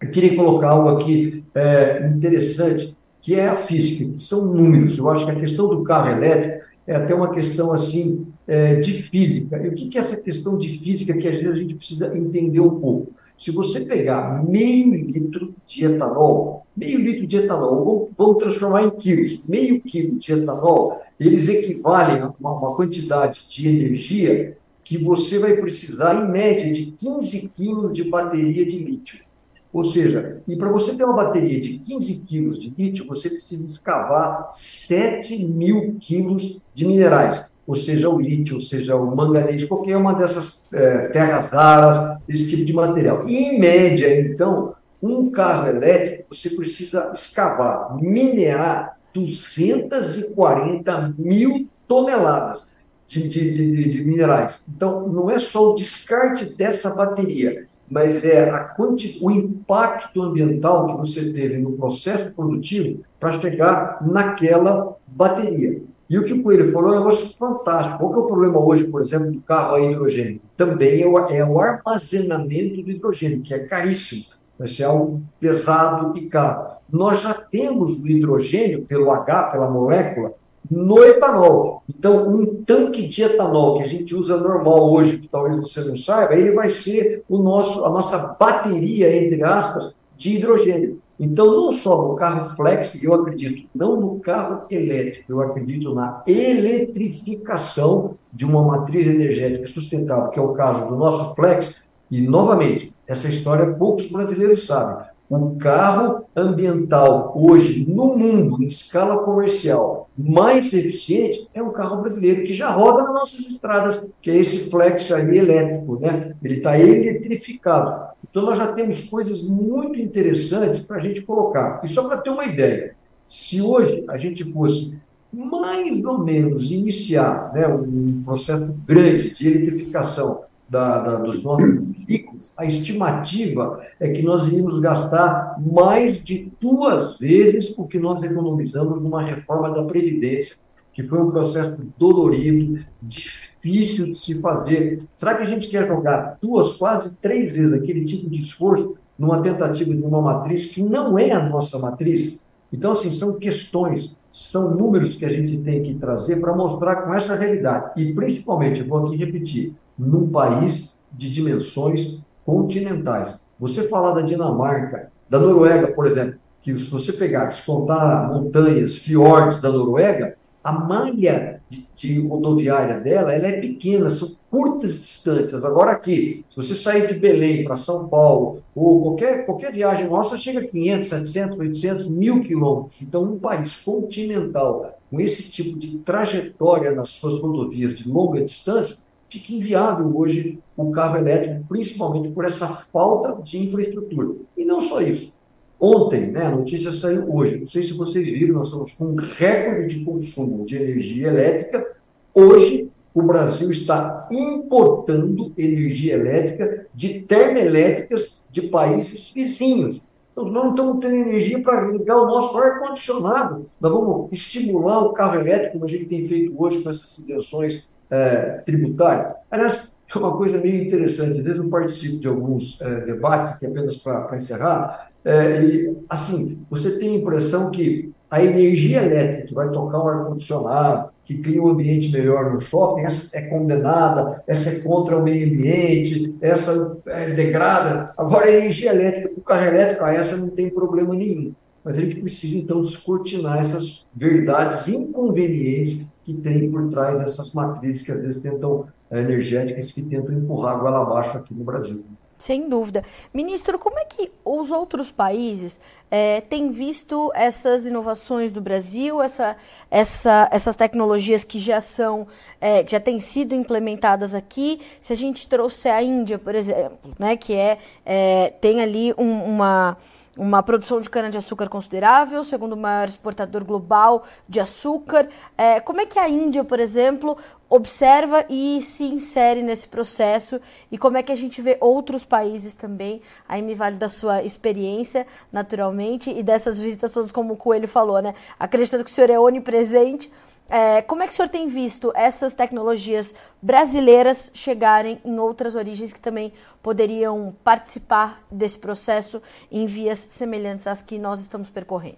eu 0.00 0.10
queria 0.10 0.36
colocar 0.36 0.70
algo 0.70 0.90
aqui 0.90 1.42
é, 1.54 2.06
interessante, 2.06 2.96
que 3.20 3.34
é 3.34 3.48
a 3.48 3.56
física, 3.56 4.12
que 4.12 4.20
são 4.20 4.46
números. 4.46 4.98
Eu 4.98 5.08
acho 5.08 5.24
que 5.24 5.30
a 5.30 5.36
questão 5.36 5.68
do 5.68 5.82
carro 5.82 6.10
elétrico 6.10 6.64
é 6.86 6.94
até 6.94 7.14
uma 7.14 7.32
questão 7.32 7.72
assim 7.72 8.26
é, 8.46 8.76
de 8.76 8.92
física. 8.92 9.56
E 9.56 9.68
o 9.68 9.74
que, 9.74 9.88
que 9.88 9.98
é 9.98 10.00
essa 10.00 10.16
questão 10.16 10.58
de 10.58 10.78
física 10.78 11.14
que 11.14 11.26
às 11.26 11.34
vezes 11.34 11.50
a 11.50 11.54
gente 11.54 11.74
precisa 11.74 12.16
entender 12.16 12.60
um 12.60 12.78
pouco? 12.78 13.12
Se 13.42 13.50
você 13.50 13.80
pegar 13.80 14.40
meio 14.44 14.94
litro 14.94 15.52
de 15.66 15.84
etanol, 15.84 16.64
meio 16.76 16.96
litro 17.00 17.26
de 17.26 17.38
etanol, 17.38 18.08
vamos, 18.16 18.36
transformar 18.40 18.84
em 18.84 18.90
quilos, 18.90 19.42
meio 19.48 19.80
quilo 19.80 20.16
de 20.16 20.32
etanol, 20.32 21.02
eles 21.18 21.48
equivalem 21.48 22.22
a 22.22 22.32
uma, 22.38 22.52
uma 22.52 22.76
quantidade 22.76 23.48
de 23.48 23.68
energia 23.68 24.56
que 24.84 24.96
você 24.96 25.40
vai 25.40 25.56
precisar, 25.56 26.14
em 26.24 26.30
média, 26.30 26.72
de 26.72 26.92
15 26.92 27.48
quilos 27.48 27.92
de 27.92 28.04
bateria 28.04 28.64
de 28.64 28.78
lítio. 28.78 29.24
Ou 29.72 29.82
seja, 29.82 30.40
e 30.46 30.54
para 30.54 30.70
você 30.70 30.94
ter 30.94 31.02
uma 31.02 31.16
bateria 31.16 31.58
de 31.58 31.78
15 31.78 32.20
quilos 32.20 32.60
de 32.60 32.72
lítio, 32.78 33.08
você 33.08 33.28
precisa 33.28 33.66
escavar 33.66 34.46
7 34.52 35.48
mil 35.48 35.96
quilos 35.98 36.60
de 36.72 36.86
minerais, 36.86 37.51
ou 37.72 37.76
seja, 37.76 38.06
o 38.06 38.20
lítio, 38.20 38.56
ou 38.56 38.60
seja, 38.60 38.94
o 38.94 39.16
manganês, 39.16 39.64
qualquer 39.64 39.96
uma 39.96 40.12
dessas 40.12 40.66
é, 40.70 41.08
terras 41.08 41.50
raras, 41.50 42.18
esse 42.28 42.50
tipo 42.50 42.66
de 42.66 42.72
material. 42.74 43.26
Em 43.26 43.58
média, 43.58 44.20
então, 44.20 44.74
um 45.02 45.30
carro 45.30 45.68
elétrico, 45.68 46.34
você 46.34 46.50
precisa 46.50 47.10
escavar, 47.14 47.96
minerar 47.96 48.98
240 49.14 51.14
mil 51.16 51.66
toneladas 51.88 52.74
de, 53.06 53.26
de, 53.26 53.52
de, 53.52 53.88
de, 53.88 54.04
minerais. 54.04 54.62
Então, 54.68 55.08
não 55.08 55.30
é 55.30 55.38
só 55.38 55.72
o 55.72 55.74
descarte 55.74 56.54
dessa 56.54 56.94
bateria, 56.94 57.66
mas 57.90 58.22
é 58.22 58.50
a 58.50 58.76
o 59.22 59.30
impacto 59.30 60.20
ambiental 60.20 60.88
que 60.88 60.96
você 60.98 61.32
teve 61.32 61.56
no 61.56 61.72
processo 61.72 62.30
produtivo 62.32 63.02
para 63.18 63.32
chegar 63.32 64.06
naquela 64.06 64.94
bateria. 65.06 65.80
E 66.12 66.18
o 66.18 66.24
que 66.26 66.34
o 66.34 66.42
Coelho 66.42 66.70
falou 66.70 66.92
é 66.92 66.96
um 66.96 66.98
negócio 66.98 67.34
fantástico. 67.38 67.98
Qual 67.98 68.12
que 68.12 68.18
é 68.18 68.22
o 68.22 68.26
problema 68.26 68.60
hoje, 68.62 68.84
por 68.84 69.00
exemplo, 69.00 69.32
do 69.32 69.40
carro 69.40 69.76
a 69.76 69.80
hidrogênio? 69.80 70.42
Também 70.58 71.00
é 71.00 71.06
o, 71.06 71.18
é 71.18 71.42
o 71.42 71.58
armazenamento 71.58 72.82
do 72.82 72.90
hidrogênio, 72.90 73.40
que 73.40 73.54
é 73.54 73.60
caríssimo. 73.60 74.26
Vai 74.58 74.68
ser 74.68 74.84
algo 74.84 75.22
pesado 75.40 76.14
e 76.18 76.26
caro. 76.26 76.72
Nós 76.92 77.22
já 77.22 77.32
temos 77.32 77.98
o 77.98 78.06
hidrogênio, 78.06 78.82
pelo 78.82 79.10
H, 79.10 79.44
pela 79.44 79.70
molécula, 79.70 80.34
no 80.70 81.02
etanol. 81.02 81.82
Então, 81.88 82.28
um 82.28 82.62
tanque 82.62 83.08
de 83.08 83.22
etanol 83.22 83.78
que 83.78 83.84
a 83.84 83.88
gente 83.88 84.14
usa 84.14 84.36
normal 84.36 84.92
hoje, 84.92 85.16
que 85.16 85.28
talvez 85.28 85.56
você 85.56 85.80
não 85.80 85.96
saiba, 85.96 86.34
ele 86.34 86.52
vai 86.52 86.68
ser 86.68 87.24
o 87.26 87.38
nosso, 87.38 87.86
a 87.86 87.88
nossa 87.88 88.36
bateria, 88.38 89.16
entre 89.16 89.42
aspas, 89.42 89.94
de 90.18 90.36
hidrogênio. 90.36 91.00
Então, 91.24 91.46
não 91.46 91.70
só 91.70 92.08
no 92.08 92.16
carro 92.16 92.56
flex, 92.56 93.00
eu 93.00 93.14
acredito, 93.14 93.68
não 93.72 93.94
no 93.94 94.18
carro 94.18 94.62
elétrico, 94.68 95.30
eu 95.30 95.40
acredito 95.40 95.94
na 95.94 96.20
eletrificação 96.26 98.16
de 98.32 98.44
uma 98.44 98.60
matriz 98.60 99.06
energética 99.06 99.68
sustentável, 99.68 100.30
que 100.30 100.40
é 100.40 100.42
o 100.42 100.52
caso 100.52 100.88
do 100.88 100.96
nosso 100.96 101.32
flex. 101.36 101.86
E, 102.10 102.20
novamente, 102.20 102.92
essa 103.06 103.28
história 103.28 103.72
poucos 103.72 104.10
brasileiros 104.10 104.66
sabem. 104.66 105.06
O 105.30 105.54
carro 105.54 106.24
ambiental 106.34 107.32
hoje 107.36 107.86
no 107.88 108.16
mundo, 108.16 108.60
em 108.60 108.66
escala 108.66 109.18
comercial, 109.18 110.10
mais 110.18 110.74
eficiente 110.74 111.48
é 111.54 111.62
o 111.62 111.70
carro 111.70 112.00
brasileiro, 112.02 112.42
que 112.42 112.52
já 112.52 112.68
roda 112.70 113.04
nas 113.04 113.14
nossas 113.14 113.40
estradas, 113.48 114.08
que 114.20 114.28
é 114.28 114.38
esse 114.38 114.68
flex 114.68 115.12
aí 115.12 115.38
elétrico, 115.38 116.00
né? 116.00 116.34
Ele 116.42 116.56
está 116.56 116.76
eletrificado. 116.76 118.11
Então 118.28 118.42
nós 118.44 118.58
já 118.58 118.72
temos 118.72 119.08
coisas 119.08 119.48
muito 119.48 119.98
interessantes 119.98 120.80
para 120.80 120.96
a 120.96 121.00
gente 121.00 121.22
colocar. 121.22 121.80
E 121.84 121.88
só 121.88 122.06
para 122.08 122.18
ter 122.18 122.30
uma 122.30 122.44
ideia, 122.44 122.94
se 123.28 123.60
hoje 123.60 124.04
a 124.08 124.16
gente 124.18 124.44
fosse 124.52 124.96
mais 125.32 126.04
ou 126.04 126.18
menos 126.18 126.70
iniciar 126.70 127.52
né, 127.54 127.66
um 127.66 128.22
processo 128.22 128.74
grande 128.86 129.30
de 129.30 129.48
eletrificação 129.48 130.42
da, 130.68 131.00
da, 131.00 131.16
dos 131.16 131.42
nossos 131.42 131.80
veículos, 132.06 132.52
a 132.56 132.64
estimativa 132.64 133.80
é 133.98 134.10
que 134.10 134.22
nós 134.22 134.46
iríamos 134.48 134.78
gastar 134.80 135.56
mais 135.60 136.22
de 136.22 136.50
duas 136.60 137.18
vezes 137.18 137.76
o 137.78 137.86
que 137.86 137.98
nós 137.98 138.22
economizamos 138.22 139.02
numa 139.02 139.22
reforma 139.22 139.70
da 139.70 139.82
Previdência, 139.84 140.56
que 140.92 141.02
foi 141.02 141.20
um 141.20 141.30
processo 141.30 141.76
dolorido, 141.98 142.84
difícil 143.02 144.12
de 144.12 144.18
se 144.18 144.34
fazer. 144.40 145.02
Será 145.14 145.34
que 145.34 145.42
a 145.42 145.46
gente 145.46 145.68
quer 145.68 145.86
jogar 145.86 146.36
duas, 146.40 146.76
quase 146.76 147.10
três 147.16 147.56
vezes 147.56 147.72
aquele 147.72 148.04
tipo 148.04 148.28
de 148.28 148.42
esforço 148.42 148.94
numa 149.18 149.40
tentativa 149.40 149.94
de 149.94 150.02
uma 150.02 150.20
matriz 150.20 150.72
que 150.72 150.82
não 150.82 151.18
é 151.18 151.30
a 151.30 151.48
nossa 151.48 151.78
matriz? 151.78 152.44
Então, 152.72 152.92
assim, 152.92 153.10
são 153.10 153.34
questões, 153.34 154.16
são 154.30 154.74
números 154.74 155.16
que 155.16 155.24
a 155.24 155.28
gente 155.28 155.58
tem 155.58 155.82
que 155.82 155.94
trazer 155.94 156.36
para 156.40 156.54
mostrar 156.54 156.96
com 157.02 157.14
essa 157.14 157.36
realidade. 157.36 158.00
E, 158.00 158.12
principalmente, 158.14 158.82
vou 158.82 159.06
aqui 159.06 159.16
repetir, 159.16 159.74
num 159.98 160.28
país 160.28 160.98
de 161.12 161.30
dimensões 161.30 162.20
continentais. 162.44 163.44
Você 163.60 163.88
falar 163.88 164.12
da 164.12 164.22
Dinamarca, 164.22 165.12
da 165.28 165.38
Noruega, 165.38 165.88
por 165.92 166.06
exemplo, 166.06 166.40
que 166.62 166.74
se 166.74 166.90
você 166.90 167.12
pegar, 167.12 167.46
descontar 167.46 168.32
montanhas, 168.32 168.96
fiordes 168.96 169.60
da 169.60 169.70
Noruega, 169.70 170.36
a 170.62 170.72
malha 170.72 171.60
de, 171.68 171.86
de, 171.96 172.26
rodoviária 172.26 173.00
dela 173.00 173.32
ela 173.32 173.48
é 173.48 173.60
pequena, 173.60 174.10
são 174.10 174.28
curtas 174.50 175.00
distâncias. 175.00 175.64
Agora 175.64 175.92
aqui, 175.92 176.44
se 176.48 176.56
você 176.56 176.74
sair 176.74 177.08
de 177.08 177.14
Belém 177.14 177.64
para 177.64 177.76
São 177.76 178.08
Paulo, 178.08 178.62
ou 178.74 179.02
qualquer, 179.02 179.44
qualquer 179.44 179.72
viagem 179.72 180.08
nossa, 180.08 180.36
chega 180.36 180.60
a 180.60 180.66
500, 180.66 181.08
700, 181.08 181.58
800, 181.58 182.08
mil 182.08 182.42
quilômetros. 182.42 183.02
Então, 183.02 183.24
um 183.24 183.38
país 183.38 183.74
continental 183.76 184.98
com 185.10 185.20
esse 185.20 185.50
tipo 185.50 185.78
de 185.78 185.98
trajetória 185.98 186.92
nas 186.92 187.10
suas 187.10 187.40
rodovias 187.40 187.96
de 187.96 188.08
longa 188.08 188.42
distância, 188.42 189.04
fica 189.28 189.52
inviável 189.52 190.16
hoje 190.16 190.58
o 190.76 190.90
carro 190.90 191.16
elétrico, 191.16 191.64
principalmente 191.68 192.28
por 192.30 192.44
essa 192.44 192.66
falta 192.66 193.42
de 193.42 193.58
infraestrutura. 193.58 194.36
E 194.56 194.64
não 194.64 194.80
só 194.80 195.00
isso. 195.00 195.36
Ontem, 195.84 196.30
né, 196.30 196.46
a 196.46 196.50
notícia 196.52 196.92
saiu 196.92 197.28
hoje, 197.34 197.58
não 197.58 197.66
sei 197.66 197.82
se 197.82 197.92
vocês 197.94 198.24
viram, 198.24 198.54
nós 198.54 198.68
estamos 198.68 198.92
com 198.92 199.06
um 199.06 199.16
recorde 199.16 199.98
de 199.98 200.04
consumo 200.04 200.64
de 200.64 200.76
energia 200.76 201.26
elétrica. 201.26 201.84
Hoje, 202.32 202.88
o 203.12 203.20
Brasil 203.20 203.68
está 203.68 204.28
importando 204.30 205.52
energia 205.58 206.14
elétrica 206.14 206.86
de 206.94 207.22
termoelétricas 207.22 208.48
de 208.52 208.62
países 208.62 209.32
vizinhos. 209.32 210.06
Então, 210.30 210.44
nós 210.44 210.52
não 210.52 210.70
estamos 210.70 211.00
tendo 211.00 211.16
energia 211.16 211.60
para 211.60 211.90
ligar 211.90 212.16
o 212.16 212.26
nosso 212.26 212.56
ar-condicionado. 212.56 213.68
Nós 213.80 213.92
vamos 213.92 214.30
estimular 214.30 215.00
o 215.00 215.12
carro 215.12 215.40
elétrico, 215.40 215.72
como 215.72 215.84
a 215.84 215.88
gente 215.88 216.04
tem 216.04 216.28
feito 216.28 216.54
hoje 216.62 216.80
com 216.80 216.90
essas 216.90 217.18
isenções 217.18 217.88
é, 218.08 218.62
tributárias. 218.64 219.34
Aliás, 219.50 219.96
é 220.14 220.16
uma 220.16 220.36
coisa 220.36 220.58
meio 220.58 220.84
interessante. 220.84 221.40
Às 221.40 221.44
vezes 221.44 221.58
eu 221.58 221.68
participo 221.68 222.20
de 222.20 222.28
alguns 222.28 222.80
é, 222.80 223.00
debates, 223.00 223.58
que 223.58 223.66
apenas 223.66 223.96
para 223.96 224.36
encerrar, 224.36 225.10
é, 225.24 225.62
e, 225.62 225.96
assim, 226.08 226.58
você 226.68 226.98
tem 226.98 227.10
a 227.10 227.18
impressão 227.18 227.70
que 227.70 228.12
a 228.30 228.42
energia 228.42 229.02
elétrica 229.02 229.46
que 229.48 229.54
vai 229.54 229.68
tocar 229.70 229.98
o 229.98 230.08
ar-condicionado, 230.08 231.10
que 231.24 231.38
cria 231.38 231.62
um 231.62 231.68
ambiente 231.68 232.10
melhor 232.10 232.52
no 232.52 232.60
shopping, 232.60 233.02
essa 233.02 233.38
é 233.38 233.42
condenada, 233.42 234.42
essa 234.46 234.70
é 234.70 234.80
contra 234.80 235.16
o 235.16 235.22
meio 235.22 235.46
ambiente, 235.46 236.34
essa 236.40 236.96
é, 237.06 237.30
degrada. 237.30 238.12
Agora, 238.16 238.46
a 238.46 238.50
energia 238.50 238.90
elétrica, 238.90 239.32
o 239.36 239.42
carro 239.42 239.66
elétrico, 239.66 240.04
essa 240.06 240.36
não 240.36 240.48
tem 240.48 240.70
problema 240.70 241.14
nenhum. 241.14 241.52
Mas 241.84 241.98
a 241.98 242.00
gente 242.00 242.16
precisa, 242.16 242.56
então, 242.56 242.82
descortinar 242.82 243.58
essas 243.58 244.08
verdades 244.14 244.88
inconvenientes 244.88 246.12
que 246.24 246.32
tem 246.32 246.70
por 246.70 246.88
trás 246.88 247.18
dessas 247.20 247.52
matrizes 247.52 248.02
que 248.02 248.12
às 248.12 248.20
vezes 248.20 248.42
tentam, 248.42 248.86
eh, 249.10 249.20
energéticas, 249.20 249.90
que 249.90 250.02
tentam 250.02 250.34
empurrar 250.34 250.76
a 250.76 250.78
goela 250.78 251.02
abaixo 251.02 251.36
aqui 251.36 251.52
no 251.52 251.64
Brasil. 251.64 252.04
Sem 252.42 252.68
dúvida. 252.68 253.04
Ministro, 253.32 253.78
como 253.78 254.00
é 254.00 254.04
que 254.04 254.32
os 254.44 254.72
outros 254.72 255.12
países 255.12 255.78
é, 256.10 256.40
têm 256.40 256.72
visto 256.72 257.30
essas 257.36 257.86
inovações 257.86 258.50
do 258.50 258.60
Brasil, 258.60 259.22
essa, 259.22 259.56
essa, 259.88 260.48
essas 260.50 260.74
tecnologias 260.74 261.44
que 261.44 261.60
já 261.60 261.80
são, 261.80 262.26
é, 262.60 262.84
já 262.84 262.98
têm 262.98 263.20
sido 263.20 263.54
implementadas 263.54 264.34
aqui? 264.34 264.80
Se 265.00 265.12
a 265.12 265.16
gente 265.16 265.46
trouxer 265.46 265.92
a 265.92 266.02
Índia, 266.02 266.36
por 266.36 266.56
exemplo, 266.56 266.98
né, 267.16 267.36
que 267.36 267.54
é, 267.54 267.78
é 268.04 268.52
tem 268.60 268.82
ali 268.82 269.14
um, 269.16 269.44
uma 269.44 269.96
uma 270.36 270.62
produção 270.62 271.00
de 271.00 271.10
cana-de-açúcar 271.10 271.68
considerável, 271.68 272.42
segundo 272.42 272.76
maior 272.76 273.06
exportador 273.06 273.64
global 273.64 274.24
de 274.48 274.60
açúcar. 274.60 275.28
É, 275.56 275.78
como 275.80 276.00
é 276.00 276.06
que 276.06 276.18
a 276.18 276.28
Índia, 276.28 276.64
por 276.64 276.80
exemplo, 276.80 277.36
observa 277.68 278.44
e 278.48 278.80
se 278.80 279.04
insere 279.04 279.62
nesse 279.62 279.88
processo 279.88 280.60
e 280.90 280.96
como 280.96 281.16
é 281.16 281.22
que 281.22 281.32
a 281.32 281.36
gente 281.36 281.60
vê 281.60 281.76
outros 281.80 282.24
países 282.24 282.74
também? 282.74 283.20
Aí 283.48 283.60
me 283.60 283.74
vale 283.74 283.96
da 283.96 284.08
sua 284.08 284.42
experiência, 284.42 285.26
naturalmente, 285.50 286.30
e 286.30 286.42
dessas 286.42 286.80
visitas 286.80 287.12
todas, 287.12 287.32
como 287.32 287.54
o 287.54 287.56
Coelho 287.56 287.88
falou, 287.88 288.20
né? 288.20 288.34
Acreditando 288.58 289.04
que 289.04 289.10
o 289.10 289.14
senhor 289.14 289.30
é 289.30 289.38
onipresente 289.38 290.30
é, 290.68 291.02
como 291.02 291.22
é 291.22 291.26
que 291.26 291.32
o 291.32 291.36
senhor 291.36 291.48
tem 291.48 291.66
visto 291.66 292.12
essas 292.14 292.54
tecnologias 292.54 293.34
brasileiras 293.60 294.50
chegarem 294.54 295.20
em 295.24 295.38
outras 295.38 295.74
origens 295.74 296.12
que 296.12 296.20
também 296.20 296.52
poderiam 296.82 297.54
participar 297.62 298.42
desse 298.50 298.78
processo 298.78 299.42
em 299.70 299.86
vias 299.86 300.18
semelhantes 300.18 300.86
às 300.86 301.02
que 301.02 301.18
nós 301.18 301.40
estamos 301.40 301.68
percorrendo? 301.68 302.16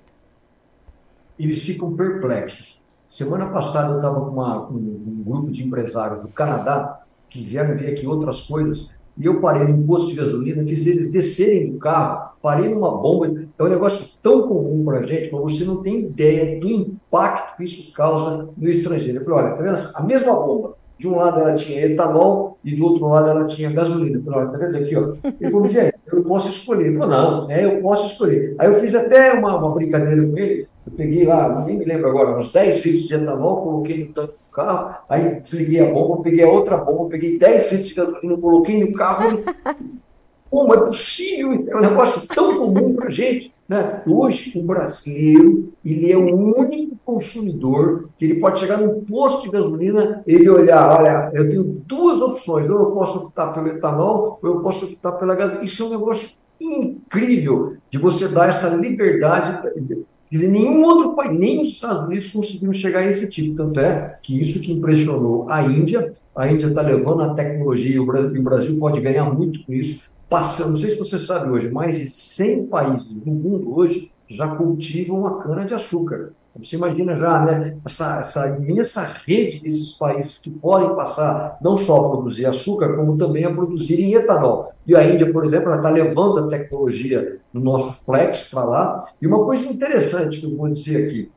Eles 1.38 1.62
ficam 1.62 1.94
perplexos. 1.96 2.82
Semana 3.08 3.46
passada 3.50 3.92
eu 3.92 3.96
estava 3.96 4.20
com, 4.20 4.74
um 4.74 5.22
grupo 5.24 5.50
de 5.50 5.64
empresários 5.64 6.22
do 6.22 6.28
Canadá 6.28 7.00
que 7.28 7.44
vieram 7.44 7.76
ver 7.76 7.92
aqui 7.92 8.06
outras 8.06 8.42
coisas 8.42 8.94
e 9.16 9.26
eu 9.26 9.40
parei 9.40 9.66
num 9.66 9.86
posto 9.86 10.08
de 10.08 10.14
gasolina, 10.14 10.66
fiz 10.66 10.86
eles 10.86 11.12
descerem 11.12 11.70
do 11.70 11.78
carro, 11.78 12.30
parei 12.42 12.68
numa 12.68 12.90
bomba. 12.90 13.46
É 13.56 13.62
um 13.62 13.68
negócio 13.68 14.18
tão 14.20 14.48
comum 14.48 14.84
para 14.84 14.98
a 14.98 15.06
gente, 15.06 15.30
mas 15.32 15.40
você 15.40 15.64
não 15.64 15.82
tem 15.82 16.00
ideia 16.00 16.58
do 16.58 16.96
impacto 17.14 17.56
que 17.56 17.64
isso 17.64 17.92
causa 17.92 18.48
no 18.56 18.68
estrangeiro. 18.68 19.20
Eu 19.20 19.24
falei, 19.24 19.44
olha, 19.44 19.56
tá 19.56 19.62
vendo? 19.62 19.90
A 19.94 20.02
mesma 20.02 20.34
bomba, 20.34 20.76
De 20.98 21.08
um 21.08 21.16
lado 21.16 21.40
ela 21.40 21.54
tinha 21.54 21.84
etanol 21.86 22.58
e 22.64 22.74
do 22.74 22.84
outro 22.84 23.08
lado 23.08 23.28
ela 23.28 23.46
tinha 23.46 23.70
gasolina. 23.70 24.18
Eu 24.18 24.22
falei, 24.24 24.40
olha, 24.40 24.48
tá 24.50 24.58
vendo 24.58 24.76
aqui, 24.76 24.96
ó? 24.96 25.14
Ele 25.40 25.50
falou, 25.50 25.66
gente, 25.66 25.94
eu 26.12 26.24
posso 26.24 26.50
escolher. 26.50 26.86
Ele 26.86 26.98
falou, 26.98 27.10
não, 27.10 27.50
é, 27.50 27.64
eu 27.64 27.80
posso 27.80 28.06
escolher. 28.06 28.54
Aí 28.58 28.72
eu 28.72 28.80
fiz 28.80 28.94
até 28.94 29.32
uma, 29.32 29.56
uma 29.56 29.74
brincadeira 29.74 30.26
com 30.26 30.36
ele. 30.36 30.68
Eu 30.86 30.92
peguei 30.92 31.24
lá, 31.24 31.64
nem 31.64 31.78
me 31.78 31.84
lembro 31.84 32.08
agora, 32.10 32.38
uns 32.38 32.52
10 32.52 32.84
litros 32.84 33.08
de 33.08 33.14
etanol, 33.14 33.62
coloquei 33.62 34.04
no 34.04 34.12
tanque 34.12 34.32
do 34.32 34.52
carro, 34.52 34.96
aí 35.08 35.40
desliguei 35.40 35.80
a 35.80 35.90
bomba, 35.90 36.22
peguei 36.22 36.44
a 36.44 36.48
outra 36.48 36.76
bomba, 36.76 37.08
peguei 37.08 37.38
10 37.38 37.72
litros 37.72 37.88
de 37.88 37.94
gasolina, 37.94 38.36
coloquei 38.36 38.84
no 38.84 38.92
carro. 38.92 39.42
Como 40.50 40.72
é 40.72 40.80
possível? 40.86 41.64
É 41.68 41.76
um 41.76 41.80
negócio 41.80 42.28
tão 42.28 42.58
comum 42.58 42.94
para 42.94 43.08
a 43.08 43.10
gente. 43.10 43.53
Né? 43.68 44.02
Hoje, 44.06 44.58
o 44.58 44.62
brasileiro 44.62 45.72
ele 45.84 46.12
é 46.12 46.16
o 46.16 46.58
único 46.58 46.96
consumidor 47.04 48.08
que 48.18 48.24
ele 48.24 48.40
pode 48.40 48.60
chegar 48.60 48.78
num 48.78 49.02
posto 49.04 49.44
de 49.44 49.50
gasolina 49.50 50.22
ele 50.26 50.48
olhar, 50.48 51.00
olha, 51.00 51.30
eu 51.34 51.48
tenho 51.48 51.82
duas 51.86 52.20
opções, 52.20 52.68
ou 52.68 52.78
eu 52.78 52.86
posso 52.86 53.26
optar 53.26 53.48
pelo 53.48 53.68
etanol, 53.68 54.38
ou 54.42 54.50
eu 54.50 54.60
posso 54.60 54.86
optar 54.86 55.12
pela 55.12 55.34
gasolina. 55.34 55.64
Isso 55.64 55.82
é 55.82 55.86
um 55.86 55.90
negócio 55.90 56.36
incrível 56.60 57.76
de 57.90 57.98
você 57.98 58.28
dar 58.28 58.48
essa 58.48 58.68
liberdade. 58.68 59.62
Quer 59.62 60.36
dizer, 60.36 60.48
nenhum 60.48 60.84
outro 60.84 61.14
país, 61.14 61.38
nem 61.38 61.62
os 61.62 61.70
Estados 61.70 62.04
Unidos 62.04 62.30
conseguiram 62.30 62.72
chegar 62.72 63.00
a 63.00 63.10
esse 63.10 63.28
tipo. 63.28 63.56
Tanto 63.56 63.80
é 63.80 64.18
que 64.22 64.40
isso 64.40 64.60
que 64.60 64.72
impressionou 64.72 65.46
a 65.50 65.62
Índia, 65.62 66.12
a 66.36 66.50
Índia 66.50 66.66
está 66.66 66.82
levando 66.82 67.22
a 67.22 67.34
tecnologia 67.34 67.96
e 67.96 68.00
o 68.00 68.06
Brasil, 68.06 68.40
o 68.40 68.44
Brasil 68.44 68.78
pode 68.78 69.00
ganhar 69.00 69.24
muito 69.32 69.64
com 69.64 69.72
isso 69.72 70.13
passando, 70.28 70.72
não 70.72 70.78
sei 70.78 70.92
se 70.92 70.98
você 70.98 71.18
sabe 71.18 71.50
hoje, 71.50 71.70
mais 71.70 71.96
de 71.96 72.08
100 72.08 72.66
países 72.66 73.08
do 73.08 73.30
mundo 73.30 73.76
hoje 73.76 74.12
já 74.28 74.48
cultivam 74.56 75.26
a 75.26 75.42
cana-de-açúcar. 75.42 76.32
Você 76.56 76.76
imagina 76.76 77.16
já 77.16 77.44
né, 77.44 77.76
essa, 77.84 78.20
essa 78.20 78.48
imensa 78.48 79.02
rede 79.26 79.60
desses 79.60 79.92
países 79.92 80.38
que 80.38 80.50
podem 80.50 80.94
passar 80.94 81.58
não 81.60 81.76
só 81.76 81.96
a 81.96 82.10
produzir 82.10 82.46
açúcar, 82.46 82.94
como 82.94 83.16
também 83.16 83.44
a 83.44 83.52
produzir 83.52 84.14
etanol. 84.14 84.72
E 84.86 84.94
a 84.94 85.02
Índia, 85.02 85.32
por 85.32 85.44
exemplo, 85.44 85.74
está 85.74 85.90
levando 85.90 86.38
a 86.38 86.48
tecnologia 86.48 87.38
do 87.52 87.58
nosso 87.58 88.04
flex 88.04 88.50
para 88.50 88.64
lá. 88.64 89.08
E 89.20 89.26
uma 89.26 89.44
coisa 89.44 89.66
interessante 89.66 90.38
que 90.38 90.46
eu 90.46 90.56
vou 90.56 90.68
dizer 90.68 91.04
aqui, 91.04 91.30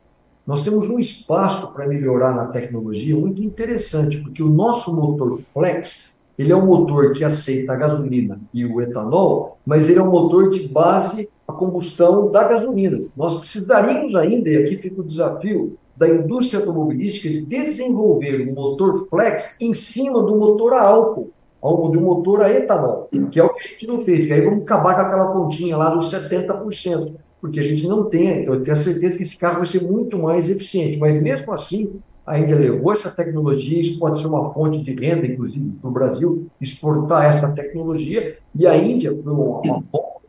nós 0.45 0.63
temos 0.63 0.87
um 0.87 0.99
espaço 0.99 1.73
para 1.73 1.87
melhorar 1.87 2.35
na 2.35 2.45
tecnologia 2.45 3.15
muito 3.15 3.43
interessante, 3.43 4.19
porque 4.19 4.43
o 4.43 4.49
nosso 4.49 4.95
motor 4.95 5.41
flex 5.51 6.15
ele 6.37 6.51
é 6.51 6.55
um 6.55 6.65
motor 6.65 7.13
que 7.13 7.23
aceita 7.23 7.73
a 7.73 7.75
gasolina 7.75 8.39
e 8.53 8.65
o 8.65 8.79
etanol, 8.79 9.57
mas 9.65 9.89
ele 9.89 9.99
é 9.99 10.03
um 10.03 10.11
motor 10.11 10.49
de 10.49 10.67
base 10.67 11.29
a 11.47 11.53
combustão 11.53 12.29
da 12.29 12.43
gasolina. 12.43 13.05
Nós 13.15 13.39
precisaríamos 13.39 14.13
ainda, 14.15 14.49
e 14.49 14.57
aqui 14.57 14.75
fica 14.75 15.01
o 15.01 15.03
desafio 15.03 15.77
da 15.95 16.07
indústria 16.07 16.59
automobilística, 16.59 17.27
de 17.27 17.41
desenvolver 17.41 18.47
um 18.47 18.53
motor 18.53 19.07
flex 19.09 19.55
em 19.59 19.73
cima 19.73 20.21
do 20.21 20.35
motor 20.35 20.73
a 20.73 20.83
álcool, 20.83 21.31
do 21.61 21.99
motor 21.99 22.43
a 22.43 22.51
etanol, 22.51 23.09
que 23.31 23.39
é 23.39 23.43
o 23.43 23.49
que 23.49 23.59
a 23.59 23.63
gente 23.63 23.87
não 23.87 24.01
fez. 24.01 24.27
E 24.27 24.31
aí 24.31 24.41
vamos 24.41 24.61
acabar 24.61 24.93
com 24.93 25.01
aquela 25.01 25.31
continha 25.31 25.75
lá 25.75 25.89
dos 25.89 26.13
70%, 26.13 27.15
porque 27.41 27.59
a 27.59 27.63
gente 27.63 27.87
não 27.87 28.03
tem, 28.03 28.43
eu 28.43 28.61
tenho 28.63 28.77
certeza 28.77 29.17
que 29.17 29.23
esse 29.23 29.37
carro 29.37 29.57
vai 29.57 29.67
ser 29.67 29.81
muito 29.83 30.19
mais 30.19 30.49
eficiente, 30.49 30.97
mas 30.99 31.19
mesmo 31.19 31.51
assim, 31.51 31.99
a 32.27 32.37
Índia 32.37 32.57
levou 32.57 32.91
essa 32.91 33.09
tecnologia, 33.09 33.79
isso 33.79 33.97
pode 33.97 34.19
ser 34.19 34.27
uma 34.27 34.53
fonte 34.53 34.83
de 34.83 34.93
renda, 34.93 35.25
inclusive, 35.25 35.71
para 35.81 35.89
o 35.89 35.93
Brasil, 35.93 36.47
exportar 36.59 37.23
essa 37.23 37.47
tecnologia, 37.47 38.37
e 38.53 38.67
a 38.67 38.75
Índia, 38.75 39.17
foi, 39.23 39.31
uma, 39.31 39.61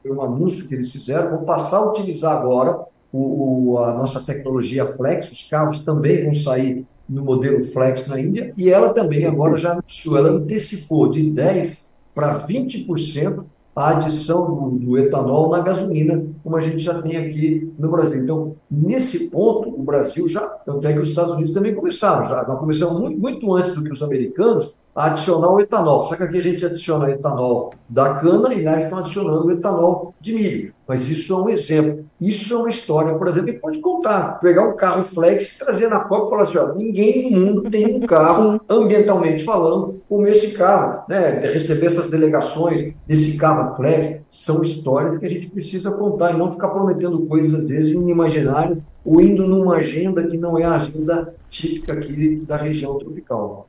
um 0.07 0.22
anúncio 0.22 0.68
que 0.68 0.76
eles 0.76 0.92
fizeram, 0.92 1.30
vão 1.30 1.44
passar 1.44 1.78
a 1.78 1.90
utilizar 1.90 2.36
agora 2.36 2.84
o, 3.12 3.72
o, 3.72 3.78
a 3.78 3.94
nossa 3.94 4.20
tecnologia 4.20 4.86
Flex, 4.86 5.32
os 5.32 5.49
carros 5.51 5.80
também 5.80 6.22
vão 6.22 6.34
sair 6.34 6.86
no 7.09 7.24
modelo 7.24 7.64
Flex 7.64 8.07
na 8.07 8.20
Índia, 8.20 8.55
e 8.57 8.70
ela 8.70 8.90
também 8.90 9.26
agora 9.26 9.57
já 9.57 9.72
anunciou, 9.72 10.18
ela 10.18 10.30
antecipou 10.30 11.11
de 11.11 11.24
10% 11.24 11.88
para 12.14 12.46
20% 12.46 13.44
a 13.78 13.90
adição 13.90 14.44
do, 14.44 14.70
do, 14.78 14.98
etanol 14.98 15.50
na 15.50 15.60
gasolina, 15.60 16.24
como 16.42 16.56
a 16.56 16.60
gente 16.60 16.78
já 16.78 17.00
tem 17.00 17.16
aqui 17.16 17.72
no 17.78 17.88
Brasil. 17.88 18.22
Então, 18.22 18.56
nesse 18.68 19.30
ponto, 19.30 19.68
o 19.68 19.82
Brasil 19.84 20.26
já, 20.26 20.40
tanto 20.40 20.86
é 20.86 20.92
que 20.92 20.98
os 20.98 21.10
Estados 21.10 21.32
Unidos 21.32 21.52
também 21.52 21.74
começaram, 21.74 22.28
já, 22.28 22.44
nós 22.46 22.58
começamos 22.58 23.00
muito, 23.00 23.20
muito 23.20 23.54
antes 23.54 23.74
do 23.74 23.84
que 23.84 23.92
os 23.92 24.02
americanos 24.02 24.74
adicionar 24.99 25.51
o 25.51 25.61
etanol. 25.61 26.03
Só 26.03 26.16
que 26.16 26.24
aqui 26.24 26.38
a 26.38 26.42
gente 26.42 26.66
adiciona 26.66 27.11
etanol 27.11 27.72
da 27.88 28.14
cana 28.14 28.53
e 28.53 28.62
lá 28.62 28.78
estão 28.78 28.99
adicionando 28.99 29.46
o 29.46 29.53
etanol 29.53 30.12
de 30.20 30.34
milho. 30.34 30.72
Mas 30.86 31.09
isso 31.09 31.32
é 31.32 31.36
um 31.36 31.49
exemplo. 31.49 32.05
Isso 32.20 32.53
é 32.53 32.57
uma 32.57 32.68
história, 32.68 33.14
por 33.14 33.28
exemplo, 33.28 33.53
que 33.53 33.61
pode 33.61 33.78
contar. 33.78 34.40
Pegar 34.40 34.66
um 34.66 34.74
carro 34.74 35.05
flex, 35.05 35.59
trazer 35.59 35.88
na 35.88 36.01
Copa 36.01 36.26
e 36.26 36.30
falar 36.30 36.42
assim: 36.44 36.59
ó, 36.59 36.74
ninguém 36.74 37.30
no 37.30 37.38
mundo 37.38 37.70
tem 37.70 37.94
um 37.94 38.01
carro, 38.07 38.61
ambientalmente 38.68 39.44
falando, 39.44 40.01
como 40.09 40.26
esse 40.26 40.53
carro. 40.57 41.05
Né? 41.09 41.40
Receber 41.40 41.86
essas 41.86 42.11
delegações 42.11 42.92
desse 43.07 43.36
carro 43.36 43.76
flex 43.76 44.20
são 44.30 44.62
histórias 44.62 45.18
que 45.18 45.26
a 45.26 45.30
gente 45.30 45.49
precisa 45.49 45.90
contar 45.90 46.32
e 46.32 46.38
não 46.38 46.51
ficar 46.51 46.68
prometendo 46.68 47.26
coisas, 47.26 47.55
às 47.55 47.68
vezes, 47.68 47.92
inimaginárias 47.92 48.82
ou 49.05 49.20
indo 49.20 49.46
numa 49.46 49.76
agenda 49.76 50.22
que 50.26 50.36
não 50.36 50.59
é 50.59 50.64
a 50.64 50.76
agenda 50.76 51.34
típica 51.49 51.94
aqui 51.94 52.42
da 52.46 52.57
região 52.57 52.99
tropical. 52.99 53.67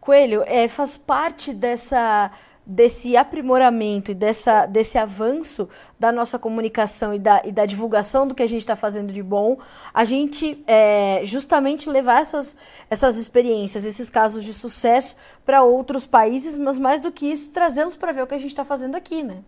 Coelho, 0.00 0.42
é, 0.46 0.66
faz 0.68 0.96
parte 0.96 1.52
dessa 1.52 2.30
desse 2.70 3.16
aprimoramento 3.16 4.12
e 4.12 4.14
dessa, 4.14 4.64
desse 4.64 4.96
avanço 4.96 5.68
da 5.98 6.12
nossa 6.12 6.38
comunicação 6.38 7.12
e 7.12 7.18
da, 7.18 7.42
e 7.44 7.50
da 7.50 7.66
divulgação 7.66 8.28
do 8.28 8.34
que 8.34 8.44
a 8.44 8.46
gente 8.46 8.60
está 8.60 8.76
fazendo 8.76 9.12
de 9.12 9.22
bom, 9.22 9.58
a 9.92 10.04
gente 10.04 10.62
é, 10.68 11.20
justamente 11.24 11.90
levar 11.90 12.20
essas, 12.20 12.56
essas 12.88 13.16
experiências, 13.16 13.84
esses 13.84 14.08
casos 14.08 14.44
de 14.44 14.54
sucesso 14.54 15.16
para 15.44 15.64
outros 15.64 16.06
países, 16.06 16.58
mas 16.58 16.78
mais 16.78 17.00
do 17.00 17.10
que 17.10 17.26
isso, 17.26 17.50
trazê-los 17.50 17.96
para 17.96 18.12
ver 18.12 18.22
o 18.22 18.26
que 18.26 18.34
a 18.34 18.38
gente 18.38 18.50
está 18.50 18.64
fazendo 18.64 18.94
aqui, 18.94 19.24
né? 19.24 19.42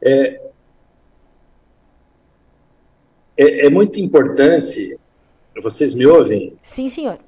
É, 0.00 0.40
é, 3.36 3.66
é 3.66 3.70
muito 3.70 4.00
importante. 4.00 4.98
Vocês 5.62 5.92
me 5.92 6.06
ouvem? 6.06 6.56
Sim, 6.62 6.88
senhor. 6.88 7.18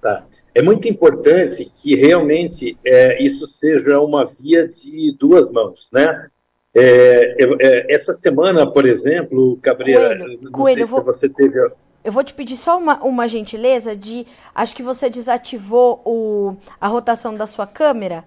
Tá. 0.00 0.24
É 0.54 0.62
muito 0.62 0.88
importante 0.88 1.64
que 1.64 1.94
realmente 1.94 2.76
é, 2.84 3.22
isso 3.22 3.46
seja 3.46 4.00
uma 4.00 4.24
via 4.24 4.66
de 4.66 5.14
duas 5.18 5.52
mãos, 5.52 5.90
né? 5.92 6.28
É, 6.74 7.36
é, 7.60 7.94
essa 7.94 8.14
semana, 8.14 8.70
por 8.70 8.86
exemplo, 8.86 9.58
Cabreira, 9.60 10.16
Coelho, 10.16 10.38
não 10.40 10.52
Coelho, 10.52 10.78
sei 10.78 10.86
vou, 10.86 11.04
você 11.04 11.28
teve... 11.28 11.58
Eu 12.02 12.12
vou 12.12 12.24
te 12.24 12.32
pedir 12.32 12.56
só 12.56 12.78
uma, 12.78 13.02
uma 13.04 13.28
gentileza 13.28 13.94
de... 13.94 14.26
Acho 14.54 14.74
que 14.74 14.82
você 14.82 15.10
desativou 15.10 16.00
o, 16.04 16.56
a 16.80 16.88
rotação 16.88 17.34
da 17.34 17.46
sua 17.46 17.66
câmera, 17.66 18.24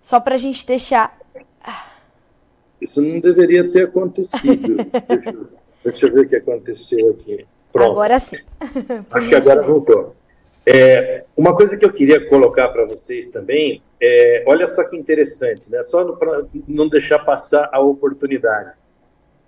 só 0.00 0.20
para 0.20 0.36
a 0.36 0.38
gente 0.38 0.64
deixar... 0.64 1.18
Isso 2.80 3.00
não 3.00 3.18
deveria 3.20 3.68
ter 3.70 3.86
acontecido. 3.86 4.76
deixa, 5.08 5.34
deixa 5.84 6.06
eu 6.06 6.12
ver 6.12 6.20
o 6.20 6.28
que 6.28 6.36
aconteceu 6.36 7.10
aqui. 7.10 7.46
Pronto. 7.72 7.92
Agora 7.92 8.18
sim. 8.18 8.36
Acho 9.10 9.28
que 9.28 9.34
agora 9.34 9.62
voltou. 9.62 10.14
É, 10.64 11.24
uma 11.36 11.56
coisa 11.56 11.76
que 11.76 11.84
eu 11.84 11.92
queria 11.92 12.28
colocar 12.28 12.68
para 12.68 12.84
vocês 12.84 13.26
também, 13.26 13.82
é, 14.00 14.44
olha 14.46 14.66
só 14.68 14.84
que 14.84 14.96
interessante, 14.96 15.70
né? 15.70 15.82
só 15.82 16.04
para 16.12 16.46
não 16.68 16.88
deixar 16.88 17.18
passar 17.20 17.68
a 17.72 17.80
oportunidade. 17.80 18.72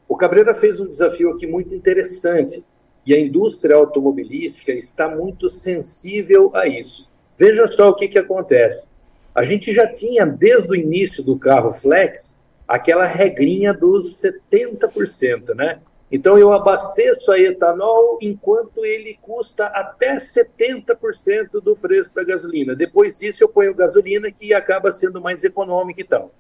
O 0.09 0.17
Cabreira 0.17 0.55
fez 0.55 0.81
um 0.81 0.89
desafio 0.89 1.31
aqui 1.31 1.47
muito 1.47 1.75
interessante 1.75 2.65
e 3.07 3.15
a 3.15 3.21
indústria 3.21 3.77
automobilística 3.77 4.73
está 4.73 5.09
muito 5.09 5.49
sensível 5.49 6.51
a 6.55 6.67
isso. 6.67 7.09
Veja 7.37 7.67
só 7.67 7.91
o 7.91 7.95
que, 7.95 8.09
que 8.09 8.19
acontece. 8.19 8.91
A 9.35 9.45
gente 9.45 9.75
já 9.75 9.87
tinha, 9.87 10.25
desde 10.25 10.71
o 10.71 10.75
início 10.75 11.23
do 11.23 11.39
carro 11.39 11.71
flex, 11.71 12.43
aquela 12.67 13.05
regrinha 13.05 13.75
dos 13.75 14.21
70%, 14.23 15.55
né? 15.55 15.81
Então, 16.15 16.39
eu 16.39 16.53
abasteço 16.53 17.33
a 17.33 17.41
etanol 17.41 18.19
enquanto 18.23 18.85
ele 18.85 19.19
custa 19.21 19.67
até 19.67 20.15
70% 20.15 21.61
do 21.61 21.75
preço 21.75 22.15
da 22.15 22.23
gasolina. 22.23 22.73
Depois 22.73 23.19
disso, 23.19 23.43
eu 23.43 23.49
ponho 23.49 23.75
gasolina 23.75 24.31
que 24.31 24.55
acaba 24.55 24.93
sendo 24.93 25.21
mais 25.21 25.43
econômica 25.43 26.01
e 26.01 26.05
tal. 26.05 26.31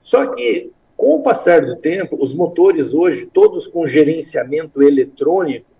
Só 0.00 0.34
que, 0.34 0.72
com 0.96 1.14
o 1.14 1.22
passar 1.22 1.64
do 1.64 1.76
tempo, 1.76 2.20
os 2.20 2.34
motores 2.34 2.92
hoje, 2.92 3.26
todos 3.26 3.68
com 3.68 3.86
gerenciamento 3.86 4.82
eletrônico, 4.82 5.70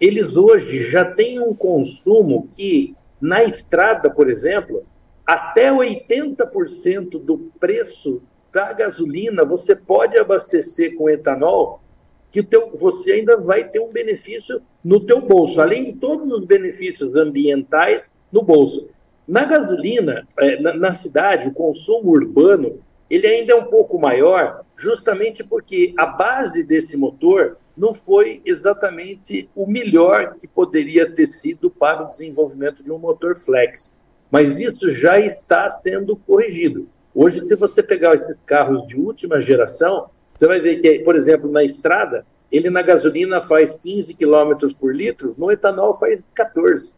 eles 0.00 0.38
hoje 0.38 0.82
já 0.82 1.04
têm 1.04 1.38
um 1.38 1.54
consumo 1.54 2.48
que, 2.50 2.96
na 3.20 3.44
estrada, 3.44 4.08
por 4.08 4.26
exemplo, 4.26 4.84
até 5.26 5.70
80% 5.70 7.22
do 7.22 7.52
preço 7.60 8.22
da 8.50 8.72
gasolina 8.72 9.44
você 9.44 9.76
pode 9.76 10.16
abastecer 10.16 10.96
com 10.96 11.10
etanol 11.10 11.82
que 12.30 12.42
teu, 12.42 12.70
você 12.76 13.12
ainda 13.12 13.36
vai 13.38 13.64
ter 13.64 13.80
um 13.80 13.92
benefício 13.92 14.62
no 14.84 15.00
teu 15.00 15.20
bolso, 15.20 15.60
além 15.60 15.84
de 15.84 15.94
todos 15.94 16.28
os 16.28 16.44
benefícios 16.44 17.14
ambientais 17.14 18.10
no 18.30 18.42
bolso. 18.42 18.88
Na 19.26 19.44
gasolina, 19.44 20.26
é, 20.38 20.60
na, 20.60 20.74
na 20.74 20.92
cidade, 20.92 21.48
o 21.48 21.52
consumo 21.52 22.10
urbano, 22.10 22.80
ele 23.08 23.26
ainda 23.26 23.52
é 23.52 23.56
um 23.56 23.64
pouco 23.64 23.98
maior, 23.98 24.64
justamente 24.76 25.42
porque 25.42 25.92
a 25.96 26.06
base 26.06 26.64
desse 26.64 26.96
motor 26.96 27.56
não 27.76 27.92
foi 27.92 28.40
exatamente 28.44 29.48
o 29.54 29.66
melhor 29.66 30.36
que 30.36 30.46
poderia 30.46 31.10
ter 31.10 31.26
sido 31.26 31.70
para 31.70 32.04
o 32.04 32.08
desenvolvimento 32.08 32.84
de 32.84 32.92
um 32.92 32.98
motor 32.98 33.34
flex. 33.34 34.06
Mas 34.30 34.60
isso 34.60 34.90
já 34.90 35.18
está 35.18 35.68
sendo 35.78 36.14
corrigido. 36.14 36.88
Hoje, 37.14 37.40
se 37.40 37.56
você 37.56 37.82
pegar 37.82 38.14
esses 38.14 38.36
carros 38.46 38.86
de 38.86 38.98
última 39.00 39.40
geração, 39.40 40.10
você 40.40 40.46
vai 40.46 40.58
ver 40.58 40.80
que, 40.80 41.00
por 41.00 41.16
exemplo, 41.16 41.52
na 41.52 41.62
estrada, 41.62 42.24
ele 42.50 42.70
na 42.70 42.80
gasolina 42.80 43.42
faz 43.42 43.76
15 43.76 44.14
km 44.14 44.74
por 44.80 44.96
litro, 44.96 45.34
no 45.36 45.50
etanol 45.50 45.92
faz 45.92 46.24
14. 46.34 46.94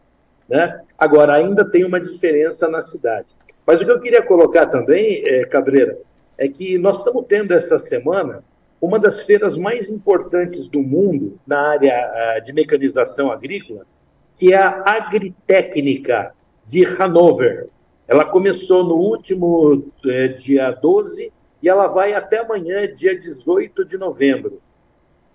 Né? 0.47 0.79
Agora, 0.97 1.33
ainda 1.33 1.69
tem 1.69 1.83
uma 1.83 1.99
diferença 1.99 2.69
na 2.69 2.81
cidade. 2.81 3.35
Mas 3.67 3.81
o 3.81 3.85
que 3.85 3.91
eu 3.91 3.99
queria 3.99 4.21
colocar 4.21 4.67
também, 4.67 5.27
é, 5.27 5.45
Cabreira, 5.45 5.97
é 6.37 6.47
que 6.47 6.77
nós 6.77 6.99
estamos 6.99 7.25
tendo 7.27 7.53
essa 7.53 7.77
semana 7.77 8.45
uma 8.79 8.97
das 8.97 9.19
feiras 9.23 9.57
mais 9.57 9.91
importantes 9.91 10.69
do 10.69 10.79
mundo 10.79 11.37
na 11.45 11.71
área 11.71 12.39
de 12.39 12.53
mecanização 12.53 13.29
agrícola, 13.29 13.85
que 14.33 14.53
é 14.53 14.57
a 14.57 14.83
Agritécnica 14.85 16.33
de 16.65 16.85
Hanover. 16.85 17.67
Ela 18.07 18.23
começou 18.23 18.85
no 18.85 18.95
último 18.95 19.85
é, 20.05 20.29
dia 20.29 20.71
12 20.71 21.29
e 21.63 21.69
ela 21.69 21.87
vai 21.87 22.13
até 22.13 22.39
amanhã, 22.39 22.85
dia 22.91 23.17
18 23.17 23.85
de 23.85 23.97
novembro. 23.97 24.61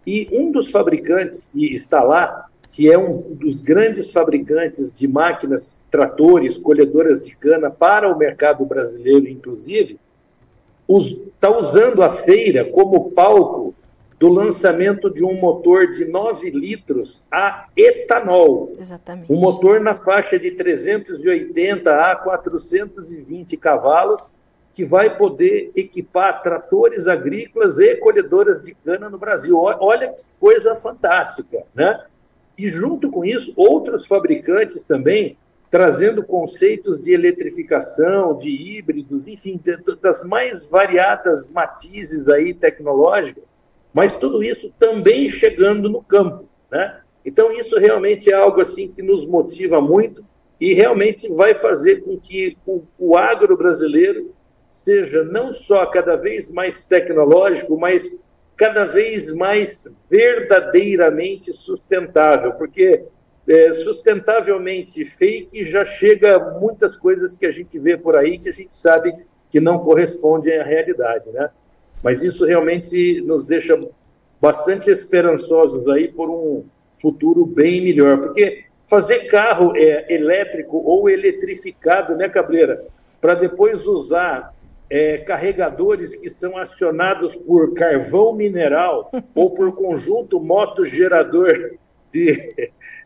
E 0.07 0.29
um 0.31 0.53
dos 0.53 0.71
fabricantes 0.71 1.53
que 1.53 1.75
está 1.75 2.03
lá, 2.03 2.51
que 2.71 2.93
é 2.93 2.99
um 2.99 3.23
dos 3.35 3.63
grandes 3.63 4.11
fabricantes 4.13 4.93
de 4.93 5.09
máquinas, 5.09 5.87
tratores, 5.91 6.55
colhedoras 6.59 7.25
de 7.25 7.35
cana 7.35 7.71
para 7.71 8.15
o 8.15 8.19
mercado 8.19 8.63
brasileiro, 8.67 9.27
inclusive, 9.27 9.99
está 10.87 11.51
usando 11.51 12.03
a 12.03 12.11
feira 12.11 12.63
como 12.67 13.11
palco 13.13 13.75
do 14.19 14.29
lançamento 14.29 15.09
de 15.11 15.25
um 15.25 15.35
motor 15.41 15.93
de 15.93 16.05
9 16.05 16.51
litros 16.51 17.27
a 17.33 17.69
etanol. 17.75 18.71
Exatamente. 18.79 19.33
Um 19.33 19.37
motor 19.37 19.81
na 19.81 19.95
faixa 19.95 20.39
de 20.39 20.51
380 20.51 21.91
a 21.91 22.17
420 22.17 23.57
cavalos, 23.57 24.31
que 24.73 24.85
vai 24.85 25.17
poder 25.17 25.73
equipar 25.75 26.43
tratores 26.43 27.07
agrícolas 27.09 27.79
e 27.79 27.97
colhedoras 27.97 28.63
de 28.63 28.75
cana 28.75 29.09
no 29.09 29.19
Brasil. 29.19 29.57
Olha 29.59 30.09
que 30.13 30.23
coisa 30.39 30.77
fantástica, 30.77 31.65
né? 31.75 32.05
E 32.57 32.69
junto 32.69 33.11
com 33.11 33.25
isso, 33.25 33.53
outros 33.57 34.07
fabricantes 34.07 34.83
também 34.83 35.37
trazendo 35.71 36.25
conceitos 36.25 37.01
de 37.01 37.13
eletrificação, 37.13 38.37
de 38.37 38.51
híbridos, 38.51 39.29
enfim, 39.29 39.61
das 40.01 40.25
mais 40.25 40.67
variadas 40.67 41.49
matizes 41.51 42.27
aí 42.29 42.55
tecnológicas, 42.55 43.55
mas 43.93 44.17
tudo 44.17 44.43
isso 44.43 44.73
também 44.79 45.29
chegando 45.29 45.89
no 45.89 46.03
campo, 46.03 46.49
né? 46.71 47.01
Então 47.25 47.53
isso 47.53 47.79
realmente 47.79 48.31
é 48.31 48.35
algo 48.35 48.61
assim 48.61 48.89
que 48.89 49.03
nos 49.03 49.27
motiva 49.27 49.81
muito 49.81 50.25
e 50.61 50.73
realmente 50.73 51.29
vai 51.33 51.55
fazer 51.55 52.03
com 52.03 52.19
que 52.19 52.57
o, 52.67 52.83
o 52.99 53.17
agro 53.17 53.57
brasileiro 53.57 54.35
seja 54.69 55.25
não 55.25 55.53
só 55.53 55.87
cada 55.87 56.15
vez 56.15 56.51
mais 56.51 56.87
tecnológico, 56.87 57.79
mas 57.79 58.05
cada 58.55 58.85
vez 58.85 59.33
mais 59.35 59.89
verdadeiramente 60.11 61.53
sustentável, 61.53 62.53
porque 62.53 63.05
é, 63.49 63.73
sustentavelmente 63.73 65.05
fake 65.05 65.65
já 65.65 65.85
chega 65.85 66.39
muitas 66.61 66.95
coisas 66.97 67.35
que 67.35 67.47
a 67.47 67.51
gente 67.51 67.79
vê 67.79 67.97
por 67.97 68.17
aí 68.17 68.39
que 68.39 68.51
a 68.51 68.53
gente 68.53 68.75
sabe 68.75 69.15
que 69.51 69.59
não 69.59 69.79
correspondem 69.79 70.59
à 70.59 70.63
realidade, 70.63 71.31
né? 71.31 71.49
Mas 72.03 72.23
isso 72.23 72.45
realmente 72.45 73.23
nos 73.23 73.43
deixa 73.43 73.79
bastante 74.39 74.91
esperançosos 74.91 75.89
aí 75.89 76.09
por 76.09 76.29
um 76.29 76.65
futuro 77.01 77.47
bem 77.47 77.81
melhor, 77.81 78.21
porque 78.21 78.65
fazer 78.83 79.27
carro 79.29 79.73
é, 79.77 80.13
elétrico 80.15 80.77
ou 80.77 81.09
eletrificado, 81.09 82.15
né, 82.17 82.29
Cabreira, 82.29 82.85
para 83.21 83.35
depois 83.35 83.87
usar 83.87 84.55
é, 84.91 85.19
carregadores 85.19 86.15
que 86.15 86.31
são 86.31 86.57
acionados 86.57 87.35
por 87.35 87.75
carvão 87.75 88.33
mineral 88.33 89.11
ou 89.35 89.51
por 89.51 89.73
conjunto 89.75 90.41
motogerador 90.41 91.73
de, 92.13 92.55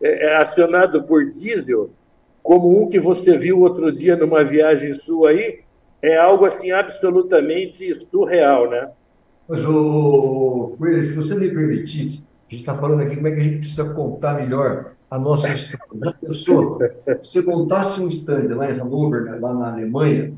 é, 0.03 0.27
é, 0.27 0.37
acionado 0.37 1.03
por 1.05 1.31
diesel, 1.31 1.91
como 2.43 2.81
um 2.81 2.89
que 2.89 2.99
você 2.99 3.37
viu 3.37 3.61
outro 3.61 3.93
dia 3.93 4.17
numa 4.17 4.45
viagem 4.45 4.95
sua 4.95 5.31
aí, 5.31 5.61
é 6.01 6.17
algo 6.17 6.45
assim 6.45 6.73
absolutamente 6.73 7.95
surreal, 8.11 8.69
né? 8.69 8.91
Mas, 9.49 9.65
o 9.65 10.75
Coelho, 10.79 11.05
se 11.05 11.15
você 11.15 11.35
me 11.35 11.49
permitisse, 11.49 12.27
a 12.49 12.55
gente 12.55 12.61
está 12.61 12.77
falando 12.77 13.03
aqui 13.03 13.17
como 13.17 13.29
é 13.29 13.33
que 13.33 13.41
a 13.41 13.45
gente 13.45 13.59
precisa 13.59 13.95
contar 13.95 14.35
melhor 14.35 14.93
a 15.11 15.19
nossa 15.19 15.49
história. 15.49 16.97
Se 17.23 17.43
você 17.43 17.43
montasse 17.43 18.01
um 18.01 18.09
stand 18.09 18.55
lá 18.55 18.71
em 18.71 18.79
Hannover, 18.79 19.39
lá 19.41 19.53
na 19.53 19.73
Alemanha, 19.73 20.33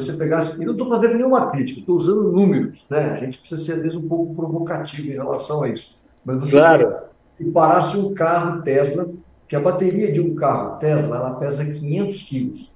você 0.00 0.12
pegasse. 0.12 0.58
Eu 0.60 0.66
não 0.66 0.72
estou 0.72 0.88
fazendo 0.88 1.14
nenhuma 1.14 1.50
crítica, 1.50 1.80
estou 1.80 1.96
usando 1.96 2.30
números, 2.30 2.84
né? 2.90 3.12
A 3.12 3.16
gente 3.24 3.38
precisa 3.38 3.64
ser, 3.64 3.72
às 3.72 3.82
vezes, 3.82 3.98
um 3.98 4.06
pouco 4.06 4.34
provocativo 4.34 5.08
em 5.08 5.14
relação 5.14 5.62
a 5.62 5.68
isso. 5.68 5.96
Mas 6.24 6.40
você 6.40 6.52
claro 6.52 6.92
e 7.38 7.44
parasse 7.44 7.98
um 7.98 8.14
carro 8.14 8.62
Tesla, 8.62 9.10
que 9.46 9.54
a 9.54 9.60
bateria 9.60 10.10
de 10.10 10.20
um 10.20 10.34
carro 10.34 10.78
Tesla 10.78 11.16
ela 11.16 11.34
pesa 11.34 11.64
500 11.64 12.22
quilos. 12.22 12.72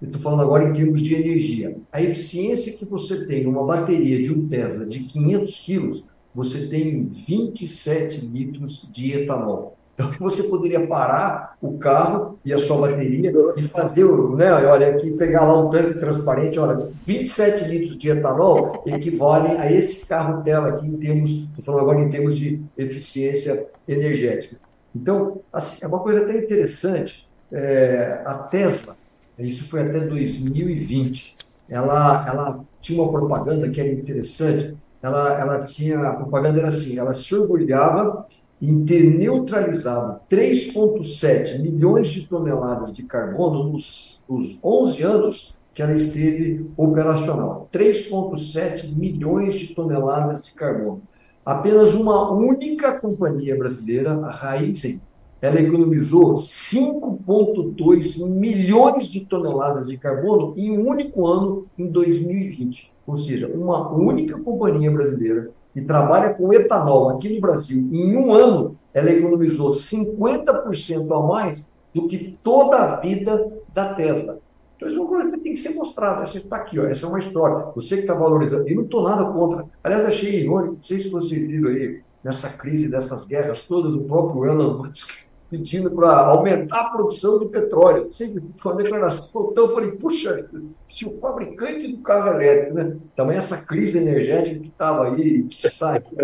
Eu 0.00 0.06
estou 0.06 0.20
falando 0.20 0.42
agora 0.42 0.64
em 0.64 0.72
termos 0.72 1.02
de 1.02 1.14
energia. 1.14 1.76
A 1.92 2.02
eficiência 2.02 2.76
que 2.76 2.84
você 2.84 3.26
tem 3.26 3.44
numa 3.44 3.64
bateria 3.64 4.22
de 4.22 4.32
um 4.32 4.46
Tesla 4.48 4.86
de 4.86 5.00
500 5.00 5.60
quilos, 5.60 6.10
você 6.34 6.66
tem 6.66 7.06
27 7.06 8.26
litros 8.26 8.88
de 8.92 9.12
etanol. 9.12 9.76
Então, 9.94 10.10
você 10.18 10.42
poderia 10.44 10.86
parar 10.86 11.56
o 11.62 11.78
carro 11.78 12.38
e 12.44 12.52
a 12.52 12.58
sua 12.58 12.88
bateria 12.88 13.32
e 13.56 13.62
fazer, 13.62 14.04
né, 14.04 14.52
olha 14.52 14.88
aqui, 14.88 15.12
pegar 15.12 15.44
lá 15.44 15.60
um 15.60 15.70
tanque 15.70 16.00
transparente, 16.00 16.58
olha, 16.58 16.88
27 17.06 17.64
litros 17.64 17.96
de 17.96 18.10
etanol 18.10 18.82
equivalem 18.86 19.56
a 19.56 19.70
esse 19.70 20.06
carro 20.06 20.42
tela 20.42 20.70
aqui 20.70 20.86
em 20.86 20.96
termos, 20.96 21.30
estou 21.30 21.64
falando 21.64 21.82
agora 21.82 22.00
em 22.00 22.10
termos 22.10 22.36
de 22.36 22.60
eficiência 22.76 23.66
energética. 23.86 24.56
Então, 24.94 25.40
assim, 25.52 25.84
é 25.84 25.88
uma 25.88 26.00
coisa 26.00 26.22
até 26.22 26.38
interessante, 26.38 27.28
é, 27.52 28.20
a 28.24 28.34
Tesla, 28.34 28.96
isso 29.38 29.68
foi 29.68 29.82
até 29.82 30.00
2020, 30.00 31.36
ela, 31.68 32.26
ela 32.28 32.64
tinha 32.80 33.00
uma 33.00 33.10
propaganda 33.10 33.68
que 33.70 33.80
era 33.80 33.90
interessante, 33.90 34.76
ela, 35.00 35.38
ela 35.38 35.62
tinha, 35.62 36.00
a 36.00 36.14
propaganda 36.14 36.58
era 36.58 36.68
assim, 36.68 36.98
ela 36.98 37.14
se 37.14 37.34
orgulhava 37.34 38.26
em 38.68 38.84
ter 38.84 39.10
neutralizado 39.10 40.20
3,7 40.30 41.60
milhões 41.60 42.08
de 42.08 42.26
toneladas 42.26 42.92
de 42.92 43.02
carbono 43.02 43.72
nos, 43.72 44.22
nos 44.28 44.58
11 44.62 45.02
anos 45.02 45.58
que 45.74 45.82
ela 45.82 45.92
esteve 45.92 46.66
operacional. 46.76 47.68
3,7 47.72 48.94
milhões 48.94 49.58
de 49.58 49.74
toneladas 49.74 50.44
de 50.44 50.52
carbono. 50.52 51.02
Apenas 51.44 51.92
uma 51.94 52.32
única 52.32 52.98
companhia 52.98 53.56
brasileira, 53.56 54.12
a 54.24 54.30
Raizen, 54.30 55.00
ela 55.42 55.60
economizou 55.60 56.34
5,2 56.34 58.26
milhões 58.26 59.08
de 59.08 59.20
toneladas 59.26 59.86
de 59.86 59.98
carbono 59.98 60.54
em 60.56 60.70
um 60.70 60.88
único 60.88 61.26
ano, 61.26 61.66
em 61.76 61.86
2020. 61.86 62.90
Ou 63.06 63.18
seja, 63.18 63.46
uma 63.48 63.90
única 63.92 64.38
companhia 64.40 64.90
brasileira 64.90 65.50
que 65.74 65.82
trabalha 65.82 66.32
com 66.32 66.52
etanol 66.52 67.10
aqui 67.10 67.34
no 67.34 67.40
Brasil, 67.40 67.88
em 67.92 68.16
um 68.16 68.32
ano, 68.32 68.78
ela 68.94 69.10
economizou 69.10 69.72
50% 69.72 71.12
a 71.12 71.26
mais 71.26 71.68
do 71.92 72.06
que 72.06 72.38
toda 72.42 72.76
a 72.76 72.96
vida 73.00 73.52
da 73.74 73.92
Tesla. 73.92 74.38
Então, 74.76 74.88
isso 74.88 74.98
é 74.98 75.00
uma 75.00 75.08
coisa 75.08 75.30
que 75.32 75.38
tem 75.38 75.52
que 75.52 75.60
ser 75.60 75.74
mostrada. 75.74 76.22
Essa 76.22 76.38
está 76.38 76.56
aqui, 76.56 76.78
ó. 76.78 76.86
essa 76.86 77.06
é 77.06 77.08
uma 77.08 77.18
história. 77.18 77.72
Você 77.74 77.96
que 77.96 78.02
está 78.02 78.14
valorizando. 78.14 78.68
E 78.68 78.74
não 78.74 78.84
estou 78.84 79.02
nada 79.02 79.24
contra. 79.26 79.66
Aliás, 79.82 80.04
achei 80.04 80.42
irônico, 80.42 80.74
não 80.74 80.82
sei 80.82 80.98
se 81.00 81.08
você 81.08 81.38
viu 81.40 81.68
aí, 81.68 82.00
nessa 82.22 82.56
crise 82.56 82.88
dessas 82.88 83.24
guerras 83.24 83.62
todas, 83.62 83.92
do 83.92 84.02
próprio 84.02 84.44
Elon 84.46 84.78
Musk 84.78 85.23
pedindo 85.50 85.90
para 85.90 86.26
aumentar 86.26 86.80
a 86.80 86.90
produção 86.90 87.38
de 87.38 87.46
petróleo. 87.46 88.12
Sempre 88.12 88.42
foi 88.58 88.72
uma 88.72 88.82
declaração. 88.82 89.48
Então, 89.52 89.66
eu 89.66 89.74
falei, 89.74 89.92
puxa, 89.92 90.48
se 90.86 91.06
o 91.06 91.18
fabricante 91.18 91.86
do 91.88 91.98
carro 91.98 92.28
elétrico, 92.28 92.74
né? 92.74 92.96
Também 93.14 93.36
essa 93.36 93.64
crise 93.64 93.98
energética 93.98 94.58
que 94.58 94.68
estava 94.68 95.08
aí, 95.08 95.44
que 95.44 95.66
está 95.66 95.94
aqui, 95.94 96.16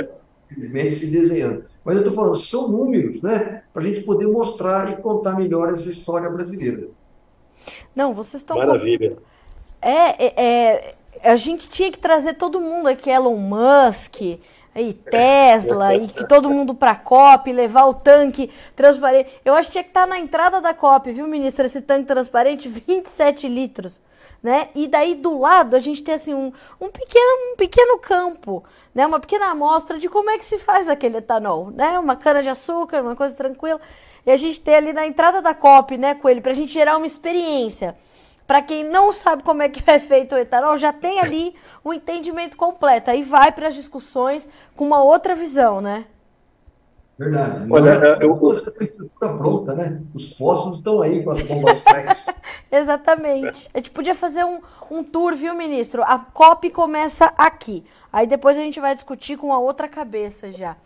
infelizmente, 0.51 0.95
se 0.95 1.11
desenhando. 1.11 1.65
Mas 1.85 1.97
eu 1.97 2.03
estou 2.03 2.15
falando, 2.15 2.37
são 2.37 2.69
números, 2.69 3.23
né? 3.23 3.63
Para 3.73 3.83
a 3.83 3.87
gente 3.87 4.03
poder 4.03 4.27
mostrar 4.27 4.93
e 4.93 4.97
contar 4.97 5.37
melhor 5.37 5.71
essa 5.71 5.91
história 5.91 6.29
brasileira. 6.29 6.89
Não, 7.95 8.13
vocês 8.13 8.41
estão. 8.41 8.57
Maravilha. 8.57 9.17
É, 9.83 10.27
é, 10.27 10.35
é, 10.37 10.95
a 11.23 11.37
gente 11.37 11.69
tinha 11.69 11.91
que 11.91 11.99
trazer 11.99 12.35
todo 12.35 12.61
mundo 12.61 12.89
aqui, 12.89 13.11
Elon 13.11 13.37
Musk, 13.37 14.41
e 14.75 14.93
Tesla, 14.93 15.95
e 15.95 16.09
que 16.09 16.27
todo 16.27 16.49
mundo 16.49 16.75
para 16.75 16.93
a 16.93 16.97
COP, 16.97 17.53
levar 17.53 17.87
o 17.87 17.95
tanque 17.95 18.51
transparente. 18.77 19.29
Eu 19.45 19.55
acho 19.55 19.69
que 19.69 19.73
tinha 19.73 19.85
que 19.85 19.91
estar 19.91 20.03
tá 20.03 20.07
na 20.07 20.19
entrada 20.19 20.61
da 20.61 20.73
COP, 20.73 21.13
viu, 21.13 21.27
ministra? 21.27 21.67
Esse 21.67 21.81
tanque 21.81 22.07
transparente, 22.07 22.69
27 22.71 23.49
litros. 23.49 24.01
Né? 24.43 24.69
E 24.75 24.89
daí 24.89 25.15
do 25.15 25.39
lado 25.39 25.77
a 25.77 25.81
gente 25.81 26.03
tem 26.03 26.15
assim 26.15 26.33
um, 26.33 26.51
um, 26.81 26.89
pequeno, 26.89 27.53
um 27.53 27.57
pequeno 27.57 27.99
campo, 27.99 28.65
né? 28.95 29.07
uma 29.07 29.21
pequena 29.21 29.51
amostra 29.51 29.99
de 29.99 30.09
como 30.09 30.31
é 30.31 30.39
que 30.39 30.45
se 30.47 30.57
faz 30.57 30.89
aquele 30.89 31.19
etanol, 31.19 31.71
né? 31.71 31.99
Uma 31.99 32.17
cana 32.17 32.43
de 32.43 32.49
açúcar, 32.49 33.03
uma 33.03 33.15
coisa 33.15 33.37
tranquila. 33.37 33.79
E 34.25 34.31
a 34.31 34.37
gente 34.39 34.59
tem 34.61 34.75
ali 34.75 34.95
na 34.95 35.07
entrada 35.07 35.43
da 35.43 35.55
COP, 35.55 35.99
né, 35.99 36.15
Coelho, 36.15 36.41
para 36.41 36.53
a 36.53 36.55
gente 36.55 36.73
gerar 36.73 36.97
uma 36.97 37.07
experiência. 37.07 37.97
Para 38.51 38.63
quem 38.63 38.83
não 38.83 39.13
sabe 39.13 39.45
como 39.45 39.63
é 39.63 39.69
que 39.69 39.89
é 39.89 40.01
feito 40.01 40.35
o 40.35 40.39
etanol, 40.39 40.77
já 40.77 40.93
tem 40.93 41.21
ali 41.21 41.55
um 41.85 41.93
entendimento 41.93 42.57
completo. 42.57 43.09
Aí 43.09 43.23
vai 43.23 43.53
para 43.53 43.69
as 43.69 43.77
discussões 43.77 44.49
com 44.75 44.85
uma 44.85 45.01
outra 45.01 45.37
visão, 45.37 45.81
né? 45.81 46.05
Verdade. 47.17 47.65
Olha, 47.71 47.91
é, 47.91 48.25
eu 48.25 48.35
gosto 48.35 48.73
da 48.73 48.85
estrutura 48.85 49.39
pronta, 49.39 49.73
né? 49.73 50.03
Os 50.13 50.33
postos 50.35 50.79
estão 50.79 51.01
aí 51.01 51.23
com 51.23 51.31
as 51.31 51.43
bombas 51.45 51.79
flex. 51.89 52.27
Exatamente. 52.73 53.71
A 53.73 53.79
gente 53.79 53.93
podia 53.93 54.17
fazer 54.17 54.45
um, 54.45 54.61
um 54.91 55.05
tour, 55.05 55.37
viu, 55.37 55.55
ministro? 55.55 56.03
A 56.03 56.19
COP 56.19 56.71
começa 56.71 57.33
aqui. 57.39 57.85
Aí 58.13 58.27
depois 58.27 58.59
a 58.59 58.63
gente 58.63 58.81
vai 58.81 58.97
discutir 58.97 59.39
com 59.39 59.53
a 59.53 59.61
outra 59.61 59.87
cabeça 59.87 60.51
já. 60.51 60.77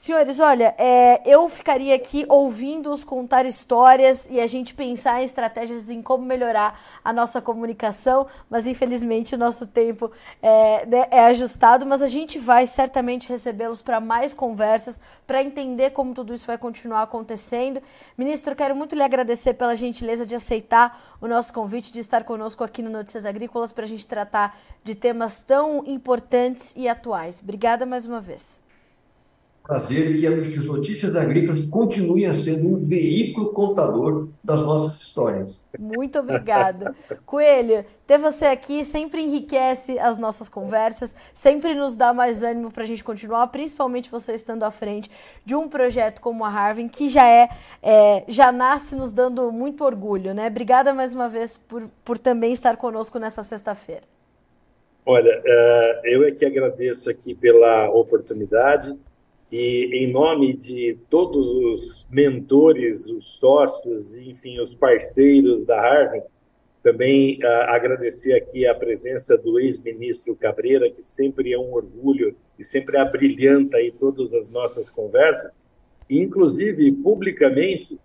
Senhores, 0.00 0.40
olha, 0.40 0.74
é, 0.78 1.20
eu 1.26 1.46
ficaria 1.50 1.94
aqui 1.94 2.24
ouvindo-os 2.26 3.04
contar 3.04 3.44
histórias 3.44 4.26
e 4.30 4.40
a 4.40 4.46
gente 4.46 4.72
pensar 4.72 5.20
em 5.20 5.24
estratégias 5.26 5.90
em 5.90 6.00
como 6.00 6.24
melhorar 6.24 6.80
a 7.04 7.12
nossa 7.12 7.42
comunicação, 7.42 8.26
mas 8.48 8.66
infelizmente 8.66 9.34
o 9.34 9.38
nosso 9.38 9.66
tempo 9.66 10.10
é, 10.40 10.86
né, 10.86 11.06
é 11.10 11.20
ajustado, 11.26 11.84
mas 11.84 12.00
a 12.00 12.08
gente 12.08 12.38
vai 12.38 12.66
certamente 12.66 13.28
recebê-los 13.28 13.82
para 13.82 14.00
mais 14.00 14.32
conversas, 14.32 14.98
para 15.26 15.42
entender 15.42 15.90
como 15.90 16.14
tudo 16.14 16.32
isso 16.32 16.46
vai 16.46 16.56
continuar 16.56 17.02
acontecendo. 17.02 17.82
Ministro, 18.16 18.56
quero 18.56 18.74
muito 18.74 18.94
lhe 18.94 19.02
agradecer 19.02 19.52
pela 19.52 19.76
gentileza 19.76 20.24
de 20.24 20.34
aceitar 20.34 21.18
o 21.20 21.28
nosso 21.28 21.52
convite, 21.52 21.92
de 21.92 22.00
estar 22.00 22.24
conosco 22.24 22.64
aqui 22.64 22.82
no 22.82 22.88
Notícias 22.88 23.26
Agrícolas 23.26 23.70
para 23.70 23.84
a 23.84 23.88
gente 23.88 24.06
tratar 24.06 24.58
de 24.82 24.94
temas 24.94 25.42
tão 25.42 25.84
importantes 25.84 26.72
e 26.74 26.88
atuais. 26.88 27.40
Obrigada 27.42 27.84
mais 27.84 28.06
uma 28.06 28.18
vez 28.18 28.58
prazer 29.70 30.14
que, 30.14 30.50
que 30.50 30.58
as 30.58 30.66
notícias 30.66 31.14
agrícolas 31.14 31.64
continuem 31.66 32.32
sendo 32.34 32.66
um 32.66 32.76
veículo 32.76 33.52
contador 33.52 34.28
das 34.42 34.60
nossas 34.62 35.00
histórias. 35.00 35.64
Muito 35.78 36.18
obrigada. 36.18 36.92
Coelho, 37.24 37.84
ter 38.04 38.18
você 38.18 38.46
aqui 38.46 38.84
sempre 38.84 39.22
enriquece 39.22 39.96
as 40.00 40.18
nossas 40.18 40.48
conversas, 40.48 41.14
sempre 41.32 41.72
nos 41.72 41.94
dá 41.94 42.12
mais 42.12 42.42
ânimo 42.42 42.72
para 42.72 42.82
a 42.82 42.86
gente 42.86 43.04
continuar, 43.04 43.46
principalmente 43.46 44.10
você 44.10 44.32
estando 44.32 44.64
à 44.64 44.72
frente 44.72 45.08
de 45.44 45.54
um 45.54 45.68
projeto 45.68 46.20
como 46.20 46.44
a 46.44 46.48
Harvard, 46.48 46.90
que 46.90 47.08
já 47.08 47.28
é, 47.28 47.48
é, 47.80 48.24
já 48.26 48.50
nasce 48.50 48.96
nos 48.96 49.12
dando 49.12 49.52
muito 49.52 49.84
orgulho, 49.84 50.34
né? 50.34 50.48
Obrigada 50.48 50.92
mais 50.92 51.14
uma 51.14 51.28
vez 51.28 51.56
por, 51.56 51.88
por 52.04 52.18
também 52.18 52.52
estar 52.52 52.76
conosco 52.76 53.20
nessa 53.20 53.44
sexta-feira. 53.44 54.02
Olha, 55.06 55.40
uh, 55.40 56.06
eu 56.06 56.24
é 56.24 56.32
que 56.32 56.44
agradeço 56.44 57.08
aqui 57.08 57.36
pela 57.36 57.88
oportunidade 57.88 58.98
e 59.50 60.04
em 60.04 60.12
nome 60.12 60.52
de 60.52 60.96
todos 61.08 61.46
os 61.46 62.08
mentores, 62.10 63.06
os 63.06 63.38
sócios, 63.38 64.16
enfim, 64.16 64.60
os 64.60 64.74
parceiros 64.74 65.64
da 65.64 65.80
Harvard, 65.80 66.24
também 66.82 67.38
uh, 67.42 67.46
agradecer 67.68 68.32
aqui 68.32 68.66
a 68.66 68.74
presença 68.74 69.36
do 69.36 69.58
ex-ministro 69.58 70.34
Cabreira, 70.36 70.90
que 70.90 71.02
sempre 71.02 71.52
é 71.52 71.58
um 71.58 71.72
orgulho 71.72 72.34
e 72.58 72.64
sempre 72.64 72.96
abrilhanta 72.96 73.76
aí 73.76 73.92
todas 73.92 74.32
as 74.32 74.50
nossas 74.50 74.88
conversas, 74.88 75.58
e 76.08 76.20
inclusive 76.20 76.90
publicamente 76.92 77.98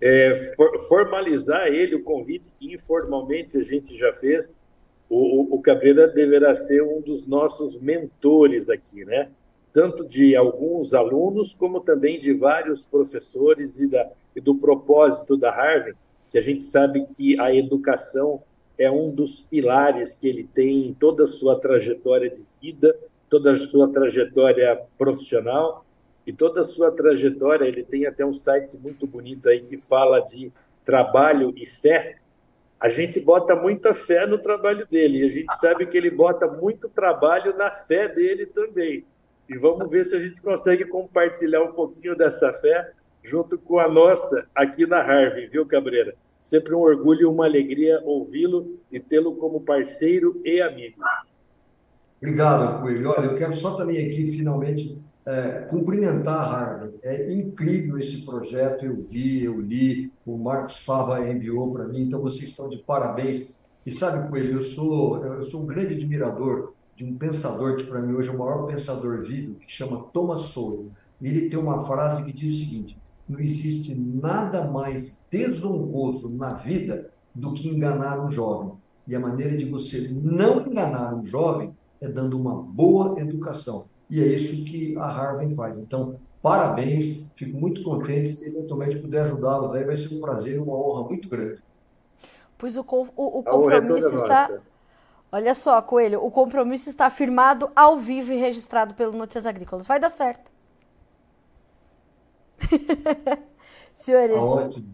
é, 0.00 0.54
for, 0.54 0.78
formalizar 0.80 1.66
ele 1.66 1.96
o 1.96 2.02
convite 2.02 2.50
que 2.58 2.72
informalmente 2.72 3.58
a 3.58 3.62
gente 3.62 3.96
já 3.96 4.12
fez. 4.14 4.62
O, 5.08 5.16
o, 5.16 5.54
o 5.56 5.62
Cabreira 5.62 6.06
deverá 6.06 6.54
ser 6.54 6.82
um 6.82 7.00
dos 7.00 7.26
nossos 7.26 7.76
mentores 7.80 8.70
aqui, 8.70 9.04
né? 9.04 9.28
Tanto 9.72 10.04
de 10.04 10.34
alguns 10.34 10.92
alunos, 10.94 11.54
como 11.54 11.80
também 11.80 12.18
de 12.18 12.32
vários 12.32 12.84
professores 12.84 13.78
e, 13.80 13.86
da, 13.86 14.10
e 14.34 14.40
do 14.40 14.54
propósito 14.54 15.36
da 15.36 15.50
Harvard, 15.50 15.96
que 16.30 16.38
a 16.38 16.40
gente 16.40 16.62
sabe 16.62 17.06
que 17.06 17.38
a 17.38 17.54
educação 17.54 18.42
é 18.78 18.90
um 18.90 19.10
dos 19.10 19.42
pilares 19.42 20.14
que 20.14 20.28
ele 20.28 20.44
tem 20.44 20.86
em 20.88 20.94
toda 20.94 21.24
a 21.24 21.26
sua 21.26 21.60
trajetória 21.60 22.30
de 22.30 22.42
vida, 22.62 22.96
toda 23.28 23.52
a 23.52 23.54
sua 23.54 23.92
trajetória 23.92 24.80
profissional 24.96 25.84
e 26.26 26.32
toda 26.32 26.62
a 26.62 26.64
sua 26.64 26.90
trajetória. 26.90 27.66
Ele 27.66 27.84
tem 27.84 28.06
até 28.06 28.24
um 28.24 28.32
site 28.32 28.78
muito 28.78 29.06
bonito 29.06 29.48
aí 29.48 29.60
que 29.60 29.76
fala 29.76 30.20
de 30.20 30.50
trabalho 30.84 31.52
e 31.56 31.66
fé. 31.66 32.16
A 32.80 32.88
gente 32.88 33.20
bota 33.20 33.54
muita 33.54 33.92
fé 33.92 34.26
no 34.26 34.38
trabalho 34.38 34.86
dele 34.90 35.18
e 35.18 35.24
a 35.24 35.28
gente 35.28 35.54
sabe 35.58 35.86
que 35.86 35.96
ele 35.96 36.10
bota 36.10 36.46
muito 36.48 36.88
trabalho 36.88 37.54
na 37.56 37.70
fé 37.70 38.08
dele 38.08 38.46
também. 38.46 39.04
E 39.50 39.58
vamos 39.58 39.90
ver 39.90 40.04
se 40.04 40.14
a 40.14 40.20
gente 40.20 40.40
consegue 40.40 40.84
compartilhar 40.84 41.60
um 41.64 41.72
pouquinho 41.72 42.16
dessa 42.16 42.52
fé 42.52 42.92
junto 43.20 43.58
com 43.58 43.80
a 43.80 43.88
nossa 43.88 44.48
aqui 44.54 44.86
na 44.86 44.98
Harvey, 44.98 45.48
viu, 45.48 45.66
Cabreira? 45.66 46.14
Sempre 46.40 46.72
um 46.72 46.78
orgulho 46.78 47.22
e 47.22 47.24
uma 47.24 47.46
alegria 47.46 48.00
ouvi-lo 48.04 48.78
e 48.92 49.00
tê-lo 49.00 49.34
como 49.34 49.60
parceiro 49.60 50.40
e 50.44 50.62
amigo. 50.62 51.02
Obrigado, 52.18 52.80
Coelho. 52.80 53.10
Olha, 53.10 53.26
eu 53.26 53.34
quero 53.34 53.56
só 53.56 53.74
também 53.74 53.98
aqui, 54.06 54.30
finalmente, 54.30 55.02
é, 55.26 55.66
cumprimentar 55.68 56.36
a 56.36 56.44
Harvard. 56.44 56.94
É 57.02 57.32
incrível 57.32 57.98
esse 57.98 58.24
projeto, 58.24 58.84
eu 58.84 59.02
vi, 59.02 59.44
eu 59.44 59.60
li, 59.60 60.12
o 60.24 60.38
Marcos 60.38 60.78
Fava 60.84 61.28
enviou 61.28 61.72
para 61.72 61.88
mim, 61.88 62.02
então 62.02 62.20
vocês 62.20 62.50
estão 62.50 62.68
de 62.68 62.78
parabéns. 62.78 63.52
E 63.84 63.90
sabe, 63.90 64.28
Coelho, 64.28 64.58
eu 64.58 64.62
sou, 64.62 65.24
eu 65.24 65.44
sou 65.44 65.64
um 65.64 65.66
grande 65.66 65.94
admirador 65.94 66.72
de 67.00 67.06
um 67.06 67.16
pensador 67.16 67.76
que 67.76 67.84
para 67.84 68.02
mim 68.02 68.12
hoje 68.12 68.28
é 68.28 68.32
o 68.32 68.38
maior 68.38 68.66
pensador 68.66 69.22
vivo, 69.22 69.54
que 69.54 69.72
chama 69.72 70.04
Thomas 70.12 70.42
Sowell. 70.42 70.90
Ele 71.20 71.48
tem 71.48 71.58
uma 71.58 71.82
frase 71.82 72.22
que 72.24 72.32
diz 72.32 72.54
o 72.54 72.58
seguinte: 72.58 72.98
não 73.26 73.40
existe 73.40 73.94
nada 73.94 74.66
mais 74.66 75.24
desonroso 75.30 76.28
na 76.28 76.50
vida 76.50 77.10
do 77.34 77.54
que 77.54 77.68
enganar 77.68 78.22
um 78.22 78.30
jovem. 78.30 78.72
E 79.06 79.16
a 79.16 79.20
maneira 79.20 79.56
de 79.56 79.64
você 79.64 80.10
não 80.22 80.60
enganar 80.60 81.14
um 81.14 81.24
jovem 81.24 81.74
é 82.02 82.06
dando 82.06 82.38
uma 82.38 82.54
boa 82.54 83.18
educação. 83.18 83.86
E 84.10 84.20
é 84.20 84.26
isso 84.26 84.62
que 84.66 84.94
a 84.98 85.06
Harvard 85.06 85.54
faz. 85.54 85.78
Então, 85.78 86.16
parabéns, 86.42 87.24
fico 87.34 87.58
muito 87.58 87.82
contente 87.82 88.28
se 88.28 88.54
eventualmente 88.54 88.98
puder 88.98 89.24
ajudá-los 89.24 89.72
aí, 89.72 89.84
vai 89.84 89.96
ser 89.96 90.14
um 90.14 90.20
prazer 90.20 90.56
e 90.56 90.58
uma 90.58 90.74
honra 90.74 91.08
muito 91.08 91.30
grande. 91.30 91.62
Pois 92.58 92.76
o, 92.76 92.82
o, 92.82 93.38
o 93.38 93.42
compromisso 93.42 94.14
está 94.16 94.50
Olha 95.32 95.54
só, 95.54 95.80
Coelho, 95.80 96.24
o 96.24 96.30
compromisso 96.30 96.88
está 96.88 97.08
firmado 97.08 97.70
ao 97.76 97.96
vivo 97.96 98.32
e 98.32 98.36
registrado 98.36 98.94
pelo 98.94 99.12
Notícias 99.12 99.46
Agrícolas. 99.46 99.86
Vai 99.86 100.00
dar 100.00 100.10
certo. 100.10 100.50
Senhores, 103.94 104.42
Ótimo. 104.42 104.92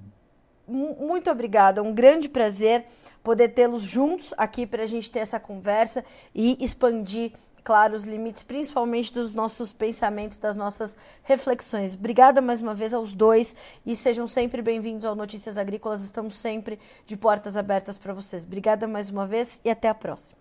muito 0.67 1.31
obrigada. 1.31 1.83
Um 1.83 1.95
grande 1.95 2.29
prazer 2.29 2.85
poder 3.23 3.49
tê-los 3.49 3.83
juntos 3.83 4.35
aqui 4.37 4.67
para 4.67 4.83
a 4.83 4.87
gente 4.87 5.11
ter 5.11 5.21
essa 5.21 5.41
conversa 5.41 6.05
e 6.35 6.63
expandir 6.63 7.33
claro 7.67 7.97
os 7.97 8.05
limites, 8.05 8.45
principalmente 8.45 9.13
dos 9.13 9.35
nossos 9.35 9.73
pensamentos, 9.73 10.39
das 10.39 10.57
nossas 10.57 10.97
reflexões. 11.25 11.97
Obrigada 11.97 12.41
mais 12.41 12.63
uma 12.63 12.73
vez 12.73 12.95
aos 12.95 13.13
dois 13.13 13.57
e 13.85 13.97
sejam 13.97 14.25
sempre 14.25 14.63
bem-vindos 14.63 15.05
ao 15.05 15.17
Notícias 15.17 15.59
Agrícolas. 15.59 16.05
Estamos 16.05 16.37
sempre 16.37 16.79
de 17.05 17.17
portas 17.17 17.57
abertas 17.57 17.99
para 17.99 18.15
vocês. 18.15 18.45
Obrigada 18.45 18.87
mais 18.87 19.11
uma 19.11 19.27
vez 19.27 19.61
e 19.65 19.69
até 19.69 19.89
a 19.89 19.95
próxima. 19.95 20.39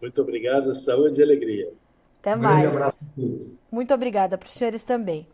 Muito 0.00 0.22
obrigado, 0.22 0.72
saúde 0.72 1.20
e 1.20 1.22
alegria. 1.22 1.70
Até 2.20 2.34
mais. 2.34 2.64
Um 2.64 2.68
abraço 2.68 3.04
a 3.04 3.20
todos. 3.20 3.54
Muito 3.70 3.92
obrigada 3.92 4.38
para 4.38 4.46
os 4.46 4.54
senhores 4.54 4.82
também. 4.84 5.26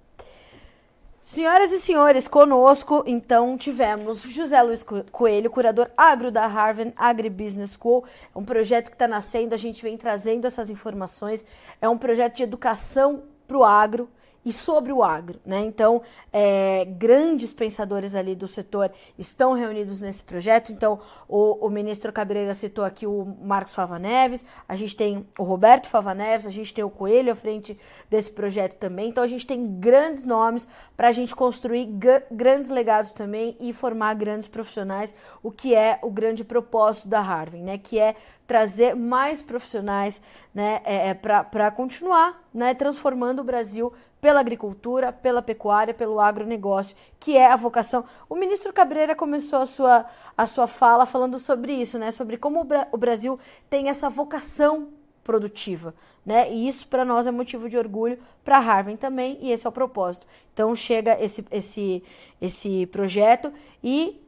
Senhoras 1.27 1.73
e 1.73 1.79
senhores, 1.79 2.29
conosco, 2.29 3.03
então, 3.07 3.57
tivemos 3.57 4.21
José 4.25 4.61
Luiz 4.61 4.85
Coelho, 5.11 5.51
curador 5.51 5.91
agro 5.97 6.31
da 6.31 6.47
Harvard 6.47 6.93
Agribusiness 6.95 7.79
School. 7.81 8.05
É 8.35 8.39
um 8.39 8.45
projeto 8.45 8.91
que 8.91 8.95
está 8.95 9.09
nascendo, 9.09 9.55
a 9.55 9.57
gente 9.57 9.83
vem 9.83 9.97
trazendo 9.97 10.47
essas 10.47 10.69
informações. 10.69 11.43
É 11.81 11.89
um 11.89 11.97
projeto 11.97 12.37
de 12.37 12.43
educação 12.43 13.23
para 13.49 13.57
o 13.57 13.65
agro 13.65 14.07
e 14.45 14.53
sobre 14.53 14.93
o 14.93 15.03
agro. 15.03 15.41
Né? 15.45 15.61
Então, 15.63 16.03
é, 16.33 16.85
grandes 16.85 17.53
pensadores 17.53 18.15
ali 18.15 18.35
do 18.35 18.47
setor 18.47 18.93
estão 19.19 19.53
reunidos 19.53 20.01
nesse 20.01 20.23
projeto. 20.23 20.71
Então, 20.71 21.01
o, 21.29 21.67
o, 21.67 21.71
ministro 21.71 22.13
Cabreira 22.13 22.53
citou 22.55 22.85
aqui 22.85 23.07
o 23.07 23.37
Marcos 23.43 23.75
Fava 23.75 23.99
Neves, 23.99 24.45
a 24.69 24.77
gente 24.77 24.95
tem 24.95 25.27
o 25.39 25.43
Roberto 25.43 25.89
Fava 25.89 26.15
Neves, 26.15 26.47
a 26.47 26.51
gente 26.51 26.75
tem 26.75 26.85
o 26.85 26.91
Coelho 26.91 27.33
à 27.33 27.35
frente 27.35 27.79
desse 28.11 28.31
projeto 28.31 28.77
também. 28.77 29.09
Então, 29.09 29.25
a 29.25 29.29
gente 29.29 29.47
tem 29.47 29.79
grandes 29.79 30.25
nomes 30.25 30.69
para 30.97 31.09
a 31.09 31.13
gente 31.13 31.35
construir 31.35 31.89
grandes 32.31 32.69
legados 32.69 33.13
também 33.13 33.57
e 33.61 33.73
formar 33.73 34.15
grandes 34.15 34.49
profissionais, 34.49 35.15
o 35.43 35.51
que 35.51 35.75
é 35.75 35.99
o 36.03 36.11
grande 36.11 36.45
propósito 36.45 37.09
da 37.09 37.21
Harvard, 37.21 37.63
né? 37.63 37.79
que 37.79 37.99
é 37.99 38.15
trazer 38.47 38.95
mais 38.95 39.43
profissionais 39.43 40.21
né, 40.55 40.81
é, 40.85 41.09
é 41.09 41.15
para 41.15 41.71
continuar 41.71 42.43
né, 42.53 42.75
transformando 42.75 43.41
o 43.41 43.45
Brasil 43.45 43.93
pela 44.25 44.41
agricultura, 44.41 45.13
pela 45.13 45.43
pecuária, 45.43 45.93
pelo 45.93 46.19
agronegócio, 46.19 46.97
que 47.21 47.37
é 47.37 47.53
a 47.53 47.57
vocação. 47.57 48.07
O 48.27 48.35
ministro 48.35 48.73
Cabreira 48.73 49.15
começou 49.15 49.59
a 49.59 49.67
sua, 49.67 50.07
a 50.35 50.47
sua 50.47 50.67
fala 50.67 51.05
falando 51.05 51.39
sobre 51.39 51.75
isso, 51.75 51.99
né, 51.99 52.11
sobre 52.11 52.39
como 52.39 52.63
o, 52.63 52.65
Bra 52.65 52.89
o 52.91 52.97
Brasil 52.97 53.39
tem 53.69 53.91
essa 53.91 54.09
vocação 54.09 54.89
produtiva, 55.23 55.95
né? 56.25 56.51
E 56.51 56.67
isso 56.67 56.89
para 56.89 57.05
nós 57.05 57.27
é 57.27 57.31
motivo 57.31 57.69
de 57.69 57.77
orgulho, 57.77 58.19
para 58.43 58.59
Harvard 58.59 58.99
também, 58.99 59.37
e 59.43 59.51
esse 59.51 59.67
é 59.67 59.69
o 59.69 59.73
propósito. 59.73 60.27
Então 60.55 60.75
chega 60.75 61.23
esse 61.23 61.45
esse 61.51 62.03
esse 62.41 62.87
projeto 62.87 63.53
e 63.83 64.24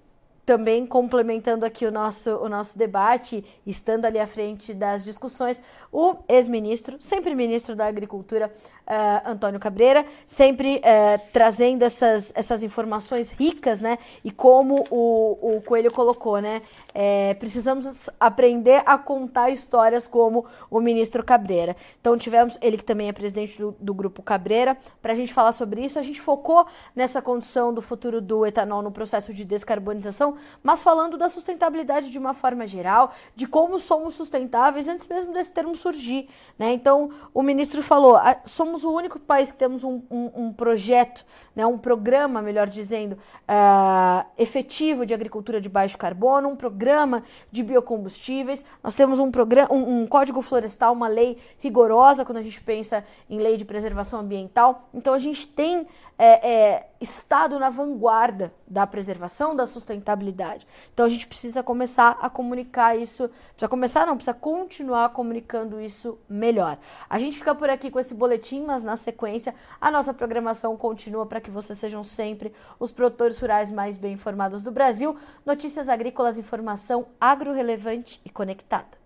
também 0.46 0.86
complementando 0.86 1.66
aqui 1.66 1.84
o 1.84 1.90
nosso, 1.90 2.30
o 2.36 2.48
nosso 2.48 2.78
debate, 2.78 3.44
estando 3.66 4.04
ali 4.04 4.20
à 4.20 4.28
frente 4.28 4.72
das 4.72 5.04
discussões, 5.04 5.60
o 5.92 6.14
ex-ministro, 6.28 6.96
sempre 7.00 7.34
ministro 7.34 7.74
da 7.74 7.86
Agricultura, 7.86 8.52
uh, 8.86 9.28
Antônio 9.30 9.58
Cabreira, 9.58 10.06
sempre 10.24 10.76
uh, 10.76 11.20
trazendo 11.32 11.82
essas, 11.82 12.32
essas 12.36 12.62
informações 12.62 13.30
ricas, 13.30 13.80
né? 13.80 13.98
E 14.22 14.30
como 14.30 14.84
o, 14.88 15.56
o 15.56 15.62
Coelho 15.62 15.90
colocou, 15.90 16.38
né? 16.38 16.62
É, 16.94 17.34
precisamos 17.34 18.08
aprender 18.20 18.82
a 18.86 18.96
contar 18.96 19.50
histórias 19.50 20.06
como 20.06 20.46
o 20.70 20.80
ministro 20.80 21.24
Cabreira. 21.24 21.76
Então 22.00 22.16
tivemos, 22.16 22.56
ele 22.62 22.76
que 22.76 22.84
também 22.84 23.08
é 23.08 23.12
presidente 23.12 23.58
do, 23.58 23.74
do 23.80 23.92
Grupo 23.92 24.22
Cabreira, 24.22 24.76
para 25.02 25.12
a 25.12 25.16
gente 25.16 25.34
falar 25.34 25.52
sobre 25.52 25.84
isso. 25.84 25.98
A 25.98 26.02
gente 26.02 26.20
focou 26.20 26.66
nessa 26.94 27.20
condição 27.20 27.74
do 27.74 27.82
futuro 27.82 28.20
do 28.20 28.46
etanol 28.46 28.80
no 28.82 28.92
processo 28.92 29.34
de 29.34 29.44
descarbonização, 29.44 30.35
mas 30.62 30.82
falando 30.82 31.18
da 31.18 31.28
sustentabilidade 31.28 32.10
de 32.10 32.18
uma 32.18 32.34
forma 32.34 32.66
geral, 32.66 33.12
de 33.34 33.46
como 33.46 33.78
somos 33.78 34.14
sustentáveis 34.14 34.86
antes 34.86 35.06
mesmo 35.08 35.32
desse 35.32 35.50
termo 35.50 35.74
surgir, 35.74 36.28
né? 36.58 36.72
Então 36.72 37.10
o 37.34 37.42
ministro 37.42 37.82
falou, 37.82 38.16
somos 38.44 38.76
somos 38.76 38.84
o 38.84 38.92
único 38.92 39.18
país 39.18 39.50
que 39.50 39.56
temos 39.56 39.84
um, 39.84 40.02
um, 40.10 40.30
um 40.34 40.52
projeto, 40.52 41.24
né, 41.54 41.64
um 41.64 41.78
programa, 41.78 42.42
melhor 42.42 42.68
dizendo, 42.68 43.12
uh, 43.14 44.26
efetivo 44.36 45.06
de 45.06 45.14
agricultura 45.14 45.60
de 45.60 45.68
baixo 45.68 45.96
carbono, 45.96 46.48
um 46.48 46.56
programa 46.56 47.22
de 47.50 47.62
biocombustíveis. 47.62 48.64
Nós 48.82 48.94
temos 48.94 49.18
um, 49.18 49.30
programa, 49.30 49.72
um, 49.72 50.02
um 50.02 50.06
código 50.06 50.42
florestal, 50.42 50.92
uma 50.92 51.08
lei 51.08 51.38
rigorosa 51.58 52.24
quando 52.24 52.38
a 52.38 52.42
gente 52.42 52.60
pensa 52.60 53.04
em 53.30 53.38
lei 53.38 53.56
de 53.56 53.64
preservação 53.64 54.20
ambiental. 54.20 54.88
Então 54.92 55.14
a 55.14 55.18
gente 55.18 55.46
tem 55.46 55.86
é, 56.18 56.50
é, 56.50 56.86
estado 57.00 57.58
na 57.58 57.70
vanguarda 57.70 58.52
da 58.66 58.86
preservação, 58.86 59.54
da 59.54 59.66
sustentabilidade. 59.66 60.66
Então 60.92 61.06
a 61.06 61.08
gente 61.08 61.26
precisa 61.26 61.62
começar 61.62 62.18
a 62.20 62.28
comunicar 62.28 62.96
isso, 62.96 63.28
precisa 63.28 63.68
começar 63.68 64.06
não, 64.06 64.16
precisa 64.16 64.34
continuar 64.34 65.10
comunicando 65.10 65.80
isso 65.80 66.18
melhor. 66.28 66.78
A 67.08 67.18
gente 67.18 67.38
fica 67.38 67.54
por 67.54 67.70
aqui 67.70 67.90
com 67.90 67.98
esse 67.98 68.14
boletim, 68.14 68.64
mas 68.64 68.84
na 68.84 68.96
sequência 68.96 69.54
a 69.80 69.90
nossa 69.90 70.14
programação 70.14 70.76
continua 70.76 71.26
para 71.26 71.40
que 71.40 71.50
vocês 71.50 71.78
sejam 71.78 72.02
sempre 72.02 72.52
os 72.78 72.90
produtores 72.90 73.38
rurais 73.38 73.70
mais 73.70 73.96
bem 73.96 74.14
informados 74.14 74.64
do 74.64 74.70
Brasil. 74.70 75.16
Notícias 75.44 75.88
agrícolas, 75.88 76.38
informação 76.38 77.06
agro-relevante 77.20 78.20
e 78.24 78.30
conectada. 78.30 79.05